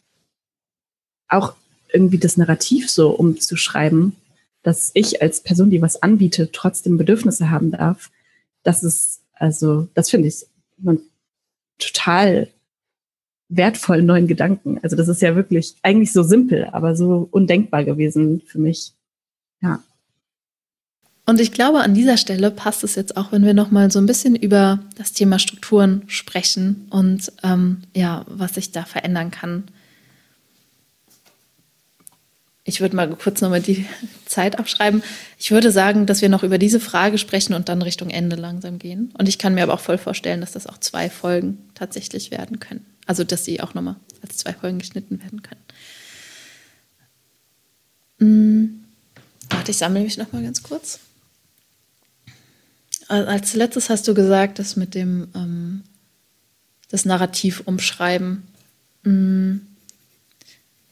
auch 1.28 1.54
irgendwie 1.92 2.18
das 2.18 2.36
Narrativ 2.36 2.90
so 2.90 3.10
umzuschreiben, 3.10 4.16
dass 4.62 4.90
ich 4.94 5.22
als 5.22 5.40
Person, 5.40 5.70
die 5.70 5.80
was 5.80 6.02
anbietet, 6.02 6.52
trotzdem 6.52 6.98
Bedürfnisse 6.98 7.50
haben 7.50 7.70
darf, 7.70 8.10
das 8.62 8.82
ist, 8.82 9.22
also, 9.32 9.88
das 9.94 10.10
finde 10.10 10.28
ich 10.28 10.46
total 11.78 12.48
wertvollen 13.50 14.06
neuen 14.06 14.26
Gedanken. 14.26 14.78
Also 14.82 14.96
das 14.96 15.08
ist 15.08 15.20
ja 15.20 15.36
wirklich 15.36 15.74
eigentlich 15.82 16.12
so 16.12 16.22
simpel, 16.22 16.68
aber 16.72 16.96
so 16.96 17.28
undenkbar 17.30 17.84
gewesen 17.84 18.40
für 18.46 18.58
mich. 18.58 18.92
Ja. 19.60 19.82
Und 21.26 21.40
ich 21.40 21.52
glaube, 21.52 21.80
an 21.80 21.94
dieser 21.94 22.16
Stelle 22.16 22.50
passt 22.50 22.82
es 22.82 22.94
jetzt 22.94 23.16
auch, 23.16 23.32
wenn 23.32 23.44
wir 23.44 23.54
noch 23.54 23.70
mal 23.70 23.90
so 23.90 23.98
ein 23.98 24.06
bisschen 24.06 24.34
über 24.34 24.80
das 24.96 25.12
Thema 25.12 25.38
Strukturen 25.38 26.02
sprechen 26.06 26.86
und 26.90 27.32
ähm, 27.42 27.82
ja, 27.94 28.24
was 28.26 28.54
sich 28.54 28.72
da 28.72 28.84
verändern 28.84 29.30
kann. 29.30 29.64
Ich 32.64 32.80
würde 32.80 32.96
mal 32.96 33.08
kurz 33.10 33.40
nochmal 33.40 33.60
die 33.60 33.84
Zeit 34.26 34.58
abschreiben. 34.58 35.02
Ich 35.38 35.50
würde 35.50 35.70
sagen, 35.70 36.06
dass 36.06 36.22
wir 36.22 36.28
noch 36.28 36.42
über 36.42 36.58
diese 36.58 36.80
Frage 36.80 37.18
sprechen 37.18 37.54
und 37.54 37.68
dann 37.68 37.82
Richtung 37.82 38.10
Ende 38.10 38.36
langsam 38.36 38.78
gehen. 38.78 39.12
Und 39.18 39.28
ich 39.28 39.38
kann 39.38 39.54
mir 39.54 39.62
aber 39.62 39.74
auch 39.74 39.80
voll 39.80 39.98
vorstellen, 39.98 40.40
dass 40.40 40.52
das 40.52 40.66
auch 40.66 40.78
zwei 40.78 41.10
Folgen 41.10 41.58
tatsächlich 41.74 42.30
werden 42.30 42.60
können. 42.60 42.89
Also, 43.10 43.24
dass 43.24 43.44
sie 43.44 43.60
auch 43.60 43.74
nochmal 43.74 43.96
als 44.22 44.36
zwei 44.36 44.52
Folgen 44.52 44.78
geschnitten 44.78 45.20
werden 45.20 45.42
können. 45.42 45.60
Hm. 48.20 48.84
Warte, 49.48 49.72
ich 49.72 49.78
sammle 49.78 49.98
mich 49.98 50.16
nochmal 50.16 50.44
ganz 50.44 50.62
kurz. 50.62 51.00
Als 53.08 53.54
letztes 53.54 53.90
hast 53.90 54.06
du 54.06 54.14
gesagt, 54.14 54.60
dass 54.60 54.76
mit 54.76 54.94
dem 54.94 55.26
ähm, 55.34 55.82
das 56.88 57.04
Narrativ 57.04 57.62
umschreiben. 57.64 58.44
Hm. 59.02 59.66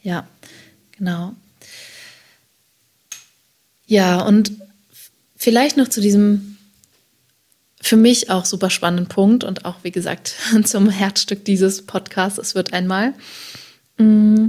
Ja, 0.03 0.27
genau. 0.91 1.37
Ja, 3.87 4.23
und 4.23 4.51
vielleicht 5.37 5.77
noch 5.77 5.87
zu 5.87 6.01
diesem 6.01 6.58
für 7.81 7.97
mich 7.97 8.31
auch 8.31 8.45
super 8.45 8.71
spannenden 8.71 9.07
Punkt 9.07 9.45
und 9.45 9.65
auch, 9.65 9.77
wie 9.83 9.91
gesagt, 9.91 10.35
zum 10.65 10.91
Herzstück 10.91 11.45
dieses 11.45 11.87
Podcasts. 11.87 12.39
Es 12.39 12.55
wird 12.55 12.73
einmal. 12.73 13.15
Mm, 13.99 14.49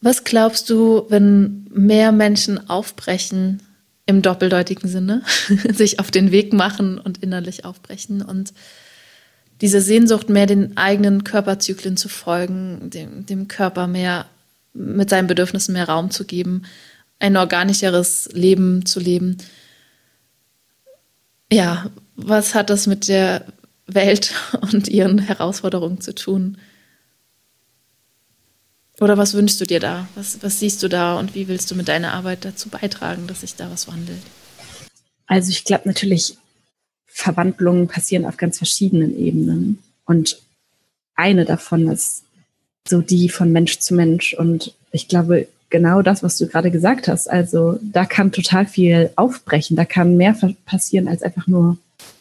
was 0.00 0.24
glaubst 0.24 0.70
du, 0.70 1.06
wenn 1.08 1.66
mehr 1.70 2.12
Menschen 2.12 2.70
aufbrechen 2.70 3.62
im 4.06 4.22
doppeldeutigen 4.22 4.88
Sinne, 4.88 5.22
sich 5.72 5.98
auf 6.00 6.10
den 6.10 6.30
Weg 6.30 6.52
machen 6.52 6.98
und 6.98 7.18
innerlich 7.18 7.64
aufbrechen 7.64 8.22
und 8.22 8.52
diese 9.60 9.80
Sehnsucht, 9.80 10.28
mehr 10.28 10.46
den 10.46 10.76
eigenen 10.76 11.24
Körperzyklen 11.24 11.96
zu 11.96 12.08
folgen, 12.08 12.90
dem, 12.90 13.26
dem 13.26 13.48
Körper 13.48 13.88
mehr 13.88 14.26
mit 14.72 15.10
seinen 15.10 15.26
Bedürfnissen 15.26 15.72
mehr 15.72 15.88
Raum 15.88 16.12
zu 16.12 16.24
geben, 16.24 16.62
ein 17.18 17.36
organischeres 17.36 18.28
Leben 18.32 18.86
zu 18.86 19.00
leben? 19.00 19.38
Ja, 21.50 21.90
was 22.16 22.54
hat 22.54 22.70
das 22.70 22.86
mit 22.86 23.08
der 23.08 23.46
Welt 23.86 24.34
und 24.60 24.88
ihren 24.88 25.18
Herausforderungen 25.18 26.00
zu 26.00 26.14
tun? 26.14 26.58
Oder 29.00 29.16
was 29.16 29.34
wünschst 29.34 29.60
du 29.60 29.64
dir 29.64 29.78
da? 29.78 30.08
Was, 30.16 30.42
was 30.42 30.58
siehst 30.58 30.82
du 30.82 30.88
da 30.88 31.18
und 31.18 31.34
wie 31.34 31.46
willst 31.46 31.70
du 31.70 31.76
mit 31.76 31.88
deiner 31.88 32.12
Arbeit 32.14 32.44
dazu 32.44 32.68
beitragen, 32.68 33.28
dass 33.28 33.42
sich 33.42 33.54
da 33.54 33.70
was 33.70 33.86
wandelt? 33.86 34.22
Also 35.26 35.50
ich 35.50 35.64
glaube 35.64 35.86
natürlich, 35.86 36.36
Verwandlungen 37.06 37.86
passieren 37.86 38.24
auf 38.24 38.36
ganz 38.36 38.58
verschiedenen 38.58 39.16
Ebenen. 39.16 39.82
Und 40.04 40.40
eine 41.14 41.44
davon 41.44 41.88
ist 41.88 42.24
so 42.88 43.00
die 43.00 43.28
von 43.28 43.52
Mensch 43.52 43.78
zu 43.78 43.94
Mensch. 43.94 44.34
Und 44.34 44.74
ich 44.90 45.06
glaube, 45.06 45.46
genau 45.70 46.02
das, 46.02 46.22
was 46.22 46.38
du 46.38 46.46
gerade 46.46 46.70
gesagt 46.70 47.08
hast. 47.08 47.28
Also 47.28 47.78
da 47.82 48.04
kann 48.04 48.32
total 48.32 48.66
viel 48.66 49.10
aufbrechen, 49.16 49.76
da 49.76 49.84
kann 49.84 50.16
mehr 50.16 50.36
passieren 50.64 51.08
als 51.08 51.22
einfach 51.22 51.46
nur 51.46 51.78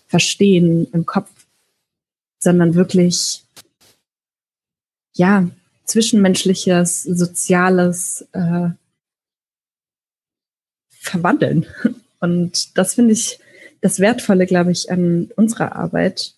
verstehen 0.08 0.88
im 0.94 1.06
Kopf, 1.06 1.30
sondern 2.40 2.76
wirklich, 2.76 3.44
ja, 5.16 5.50
zwischenmenschliches, 5.86 7.04
soziales 7.04 8.28
äh, 8.34 8.70
verwandeln. 10.90 11.66
Und 12.20 12.78
das 12.78 12.96
finde 12.96 13.14
ich 13.14 13.40
das 13.82 14.00
Wertvolle, 14.00 14.46
glaube 14.46 14.72
ich, 14.72 14.92
an 14.92 15.30
unserer 15.36 15.76
Arbeit. 15.76 16.34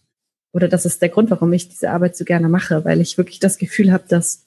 Oder 0.51 0.67
das 0.67 0.85
ist 0.85 1.01
der 1.01 1.09
Grund, 1.09 1.29
warum 1.31 1.53
ich 1.53 1.69
diese 1.69 1.91
Arbeit 1.91 2.17
so 2.17 2.25
gerne 2.25 2.49
mache, 2.49 2.83
weil 2.85 3.01
ich 3.01 3.17
wirklich 3.17 3.39
das 3.39 3.57
Gefühl 3.57 3.91
habe, 3.91 4.03
dass 4.07 4.45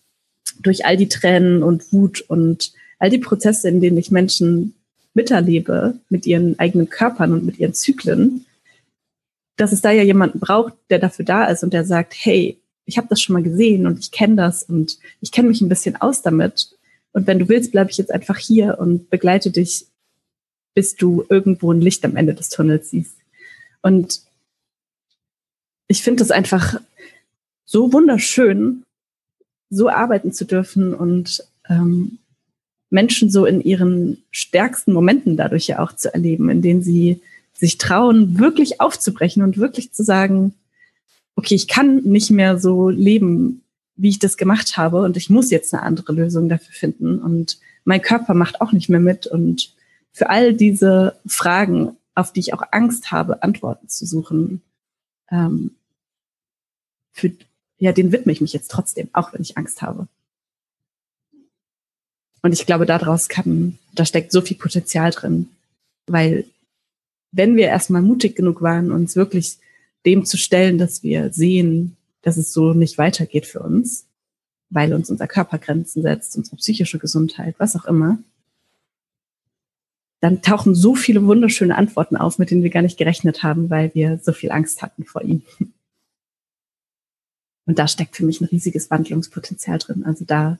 durch 0.60 0.84
all 0.84 0.96
die 0.96 1.08
Tränen 1.08 1.62
und 1.62 1.92
Wut 1.92 2.20
und 2.22 2.72
all 2.98 3.10
die 3.10 3.18
Prozesse, 3.18 3.68
in 3.68 3.80
denen 3.80 3.98
ich 3.98 4.10
Menschen 4.10 4.74
miterlebe, 5.14 5.98
mit 6.08 6.26
ihren 6.26 6.58
eigenen 6.58 6.88
Körpern 6.88 7.32
und 7.32 7.44
mit 7.44 7.58
ihren 7.58 7.74
Zyklen, 7.74 8.46
dass 9.56 9.72
es 9.72 9.82
da 9.82 9.90
ja 9.90 10.02
jemanden 10.02 10.40
braucht, 10.40 10.74
der 10.90 10.98
dafür 10.98 11.24
da 11.24 11.44
ist 11.44 11.62
und 11.62 11.72
der 11.72 11.84
sagt, 11.84 12.14
hey, 12.16 12.58
ich 12.84 12.96
habe 12.96 13.08
das 13.08 13.20
schon 13.20 13.34
mal 13.34 13.42
gesehen 13.42 13.86
und 13.86 13.98
ich 13.98 14.10
kenne 14.10 14.36
das 14.36 14.64
und 14.64 14.98
ich 15.20 15.30
kenne 15.30 15.48
mich 15.48 15.60
ein 15.60 15.68
bisschen 15.68 15.96
aus 15.96 16.22
damit. 16.22 16.76
Und 17.12 17.26
wenn 17.26 17.38
du 17.38 17.48
willst, 17.48 17.72
bleibe 17.72 17.90
ich 17.90 17.98
jetzt 17.98 18.10
einfach 18.10 18.38
hier 18.38 18.78
und 18.78 19.10
begleite 19.10 19.50
dich, 19.50 19.86
bis 20.74 20.96
du 20.96 21.24
irgendwo 21.28 21.72
ein 21.72 21.80
Licht 21.80 22.04
am 22.04 22.16
Ende 22.16 22.34
des 22.34 22.48
Tunnels 22.48 22.90
siehst. 22.90 23.16
Und 23.82 24.22
ich 25.88 26.02
finde 26.02 26.22
es 26.22 26.30
einfach 26.30 26.80
so 27.64 27.92
wunderschön, 27.92 28.82
so 29.72 29.88
arbeiten 29.88 30.32
zu 30.32 30.44
dürfen 30.44 30.94
und 30.94 31.44
ähm, 31.68 32.18
Menschen 32.90 33.30
so 33.30 33.46
in 33.46 33.62
ihren 33.62 34.22
stärksten 34.30 34.92
Momenten 34.92 35.36
dadurch 35.36 35.66
ja 35.66 35.78
auch 35.78 35.92
zu 35.92 36.12
erleben, 36.12 36.50
in 36.50 36.60
denen 36.60 36.82
sie 36.82 37.22
sich 37.54 37.78
trauen, 37.78 38.38
wirklich 38.38 38.80
aufzubrechen 38.80 39.42
und 39.42 39.56
wirklich 39.56 39.92
zu 39.92 40.04
sagen, 40.04 40.54
okay, 41.36 41.54
ich 41.54 41.68
kann 41.68 42.02
nicht 42.02 42.30
mehr 42.30 42.58
so 42.58 42.90
leben, 42.90 43.62
wie 43.96 44.10
ich 44.10 44.18
das 44.18 44.36
gemacht 44.36 44.76
habe 44.76 45.00
und 45.02 45.16
ich 45.16 45.30
muss 45.30 45.50
jetzt 45.50 45.72
eine 45.72 45.82
andere 45.82 46.12
Lösung 46.12 46.50
dafür 46.50 46.74
finden 46.74 47.18
und 47.18 47.58
mein 47.84 48.02
Körper 48.02 48.34
macht 48.34 48.60
auch 48.60 48.72
nicht 48.72 48.90
mehr 48.90 49.00
mit 49.00 49.26
und 49.26 49.74
für 50.12 50.28
all 50.28 50.52
diese 50.52 51.16
Fragen, 51.26 51.96
auf 52.14 52.32
die 52.32 52.40
ich 52.40 52.52
auch 52.52 52.62
Angst 52.72 53.10
habe, 53.10 53.42
Antworten 53.42 53.88
zu 53.88 54.04
suchen, 54.04 54.60
ähm, 55.30 55.70
für, 57.12 57.32
ja, 57.82 57.90
den 57.90 58.12
widme 58.12 58.30
ich 58.30 58.40
mich 58.40 58.52
jetzt 58.52 58.70
trotzdem, 58.70 59.08
auch 59.12 59.32
wenn 59.32 59.42
ich 59.42 59.58
Angst 59.58 59.82
habe. 59.82 60.06
Und 62.40 62.52
ich 62.52 62.64
glaube, 62.64 62.86
daraus 62.86 63.28
kann, 63.28 63.76
da 63.92 64.04
steckt 64.04 64.30
so 64.30 64.40
viel 64.40 64.56
Potenzial 64.56 65.10
drin, 65.10 65.48
weil 66.06 66.44
wenn 67.32 67.56
wir 67.56 67.66
erstmal 67.66 68.00
mutig 68.02 68.36
genug 68.36 68.62
waren, 68.62 68.92
uns 68.92 69.16
wirklich 69.16 69.58
dem 70.06 70.24
zu 70.24 70.36
stellen, 70.36 70.78
dass 70.78 71.02
wir 71.02 71.32
sehen, 71.32 71.96
dass 72.22 72.36
es 72.36 72.52
so 72.52 72.72
nicht 72.72 72.98
weitergeht 72.98 73.46
für 73.46 73.58
uns, 73.58 74.06
weil 74.70 74.94
uns 74.94 75.10
unser 75.10 75.26
Körper 75.26 75.58
Grenzen 75.58 76.02
setzt, 76.02 76.36
unsere 76.36 76.58
psychische 76.58 77.00
Gesundheit, 77.00 77.56
was 77.58 77.74
auch 77.74 77.86
immer, 77.86 78.18
dann 80.20 80.40
tauchen 80.40 80.76
so 80.76 80.94
viele 80.94 81.26
wunderschöne 81.26 81.76
Antworten 81.76 82.16
auf, 82.16 82.38
mit 82.38 82.52
denen 82.52 82.62
wir 82.62 82.70
gar 82.70 82.82
nicht 82.82 82.96
gerechnet 82.96 83.42
haben, 83.42 83.70
weil 83.70 83.92
wir 83.92 84.20
so 84.22 84.32
viel 84.32 84.52
Angst 84.52 84.82
hatten 84.82 85.04
vor 85.04 85.22
ihm. 85.22 85.42
Und 87.66 87.78
da 87.78 87.86
steckt 87.88 88.16
für 88.16 88.24
mich 88.24 88.40
ein 88.40 88.46
riesiges 88.46 88.90
Wandlungspotenzial 88.90 89.78
drin. 89.78 90.04
Also 90.04 90.24
da 90.24 90.58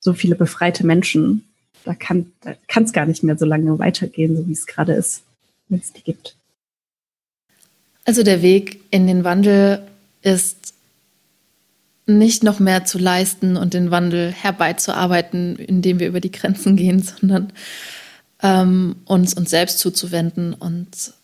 so 0.00 0.12
viele 0.12 0.34
befreite 0.34 0.84
Menschen, 0.84 1.44
da 1.84 1.94
kann 1.94 2.32
es 2.76 2.92
gar 2.92 3.06
nicht 3.06 3.22
mehr 3.22 3.38
so 3.38 3.44
lange 3.44 3.78
weitergehen, 3.78 4.36
so 4.36 4.46
wie 4.46 4.52
es 4.52 4.66
gerade 4.66 4.92
ist, 4.92 5.22
wenn 5.68 5.78
es 5.78 5.92
die 5.92 6.02
gibt. 6.02 6.36
Also 8.04 8.22
der 8.22 8.42
Weg 8.42 8.80
in 8.90 9.06
den 9.06 9.24
Wandel 9.24 9.86
ist 10.22 10.74
nicht 12.06 12.42
noch 12.42 12.58
mehr 12.58 12.84
zu 12.84 12.98
leisten 12.98 13.56
und 13.56 13.72
den 13.74 13.90
Wandel 13.90 14.32
herbeizuarbeiten, 14.32 15.56
indem 15.56 16.00
wir 16.00 16.08
über 16.08 16.20
die 16.20 16.32
Grenzen 16.32 16.76
gehen, 16.76 17.02
sondern 17.20 17.52
ähm, 18.42 18.96
uns 19.04 19.34
uns 19.34 19.50
selbst 19.50 19.78
zuzuwenden 19.78 20.54
und 20.54 21.14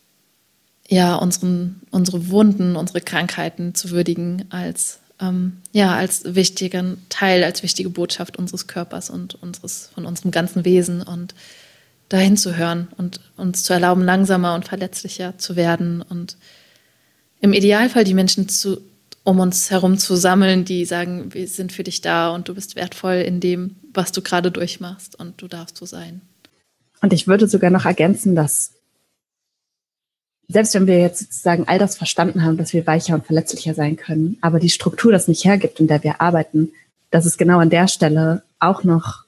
ja, 0.88 1.16
unseren, 1.16 1.80
unsere 1.90 2.28
Wunden, 2.28 2.76
unsere 2.76 3.00
Krankheiten 3.00 3.74
zu 3.74 3.90
würdigen 3.90 4.44
als, 4.50 5.00
ähm, 5.20 5.58
ja, 5.72 5.94
als 5.94 6.34
wichtigen 6.34 7.04
Teil, 7.08 7.42
als 7.44 7.62
wichtige 7.62 7.90
Botschaft 7.90 8.36
unseres 8.36 8.66
Körpers 8.66 9.10
und 9.10 9.34
unseres, 9.42 9.90
von 9.94 10.06
unserem 10.06 10.30
ganzen 10.30 10.64
Wesen 10.64 11.02
und 11.02 11.34
dahin 12.08 12.36
zu 12.36 12.56
hören 12.56 12.88
und 12.96 13.20
uns 13.36 13.64
zu 13.64 13.72
erlauben, 13.72 14.04
langsamer 14.04 14.54
und 14.54 14.66
verletzlicher 14.66 15.38
zu 15.38 15.56
werden 15.56 16.02
und 16.02 16.36
im 17.40 17.52
Idealfall 17.52 18.04
die 18.04 18.14
Menschen 18.14 18.48
zu, 18.48 18.80
um 19.24 19.40
uns 19.40 19.70
herum 19.70 19.98
zu 19.98 20.14
sammeln, 20.14 20.64
die 20.64 20.84
sagen, 20.84 21.34
wir 21.34 21.48
sind 21.48 21.72
für 21.72 21.82
dich 21.82 22.00
da 22.00 22.30
und 22.30 22.48
du 22.48 22.54
bist 22.54 22.76
wertvoll 22.76 23.16
in 23.16 23.40
dem, 23.40 23.76
was 23.92 24.12
du 24.12 24.22
gerade 24.22 24.52
durchmachst 24.52 25.18
und 25.18 25.42
du 25.42 25.48
darfst 25.48 25.76
so 25.76 25.84
sein. 25.84 26.20
Und 27.02 27.12
ich 27.12 27.26
würde 27.26 27.48
sogar 27.48 27.70
noch 27.70 27.84
ergänzen, 27.84 28.36
dass 28.36 28.75
selbst 30.48 30.74
wenn 30.74 30.86
wir 30.86 31.00
jetzt 31.00 31.20
sozusagen 31.20 31.66
all 31.66 31.78
das 31.78 31.96
verstanden 31.96 32.44
haben, 32.44 32.56
dass 32.56 32.72
wir 32.72 32.86
weicher 32.86 33.14
und 33.14 33.26
verletzlicher 33.26 33.74
sein 33.74 33.96
können, 33.96 34.38
aber 34.40 34.60
die 34.60 34.70
Struktur 34.70 35.12
das 35.12 35.28
nicht 35.28 35.44
hergibt, 35.44 35.80
in 35.80 35.88
der 35.88 36.04
wir 36.04 36.20
arbeiten, 36.20 36.72
dass 37.10 37.26
es 37.26 37.36
genau 37.36 37.58
an 37.58 37.70
der 37.70 37.88
Stelle 37.88 38.42
auch 38.58 38.84
noch 38.84 39.24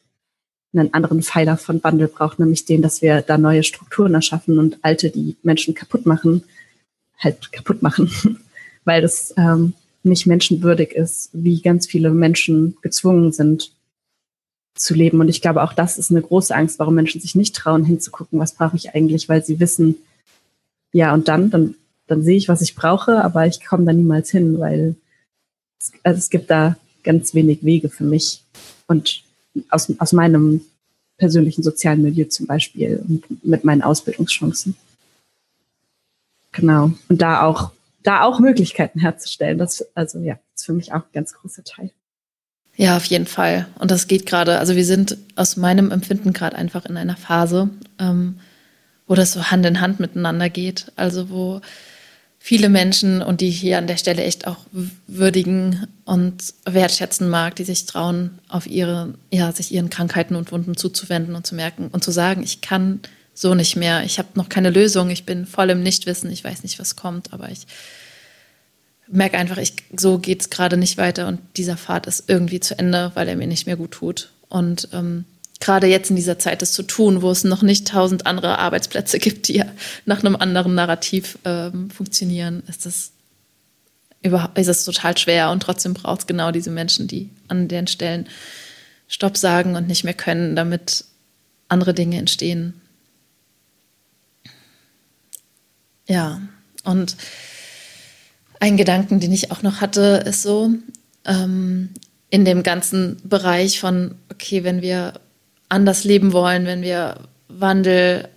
einen 0.72 0.92
anderen 0.94 1.22
Pfeiler 1.22 1.56
von 1.56 1.82
Wandel 1.82 2.08
braucht, 2.08 2.38
nämlich 2.38 2.64
den, 2.64 2.82
dass 2.82 3.02
wir 3.02 3.22
da 3.22 3.38
neue 3.38 3.64
Strukturen 3.64 4.14
erschaffen 4.14 4.58
und 4.58 4.78
alte, 4.82 5.10
die 5.10 5.36
Menschen 5.42 5.74
kaputt 5.74 6.06
machen, 6.06 6.44
halt 7.18 7.50
kaputt 7.52 7.82
machen, 7.82 8.10
weil 8.84 9.02
das 9.02 9.34
ähm, 9.36 9.72
nicht 10.02 10.26
menschenwürdig 10.26 10.92
ist, 10.92 11.30
wie 11.32 11.60
ganz 11.60 11.86
viele 11.86 12.10
Menschen 12.10 12.76
gezwungen 12.82 13.32
sind 13.32 13.72
zu 14.74 14.94
leben. 14.94 15.20
Und 15.20 15.28
ich 15.28 15.40
glaube, 15.40 15.62
auch 15.62 15.72
das 15.72 15.98
ist 15.98 16.10
eine 16.10 16.22
große 16.22 16.54
Angst, 16.54 16.78
warum 16.78 16.94
Menschen 16.94 17.20
sich 17.20 17.34
nicht 17.34 17.56
trauen, 17.56 17.84
hinzugucken, 17.84 18.38
was 18.38 18.54
brauche 18.54 18.76
ich 18.76 18.94
eigentlich, 18.94 19.28
weil 19.28 19.44
sie 19.44 19.58
wissen, 19.58 19.96
ja, 20.92 21.12
und 21.14 21.28
dann, 21.28 21.50
dann, 21.50 21.74
dann 22.06 22.22
sehe 22.22 22.36
ich, 22.36 22.48
was 22.48 22.60
ich 22.60 22.74
brauche, 22.74 23.22
aber 23.22 23.46
ich 23.46 23.64
komme 23.64 23.84
da 23.84 23.92
niemals 23.92 24.30
hin, 24.30 24.58
weil 24.58 24.96
es, 25.80 25.92
also 26.02 26.18
es 26.18 26.30
gibt 26.30 26.50
da 26.50 26.76
ganz 27.02 27.34
wenig 27.34 27.64
Wege 27.64 27.88
für 27.88 28.04
mich. 28.04 28.44
Und 28.86 29.22
aus, 29.70 29.92
aus 29.98 30.12
meinem 30.12 30.62
persönlichen 31.18 31.62
sozialen 31.62 32.02
Milieu 32.02 32.24
zum 32.26 32.46
Beispiel 32.46 33.02
und 33.06 33.44
mit 33.44 33.64
meinen 33.64 33.82
Ausbildungschancen. 33.82 34.76
Genau. 36.52 36.92
Und 37.08 37.20
da 37.20 37.42
auch, 37.42 37.72
da 38.02 38.22
auch 38.22 38.40
Möglichkeiten 38.40 39.00
herzustellen. 39.00 39.58
Das, 39.58 39.84
also 39.94 40.18
ja, 40.20 40.38
ist 40.54 40.64
für 40.64 40.72
mich 40.72 40.92
auch 40.92 41.02
ein 41.02 41.12
ganz 41.12 41.34
großer 41.34 41.64
Teil. 41.64 41.90
Ja, 42.76 42.96
auf 42.96 43.04
jeden 43.06 43.26
Fall. 43.26 43.66
Und 43.80 43.90
das 43.90 44.06
geht 44.06 44.24
gerade, 44.24 44.58
also 44.60 44.76
wir 44.76 44.84
sind 44.84 45.18
aus 45.34 45.56
meinem 45.56 45.90
Empfinden 45.90 46.32
gerade 46.32 46.56
einfach 46.56 46.86
in 46.86 46.96
einer 46.96 47.16
Phase, 47.16 47.70
ähm, 47.98 48.38
wo 49.08 49.14
das 49.14 49.32
so 49.32 49.50
Hand 49.50 49.66
in 49.66 49.80
Hand 49.80 49.98
miteinander 49.98 50.48
geht. 50.50 50.92
Also 50.94 51.30
wo 51.30 51.60
viele 52.38 52.68
Menschen 52.68 53.20
und 53.20 53.40
die 53.40 53.50
hier 53.50 53.78
an 53.78 53.88
der 53.88 53.96
Stelle 53.96 54.22
echt 54.22 54.46
auch 54.46 54.58
würdigen 55.06 55.86
und 56.04 56.54
wertschätzen 56.64 57.28
mag, 57.28 57.56
die 57.56 57.64
sich 57.64 57.86
trauen, 57.86 58.38
auf 58.48 58.66
ihre, 58.66 59.14
ja, 59.32 59.50
sich 59.50 59.72
ihren 59.72 59.90
Krankheiten 59.90 60.36
und 60.36 60.52
Wunden 60.52 60.76
zuzuwenden 60.76 61.34
und 61.34 61.46
zu 61.46 61.54
merken 61.54 61.88
und 61.90 62.04
zu 62.04 62.10
sagen, 62.12 62.42
ich 62.42 62.60
kann 62.60 63.00
so 63.34 63.54
nicht 63.54 63.76
mehr, 63.76 64.04
ich 64.04 64.18
habe 64.18 64.28
noch 64.34 64.48
keine 64.48 64.70
Lösung, 64.70 65.10
ich 65.10 65.24
bin 65.24 65.46
voll 65.46 65.70
im 65.70 65.82
Nichtwissen, 65.82 66.30
ich 66.30 66.44
weiß 66.44 66.62
nicht, 66.62 66.78
was 66.78 66.96
kommt, 66.96 67.32
aber 67.32 67.50
ich 67.50 67.66
merke 69.08 69.38
einfach, 69.38 69.58
ich, 69.58 69.74
so 69.96 70.18
geht 70.18 70.40
es 70.40 70.50
gerade 70.50 70.76
nicht 70.76 70.98
weiter 70.98 71.28
und 71.28 71.40
dieser 71.56 71.76
Pfad 71.76 72.06
ist 72.06 72.24
irgendwie 72.28 72.60
zu 72.60 72.78
Ende, 72.78 73.12
weil 73.14 73.28
er 73.28 73.36
mir 73.36 73.46
nicht 73.46 73.66
mehr 73.66 73.76
gut 73.76 73.92
tut. 73.92 74.30
Und 74.48 74.88
ähm, 74.92 75.24
gerade 75.60 75.86
jetzt 75.86 76.10
in 76.10 76.16
dieser 76.16 76.38
Zeit 76.38 76.62
das 76.62 76.72
zu 76.72 76.82
tun, 76.82 77.22
wo 77.22 77.30
es 77.30 77.44
noch 77.44 77.62
nicht 77.62 77.88
tausend 77.88 78.26
andere 78.26 78.58
Arbeitsplätze 78.58 79.18
gibt, 79.20 79.48
die 79.48 79.56
ja 79.56 79.66
nach 80.04 80.20
einem 80.20 80.36
anderen 80.36 80.74
Narrativ 80.74 81.38
ähm, 81.44 81.90
funktionieren, 81.90 82.62
ist 82.68 82.86
das 82.86 83.12
ist 84.20 84.68
es 84.68 84.84
total 84.84 85.16
schwer 85.16 85.50
und 85.50 85.62
trotzdem 85.62 85.94
braucht 85.94 86.20
es 86.20 86.26
genau 86.26 86.50
diese 86.50 86.70
Menschen, 86.70 87.06
die 87.06 87.30
an 87.46 87.68
den 87.68 87.86
Stellen 87.86 88.26
Stopp 89.06 89.36
sagen 89.36 89.76
und 89.76 89.86
nicht 89.86 90.02
mehr 90.02 90.12
können, 90.12 90.56
damit 90.56 91.04
andere 91.68 91.94
Dinge 91.94 92.18
entstehen. 92.18 92.74
Ja, 96.08 96.42
und 96.82 97.16
ein 98.58 98.76
Gedanken, 98.76 99.20
den 99.20 99.32
ich 99.32 99.52
auch 99.52 99.62
noch 99.62 99.80
hatte, 99.80 100.24
ist 100.26 100.42
so, 100.42 100.70
ähm, 101.24 101.90
in 102.30 102.44
dem 102.44 102.62
ganzen 102.62 103.20
Bereich 103.24 103.78
von, 103.78 104.16
okay, 104.30 104.64
wenn 104.64 104.82
wir 104.82 105.20
anders 105.68 106.04
leben 106.04 106.32
wollen, 106.32 106.66
wenn 106.66 106.82
wir 106.82 107.16
Wandel, 107.48 108.28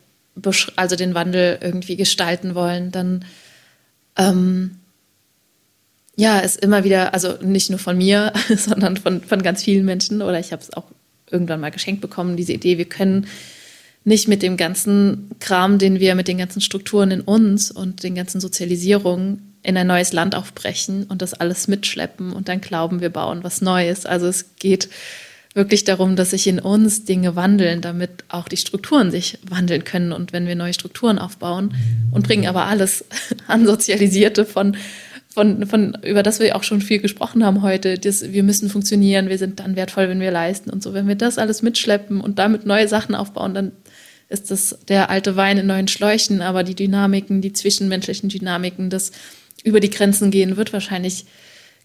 also 0.76 0.96
den 0.96 1.14
Wandel 1.14 1.60
irgendwie 1.62 1.96
gestalten 1.96 2.56
wollen, 2.56 2.92
dann 2.92 3.26
ähm, 4.18 4.78
ja, 6.16 6.40
ist 6.40 6.62
immer 6.62 6.84
wieder, 6.84 7.14
also 7.14 7.38
nicht 7.42 7.70
nur 7.70 7.80
von 7.80 7.98
mir, 7.98 8.34
sondern 8.56 8.98
von, 8.98 9.22
von 9.22 9.42
ganz 9.42 9.64
vielen 9.64 9.86
Menschen, 9.86 10.22
oder 10.22 10.40
ich 10.40 10.52
habe 10.52 10.62
es 10.62 10.74
auch 10.74 10.86
irgendwann 11.30 11.62
mal 11.62 11.72
geschenkt 11.72 12.02
bekommen, 12.02 12.38
diese 12.38 12.54
Idee, 12.54 12.78
wir 12.78 12.86
können 12.86 13.28
nicht 14.04 14.28
mit 14.28 14.42
dem 14.42 14.58
ganzen 14.58 15.32
Kram, 15.40 15.78
den 15.78 16.00
wir 16.00 16.16
mit 16.16 16.28
den 16.28 16.38
ganzen 16.38 16.62
Strukturen 16.62 17.12
in 17.12 17.22
uns 17.22 17.72
und 17.72 18.04
den 18.04 18.16
ganzen 18.16 18.42
Sozialisierungen 18.42 19.56
in 19.64 19.78
ein 19.78 19.88
neues 19.88 20.12
Land 20.12 20.34
aufbrechen 20.34 21.06
und 21.06 21.22
das 21.22 21.36
alles 21.36 21.68
mitschleppen 21.68 22.34
und 22.34 22.50
dann 22.50 22.62
glauben, 22.62 23.00
wir 23.00 23.12
bauen 23.12 23.44
was 23.44 23.62
Neues. 23.62 24.08
Also 24.08 24.28
es 24.28 24.56
geht 24.58 24.90
wirklich 25.54 25.84
darum, 25.84 26.16
dass 26.16 26.32
sich 26.32 26.48
in 26.48 26.60
uns 26.60 27.04
Dinge 27.04 27.36
wandeln, 27.36 27.82
damit 27.82 28.24
auch 28.30 28.48
die 28.48 28.58
Strukturen 28.58 29.12
sich 29.12 29.38
wandeln 29.48 29.84
können. 29.84 30.14
Und 30.14 30.32
wenn 30.32 30.48
wir 30.48 30.56
neue 30.56 30.74
Strukturen 30.74 31.20
aufbauen 31.20 31.74
und 32.12 32.26
bringen 32.26 32.48
aber 32.48 32.66
alles 32.66 33.06
an 33.48 33.66
Sozialisierte 33.66 34.46
von, 34.46 34.78
von, 35.34 35.66
von, 35.68 35.98
über 36.04 36.24
das 36.24 36.40
wir 36.40 36.56
auch 36.56 36.64
schon 36.64 36.82
viel 36.82 37.00
gesprochen 37.00 37.46
haben 37.46 37.62
heute, 37.62 37.98
das, 37.98 38.32
wir 38.32 38.44
müssen 38.44 38.70
funktionieren, 38.70 39.30
wir 39.30 39.38
sind 39.38 39.60
dann 39.60 39.76
wertvoll, 39.76 40.08
wenn 40.08 40.22
wir 40.22 40.32
leisten 40.32 40.70
und 40.70 40.82
so. 40.82 40.94
Wenn 40.94 41.08
wir 41.08 41.16
das 41.16 41.38
alles 41.38 41.62
mitschleppen 41.62 42.22
und 42.22 42.40
damit 42.40 42.66
neue 42.66 42.88
Sachen 42.88 43.14
aufbauen, 43.14 43.54
dann 43.54 43.72
ist 44.30 44.50
das 44.50 44.78
der 44.88 45.10
alte 45.10 45.36
Wein 45.36 45.58
in 45.58 45.68
neuen 45.68 45.90
Schläuchen, 45.90 46.42
aber 46.42 46.64
die 46.64 46.76
Dynamiken, 46.76 47.42
die 47.42 47.52
zwischenmenschlichen 47.52 48.30
Dynamiken, 48.30 48.90
das 48.90 49.12
über 49.66 49.82
die 49.82 49.90
Grenzen 49.90 50.32
gehen, 50.32 50.56
wird 50.56 50.72
wahrscheinlich 50.72 51.26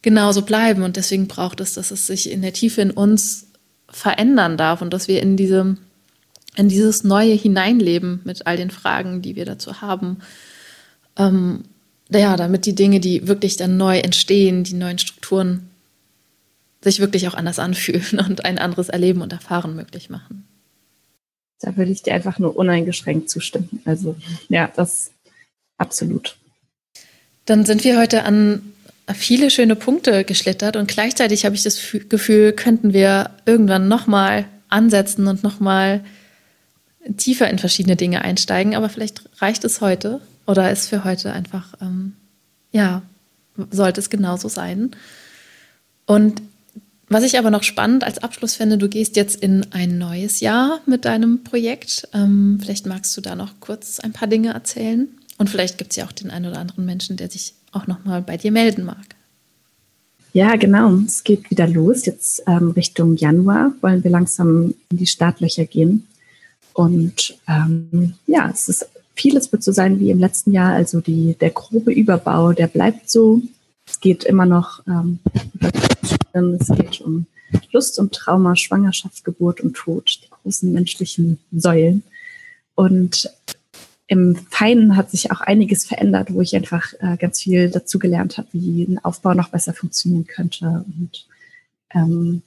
genauso 0.03 0.43
bleiben. 0.43 0.83
Und 0.83 0.97
deswegen 0.97 1.27
braucht 1.27 1.61
es, 1.61 1.75
dass 1.75 1.91
es 1.91 2.07
sich 2.07 2.31
in 2.31 2.43
der 2.43 2.53
Tiefe 2.53 2.81
in 2.81 2.93
uns 2.93 3.46
verändern 3.97 4.59
darf 4.59 4.83
und 4.83 4.93
dass 4.93 5.09
wir 5.09 5.23
in 5.23 5.37
diese 5.37 5.77
in 6.55 6.69
dieses 6.69 7.05
Neue 7.05 7.35
hineinleben 7.35 8.21
mit 8.25 8.47
all 8.47 8.57
den 8.57 8.71
Fragen, 8.71 9.21
die 9.21 9.37
wir 9.37 9.45
dazu 9.45 9.83
haben. 9.83 10.19
Ähm, 11.19 11.65
ja, 12.09 12.37
damit 12.37 12.67
die 12.67 12.75
Dinge, 12.75 13.01
die 13.01 13.27
wirklich 13.27 13.57
dann 13.57 13.77
neu 13.77 13.99
entstehen, 13.99 14.65
die 14.65 14.75
neuen 14.75 14.99
Strukturen, 14.99 15.69
sich 16.81 17.01
wirklich 17.01 17.29
auch 17.29 17.35
anders 17.35 17.59
anfühlen 17.59 18.21
und 18.27 18.45
ein 18.45 18.59
anderes 18.59 18.89
Erleben 18.89 19.23
und 19.23 19.33
Erfahren 19.33 19.77
möglich 19.77 20.09
machen. 20.09 20.47
Da 21.61 21.77
würde 21.77 21.91
ich 21.91 22.03
dir 22.03 22.15
einfach 22.15 22.39
nur 22.39 22.57
uneingeschränkt 22.57 23.29
zustimmen. 23.29 23.83
Also 23.85 24.17
ja, 24.49 24.71
das 24.75 25.11
absolut. 25.79 26.37
Dann 27.45 27.65
sind 27.65 27.85
wir 27.85 27.99
heute 27.99 28.25
an 28.25 28.63
viele 29.15 29.51
schöne 29.51 29.77
Punkte 29.77 30.25
geschlittert 30.25 30.77
und 30.77 30.89
gleichzeitig 30.89 31.45
habe 31.45 31.55
ich 31.55 31.63
das 31.63 31.81
Gefühl, 32.09 32.53
könnten 32.53 32.93
wir 32.93 33.31
irgendwann 33.45 33.89
nochmal 33.89 34.47
ansetzen 34.69 35.27
und 35.29 35.43
nochmal 35.43 36.03
tiefer 37.17 37.49
in 37.49 37.59
verschiedene 37.59 37.97
Dinge 37.97 38.23
einsteigen. 38.23 38.75
Aber 38.75 38.89
vielleicht 38.89 39.23
reicht 39.41 39.65
es 39.65 39.81
heute 39.81 40.21
oder 40.47 40.71
ist 40.71 40.89
für 40.89 41.05
heute 41.05 41.33
einfach, 41.33 41.75
ähm, 41.81 42.15
ja, 42.73 43.03
sollte 43.71 44.01
es 44.01 44.11
genauso 44.11 44.49
sein. 44.49 44.91
Und 46.07 46.43
was 47.09 47.23
ich 47.23 47.39
aber 47.39 47.51
noch 47.51 47.63
spannend 47.63 48.03
als 48.03 48.19
Abschluss 48.19 48.57
finde, 48.57 48.79
du 48.79 48.89
gehst 48.89 49.15
jetzt 49.15 49.41
in 49.41 49.67
ein 49.71 49.99
neues 49.99 50.41
Jahr 50.41 50.81
mit 50.87 51.05
deinem 51.05 51.45
Projekt. 51.45 52.09
Ähm, 52.13 52.59
vielleicht 52.61 52.87
magst 52.87 53.17
du 53.17 53.21
da 53.21 53.37
noch 53.37 53.61
kurz 53.61 54.01
ein 54.01 54.13
paar 54.13 54.27
Dinge 54.27 54.53
erzählen. 54.53 55.09
Und 55.39 55.51
vielleicht 55.51 55.79
gibt 55.79 55.93
es 55.93 55.97
ja 55.97 56.07
auch 56.07 56.13
den 56.13 56.31
einen 56.31 56.47
oder 56.47 56.59
anderen 56.59 56.85
Menschen, 56.87 57.17
der 57.17 57.31
sich 57.31 57.55
auch 57.73 57.87
nochmal 57.87 58.23
bei 58.23 58.37
dir 58.37 58.53
melden 58.53 58.85
mag. 58.85 59.17
Ja, 60.33 60.57
genau. 60.57 60.95
Es 61.07 61.25
geht 61.25 61.51
wieder 61.51 61.67
los. 61.67 62.05
Jetzt 62.07 62.43
ähm, 62.47 62.71
Richtung 62.71 63.17
Januar 63.17 63.73
wollen 63.81 64.05
wir 64.05 64.11
langsam 64.11 64.75
in 64.91 64.97
die 64.99 65.07
Startlöcher 65.07 65.65
gehen. 65.65 66.07
Und 66.75 67.39
ähm, 67.49 68.15
ja, 68.27 68.51
es 68.51 68.69
ist 68.69 68.89
vieles 69.15 69.51
wird 69.51 69.63
so 69.63 69.73
sein 69.73 69.99
wie 69.99 70.11
im 70.11 70.19
letzten 70.19 70.53
Jahr. 70.53 70.75
Also 70.75 71.01
die, 71.01 71.37
der 71.41 71.51
grobe 71.51 71.93
Überbau, 71.93 72.53
der 72.53 72.67
bleibt 72.67 73.09
so. 73.09 73.41
Es 73.87 74.01
geht 74.01 74.25
immer 74.25 74.47
noch 74.47 74.87
ähm, 74.87 75.21
es 76.35 76.69
geht 76.69 77.01
um 77.01 77.27
Lust 77.73 77.99
und 77.99 78.13
Trauma, 78.13 78.57
Schwangerschaft, 78.57 79.25
Geburt 79.25 79.61
und 79.61 79.75
Tod, 79.75 80.21
die 80.23 80.29
großen 80.31 80.73
menschlichen 80.73 81.39
Säulen. 81.53 82.03
Und 82.75 83.31
im 84.09 84.37
Feinen 84.51 84.97
hat 84.97 85.11
sich 85.11 85.33
auch 85.33 85.41
einiges 85.41 85.85
verändert, 85.85 86.33
wo 86.33 86.41
ich 86.41 86.55
einfach 86.55 86.93
äh, 87.01 87.17
ganz 87.17 87.43
viel 87.43 87.71
dazu 87.71 87.99
gelernt 87.99 88.39
habe, 88.39 88.49
wie 88.53 88.85
ein 88.85 89.05
Aufbau 89.05 89.35
noch 89.35 89.49
besser 89.49 89.75
funktionieren 89.75 90.27
könnte. 90.27 90.85
Und 90.87 91.27
ähm, 91.93 92.43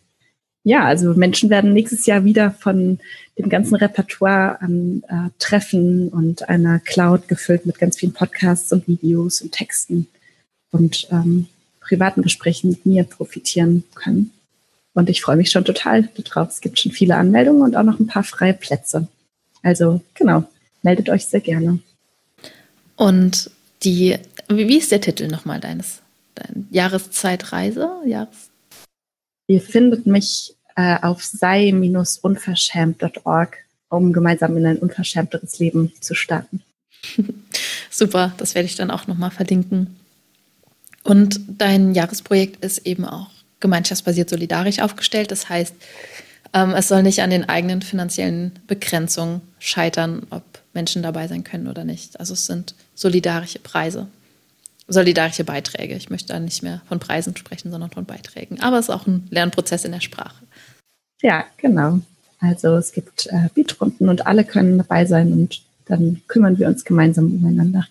ja, 0.64 0.86
also 0.86 1.14
Menschen 1.14 1.49
werden 1.49 1.74
nächstes 1.74 2.05
Jahr 2.05 2.24
wieder 2.24 2.51
von 2.51 2.99
dem 3.38 3.49
ganzen 3.49 3.76
Repertoire 3.76 4.62
an 4.62 5.03
äh, 5.07 5.30
Treffen 5.39 6.10
und 6.10 6.47
einer 6.47 6.80
Cloud 6.80 7.28
gefüllt 7.28 7.66
mit 7.66 7.80
ganz 7.80 7.97
vielen 7.97 8.14
Podcasts 8.14 8.72
und 8.72 8.88
Videos 8.88 9.41
und 9.41 9.51
Texten 9.51 10.07
und 10.72 11.07
ähm, 11.12 11.47
privaten 11.82 12.22
Gesprächen 12.22 12.70
mit 12.70 12.86
mir 12.86 13.03
profitieren 13.03 13.84
können. 13.95 14.32
Und 14.93 15.10
ich 15.10 15.22
freue 15.22 15.38
mich 15.38 15.51
schon 15.51 15.66
total 15.66 16.10
darauf. 16.18 16.49
Es 16.49 16.62
gibt 16.62 16.80
schon 16.80 16.91
viele 16.91 17.16
Anmeldungen 17.16 17.64
und 17.64 17.76
auch 17.76 17.84
noch 17.84 17.99
ein 17.99 18.07
paar 18.07 18.24
freie 18.24 18.53
Plätze. 18.53 19.07
Also 19.64 20.01
genau, 20.14 20.45
meldet 20.82 21.09
euch 21.09 21.25
sehr 21.25 21.41
gerne. 21.41 21.80
Und 22.95 23.51
die, 23.84 24.17
wie 24.47 24.77
ist 24.77 24.91
der 24.91 25.01
Titel 25.01 25.27
nochmal 25.27 25.59
deines 25.59 26.01
dein 26.36 26.67
Jahreszeitreise? 26.71 27.89
Jahres 28.05 28.49
Ihr 29.49 29.61
findet 29.61 30.05
mich 30.05 30.55
äh, 30.75 30.97
auf 31.01 31.23
sei-unverschämt.org, 31.23 33.57
um 33.89 34.13
gemeinsam 34.13 34.55
in 34.55 34.67
ein 34.67 34.77
unverschämteres 34.77 35.57
Leben 35.57 35.91
zu 35.99 36.13
starten. 36.13 36.61
Super, 37.89 38.36
das 38.38 38.53
werde 38.53 38.67
ich 38.67 38.75
dann 38.75 38.91
auch 38.91 39.07
nochmal 39.07 39.32
verlinken. 39.32 39.95
Und 41.03 41.39
dein 41.47 41.95
Jahresprojekt 41.95 42.63
ist 42.63 42.86
eben 42.86 43.05
auch 43.05 43.32
gemeinschaftsbasiert 43.59 44.30
solidarisch 44.30 44.82
aufgestellt. 44.82 45.32
Das 45.32 45.49
heißt, 45.49 45.73
ähm, 46.53 46.75
es 46.75 46.88
soll 46.88 47.01
nicht 47.01 47.23
an 47.23 47.32
den 47.32 47.49
eigenen 47.49 47.82
finanziellen 47.82 48.51
Begrenzungen 48.67 49.41
scheitern, 49.57 50.27
ob 50.30 50.43
Menschen 50.80 51.03
dabei 51.03 51.27
sein 51.27 51.43
können 51.43 51.67
oder 51.67 51.84
nicht. 51.84 52.17
Also 52.21 52.34
es 52.34 52.45
sind 52.45 52.73
solidarische 52.95 53.59
Preise, 53.59 54.07
solidarische 54.88 55.43
Beiträge. 55.43 55.95
Ich 55.95 56.09
möchte 56.09 56.32
da 56.32 56.39
nicht 56.39 56.63
mehr 56.63 56.82
von 56.88 56.99
Preisen 56.99 57.36
sprechen, 57.36 57.69
sondern 57.69 57.91
von 57.91 58.05
Beiträgen. 58.05 58.61
Aber 58.61 58.80
es 58.80 58.86
ist 58.86 58.95
auch 58.95 59.05
ein 59.05 59.27
Lernprozess 59.30 59.84
in 59.84 59.91
der 59.91 59.99
Sprache. 59.99 60.45
Ja, 61.21 61.43
genau. 61.57 61.99
Also 62.39 62.77
es 62.77 62.93
gibt 62.93 63.27
äh, 63.27 63.49
Beatrunden 63.53 64.07
und 64.07 64.25
alle 64.25 64.45
können 64.45 64.77
dabei 64.77 65.05
sein 65.05 65.34
und 65.34 65.61
dann 65.86 66.21
kümmern 66.30 66.57
wir 66.57 66.67
uns 66.67 66.86
gemeinsam 66.86 67.25
umeinander. 67.25 67.86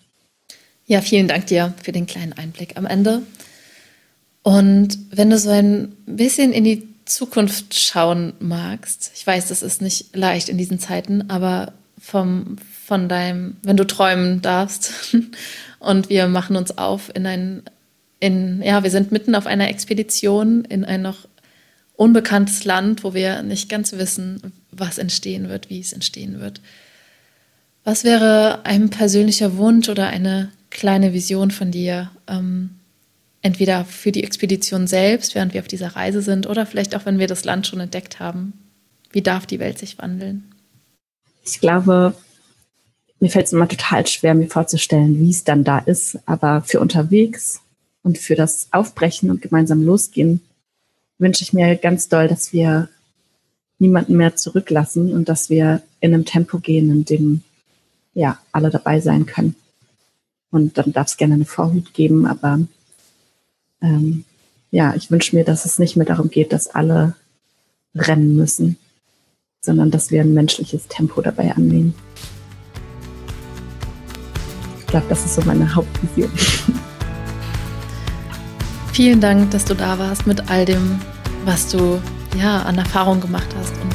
Ja, 0.86 1.02
vielen 1.02 1.28
Dank 1.28 1.46
dir 1.46 1.74
für 1.82 1.92
den 1.92 2.06
kleinen 2.06 2.32
Einblick 2.32 2.78
am 2.78 2.86
Ende. 2.86 3.20
Und 4.42 4.98
wenn 5.10 5.28
du 5.28 5.36
so 5.36 5.50
ein 5.50 5.94
bisschen 6.06 6.54
in 6.54 6.64
die 6.64 6.88
Zukunft 7.04 7.78
schauen 7.78 8.32
magst, 8.38 9.10
ich 9.14 9.26
weiß, 9.26 9.48
das 9.48 9.62
ist 9.62 9.82
nicht 9.82 10.16
leicht 10.16 10.48
in 10.48 10.56
diesen 10.56 10.78
Zeiten, 10.78 11.28
aber 11.28 11.74
vom, 12.00 12.56
von 12.88 13.06
deinem, 13.06 13.58
wenn 13.62 13.76
du 13.76 13.86
träumen 13.86 14.40
darfst 14.40 15.14
und 15.78 16.08
wir 16.08 16.26
machen 16.26 16.56
uns 16.56 16.78
auf 16.78 17.14
in 17.14 17.26
ein, 17.26 17.62
in, 18.18 18.62
ja, 18.62 18.82
wir 18.82 18.90
sind 18.90 19.12
mitten 19.12 19.34
auf 19.34 19.46
einer 19.46 19.68
Expedition 19.68 20.64
in 20.64 20.86
ein 20.86 21.02
noch 21.02 21.28
unbekanntes 21.96 22.64
Land, 22.64 23.04
wo 23.04 23.12
wir 23.12 23.42
nicht 23.42 23.68
ganz 23.68 23.92
wissen, 23.92 24.54
was 24.70 24.96
entstehen 24.96 25.50
wird, 25.50 25.68
wie 25.68 25.80
es 25.80 25.92
entstehen 25.92 26.40
wird. 26.40 26.62
Was 27.84 28.04
wäre 28.04 28.64
ein 28.64 28.88
persönlicher 28.88 29.58
Wunsch 29.58 29.90
oder 29.90 30.06
eine 30.06 30.50
kleine 30.70 31.12
Vision 31.12 31.50
von 31.50 31.70
dir, 31.70 32.10
ähm, 32.26 32.70
entweder 33.42 33.84
für 33.84 34.12
die 34.12 34.24
Expedition 34.24 34.86
selbst, 34.86 35.34
während 35.34 35.52
wir 35.52 35.60
auf 35.60 35.68
dieser 35.68 35.88
Reise 35.88 36.22
sind, 36.22 36.46
oder 36.46 36.64
vielleicht 36.64 36.96
auch, 36.96 37.04
wenn 37.04 37.18
wir 37.18 37.26
das 37.26 37.44
Land 37.44 37.66
schon 37.66 37.80
entdeckt 37.80 38.18
haben? 38.18 38.54
Wie 39.10 39.20
darf 39.20 39.44
die 39.44 39.58
Welt 39.58 39.78
sich 39.78 39.98
wandeln? 39.98 40.44
Ich 41.44 41.60
glaube, 41.60 42.14
mir 43.20 43.30
fällt 43.30 43.46
es 43.46 43.52
immer 43.52 43.68
total 43.68 44.06
schwer, 44.06 44.34
mir 44.34 44.48
vorzustellen, 44.48 45.18
wie 45.18 45.30
es 45.30 45.44
dann 45.44 45.64
da 45.64 45.78
ist. 45.78 46.18
Aber 46.26 46.62
für 46.62 46.80
unterwegs 46.80 47.60
und 48.02 48.18
für 48.18 48.34
das 48.34 48.68
Aufbrechen 48.70 49.30
und 49.30 49.42
gemeinsam 49.42 49.82
losgehen 49.82 50.40
wünsche 51.18 51.42
ich 51.42 51.52
mir 51.52 51.76
ganz 51.76 52.08
doll, 52.08 52.28
dass 52.28 52.52
wir 52.52 52.88
niemanden 53.78 54.16
mehr 54.16 54.36
zurücklassen 54.36 55.12
und 55.12 55.28
dass 55.28 55.50
wir 55.50 55.82
in 56.00 56.14
einem 56.14 56.24
Tempo 56.24 56.58
gehen, 56.58 56.90
in 56.90 57.04
dem 57.04 57.42
ja 58.14 58.38
alle 58.52 58.70
dabei 58.70 59.00
sein 59.00 59.26
können. 59.26 59.54
Und 60.50 60.78
dann 60.78 60.92
darf 60.92 61.08
es 61.08 61.16
gerne 61.16 61.34
eine 61.34 61.44
Vorhut 61.44 61.92
geben, 61.94 62.26
aber 62.26 62.60
ähm, 63.82 64.24
ja, 64.70 64.94
ich 64.94 65.10
wünsche 65.10 65.36
mir, 65.36 65.44
dass 65.44 65.64
es 65.64 65.78
nicht 65.78 65.96
mehr 65.96 66.06
darum 66.06 66.30
geht, 66.30 66.52
dass 66.52 66.68
alle 66.68 67.14
rennen 67.94 68.36
müssen, 68.36 68.76
sondern 69.60 69.90
dass 69.90 70.10
wir 70.10 70.22
ein 70.22 70.34
menschliches 70.34 70.88
Tempo 70.88 71.20
dabei 71.20 71.52
annehmen. 71.54 71.94
Ich 74.88 74.92
glaube, 74.92 75.06
das 75.10 75.22
ist 75.26 75.34
so 75.34 75.42
meine 75.42 75.74
Hauptvision. 75.74 76.30
Vielen 78.94 79.20
Dank, 79.20 79.50
dass 79.50 79.66
du 79.66 79.74
da 79.74 79.98
warst 79.98 80.26
mit 80.26 80.48
all 80.48 80.64
dem, 80.64 80.98
was 81.44 81.68
du 81.68 82.00
ja 82.38 82.62
an 82.62 82.78
Erfahrung 82.78 83.20
gemacht 83.20 83.48
hast 83.60 83.74
und 83.82 83.94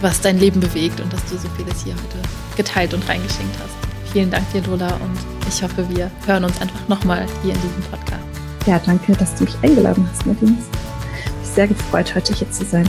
was 0.00 0.20
dein 0.20 0.40
Leben 0.40 0.58
bewegt 0.58 1.00
und 1.00 1.12
dass 1.12 1.24
du 1.26 1.38
so 1.38 1.48
vieles 1.56 1.84
hier 1.84 1.94
heute 1.94 2.18
geteilt 2.56 2.94
und 2.94 3.08
reingeschenkt 3.08 3.56
hast. 3.62 4.12
Vielen 4.12 4.28
Dank 4.28 4.50
dir, 4.50 4.62
Lola, 4.62 4.88
und 4.88 5.16
ich 5.48 5.62
hoffe, 5.62 5.88
wir 5.88 6.10
hören 6.26 6.46
uns 6.46 6.60
einfach 6.60 6.88
nochmal 6.88 7.24
hier 7.44 7.54
in 7.54 7.60
diesem 7.60 7.82
Podcast. 7.88 8.24
Ja, 8.66 8.80
danke, 8.84 9.12
dass 9.12 9.36
du 9.36 9.44
mich 9.44 9.54
eingeladen 9.62 10.08
hast, 10.10 10.26
Nadine. 10.26 10.58
Ich 10.58 11.46
bin 11.46 11.54
sehr 11.54 11.68
gefreut, 11.68 12.12
heute 12.16 12.34
hier 12.34 12.50
zu 12.50 12.64
sein. 12.64 12.88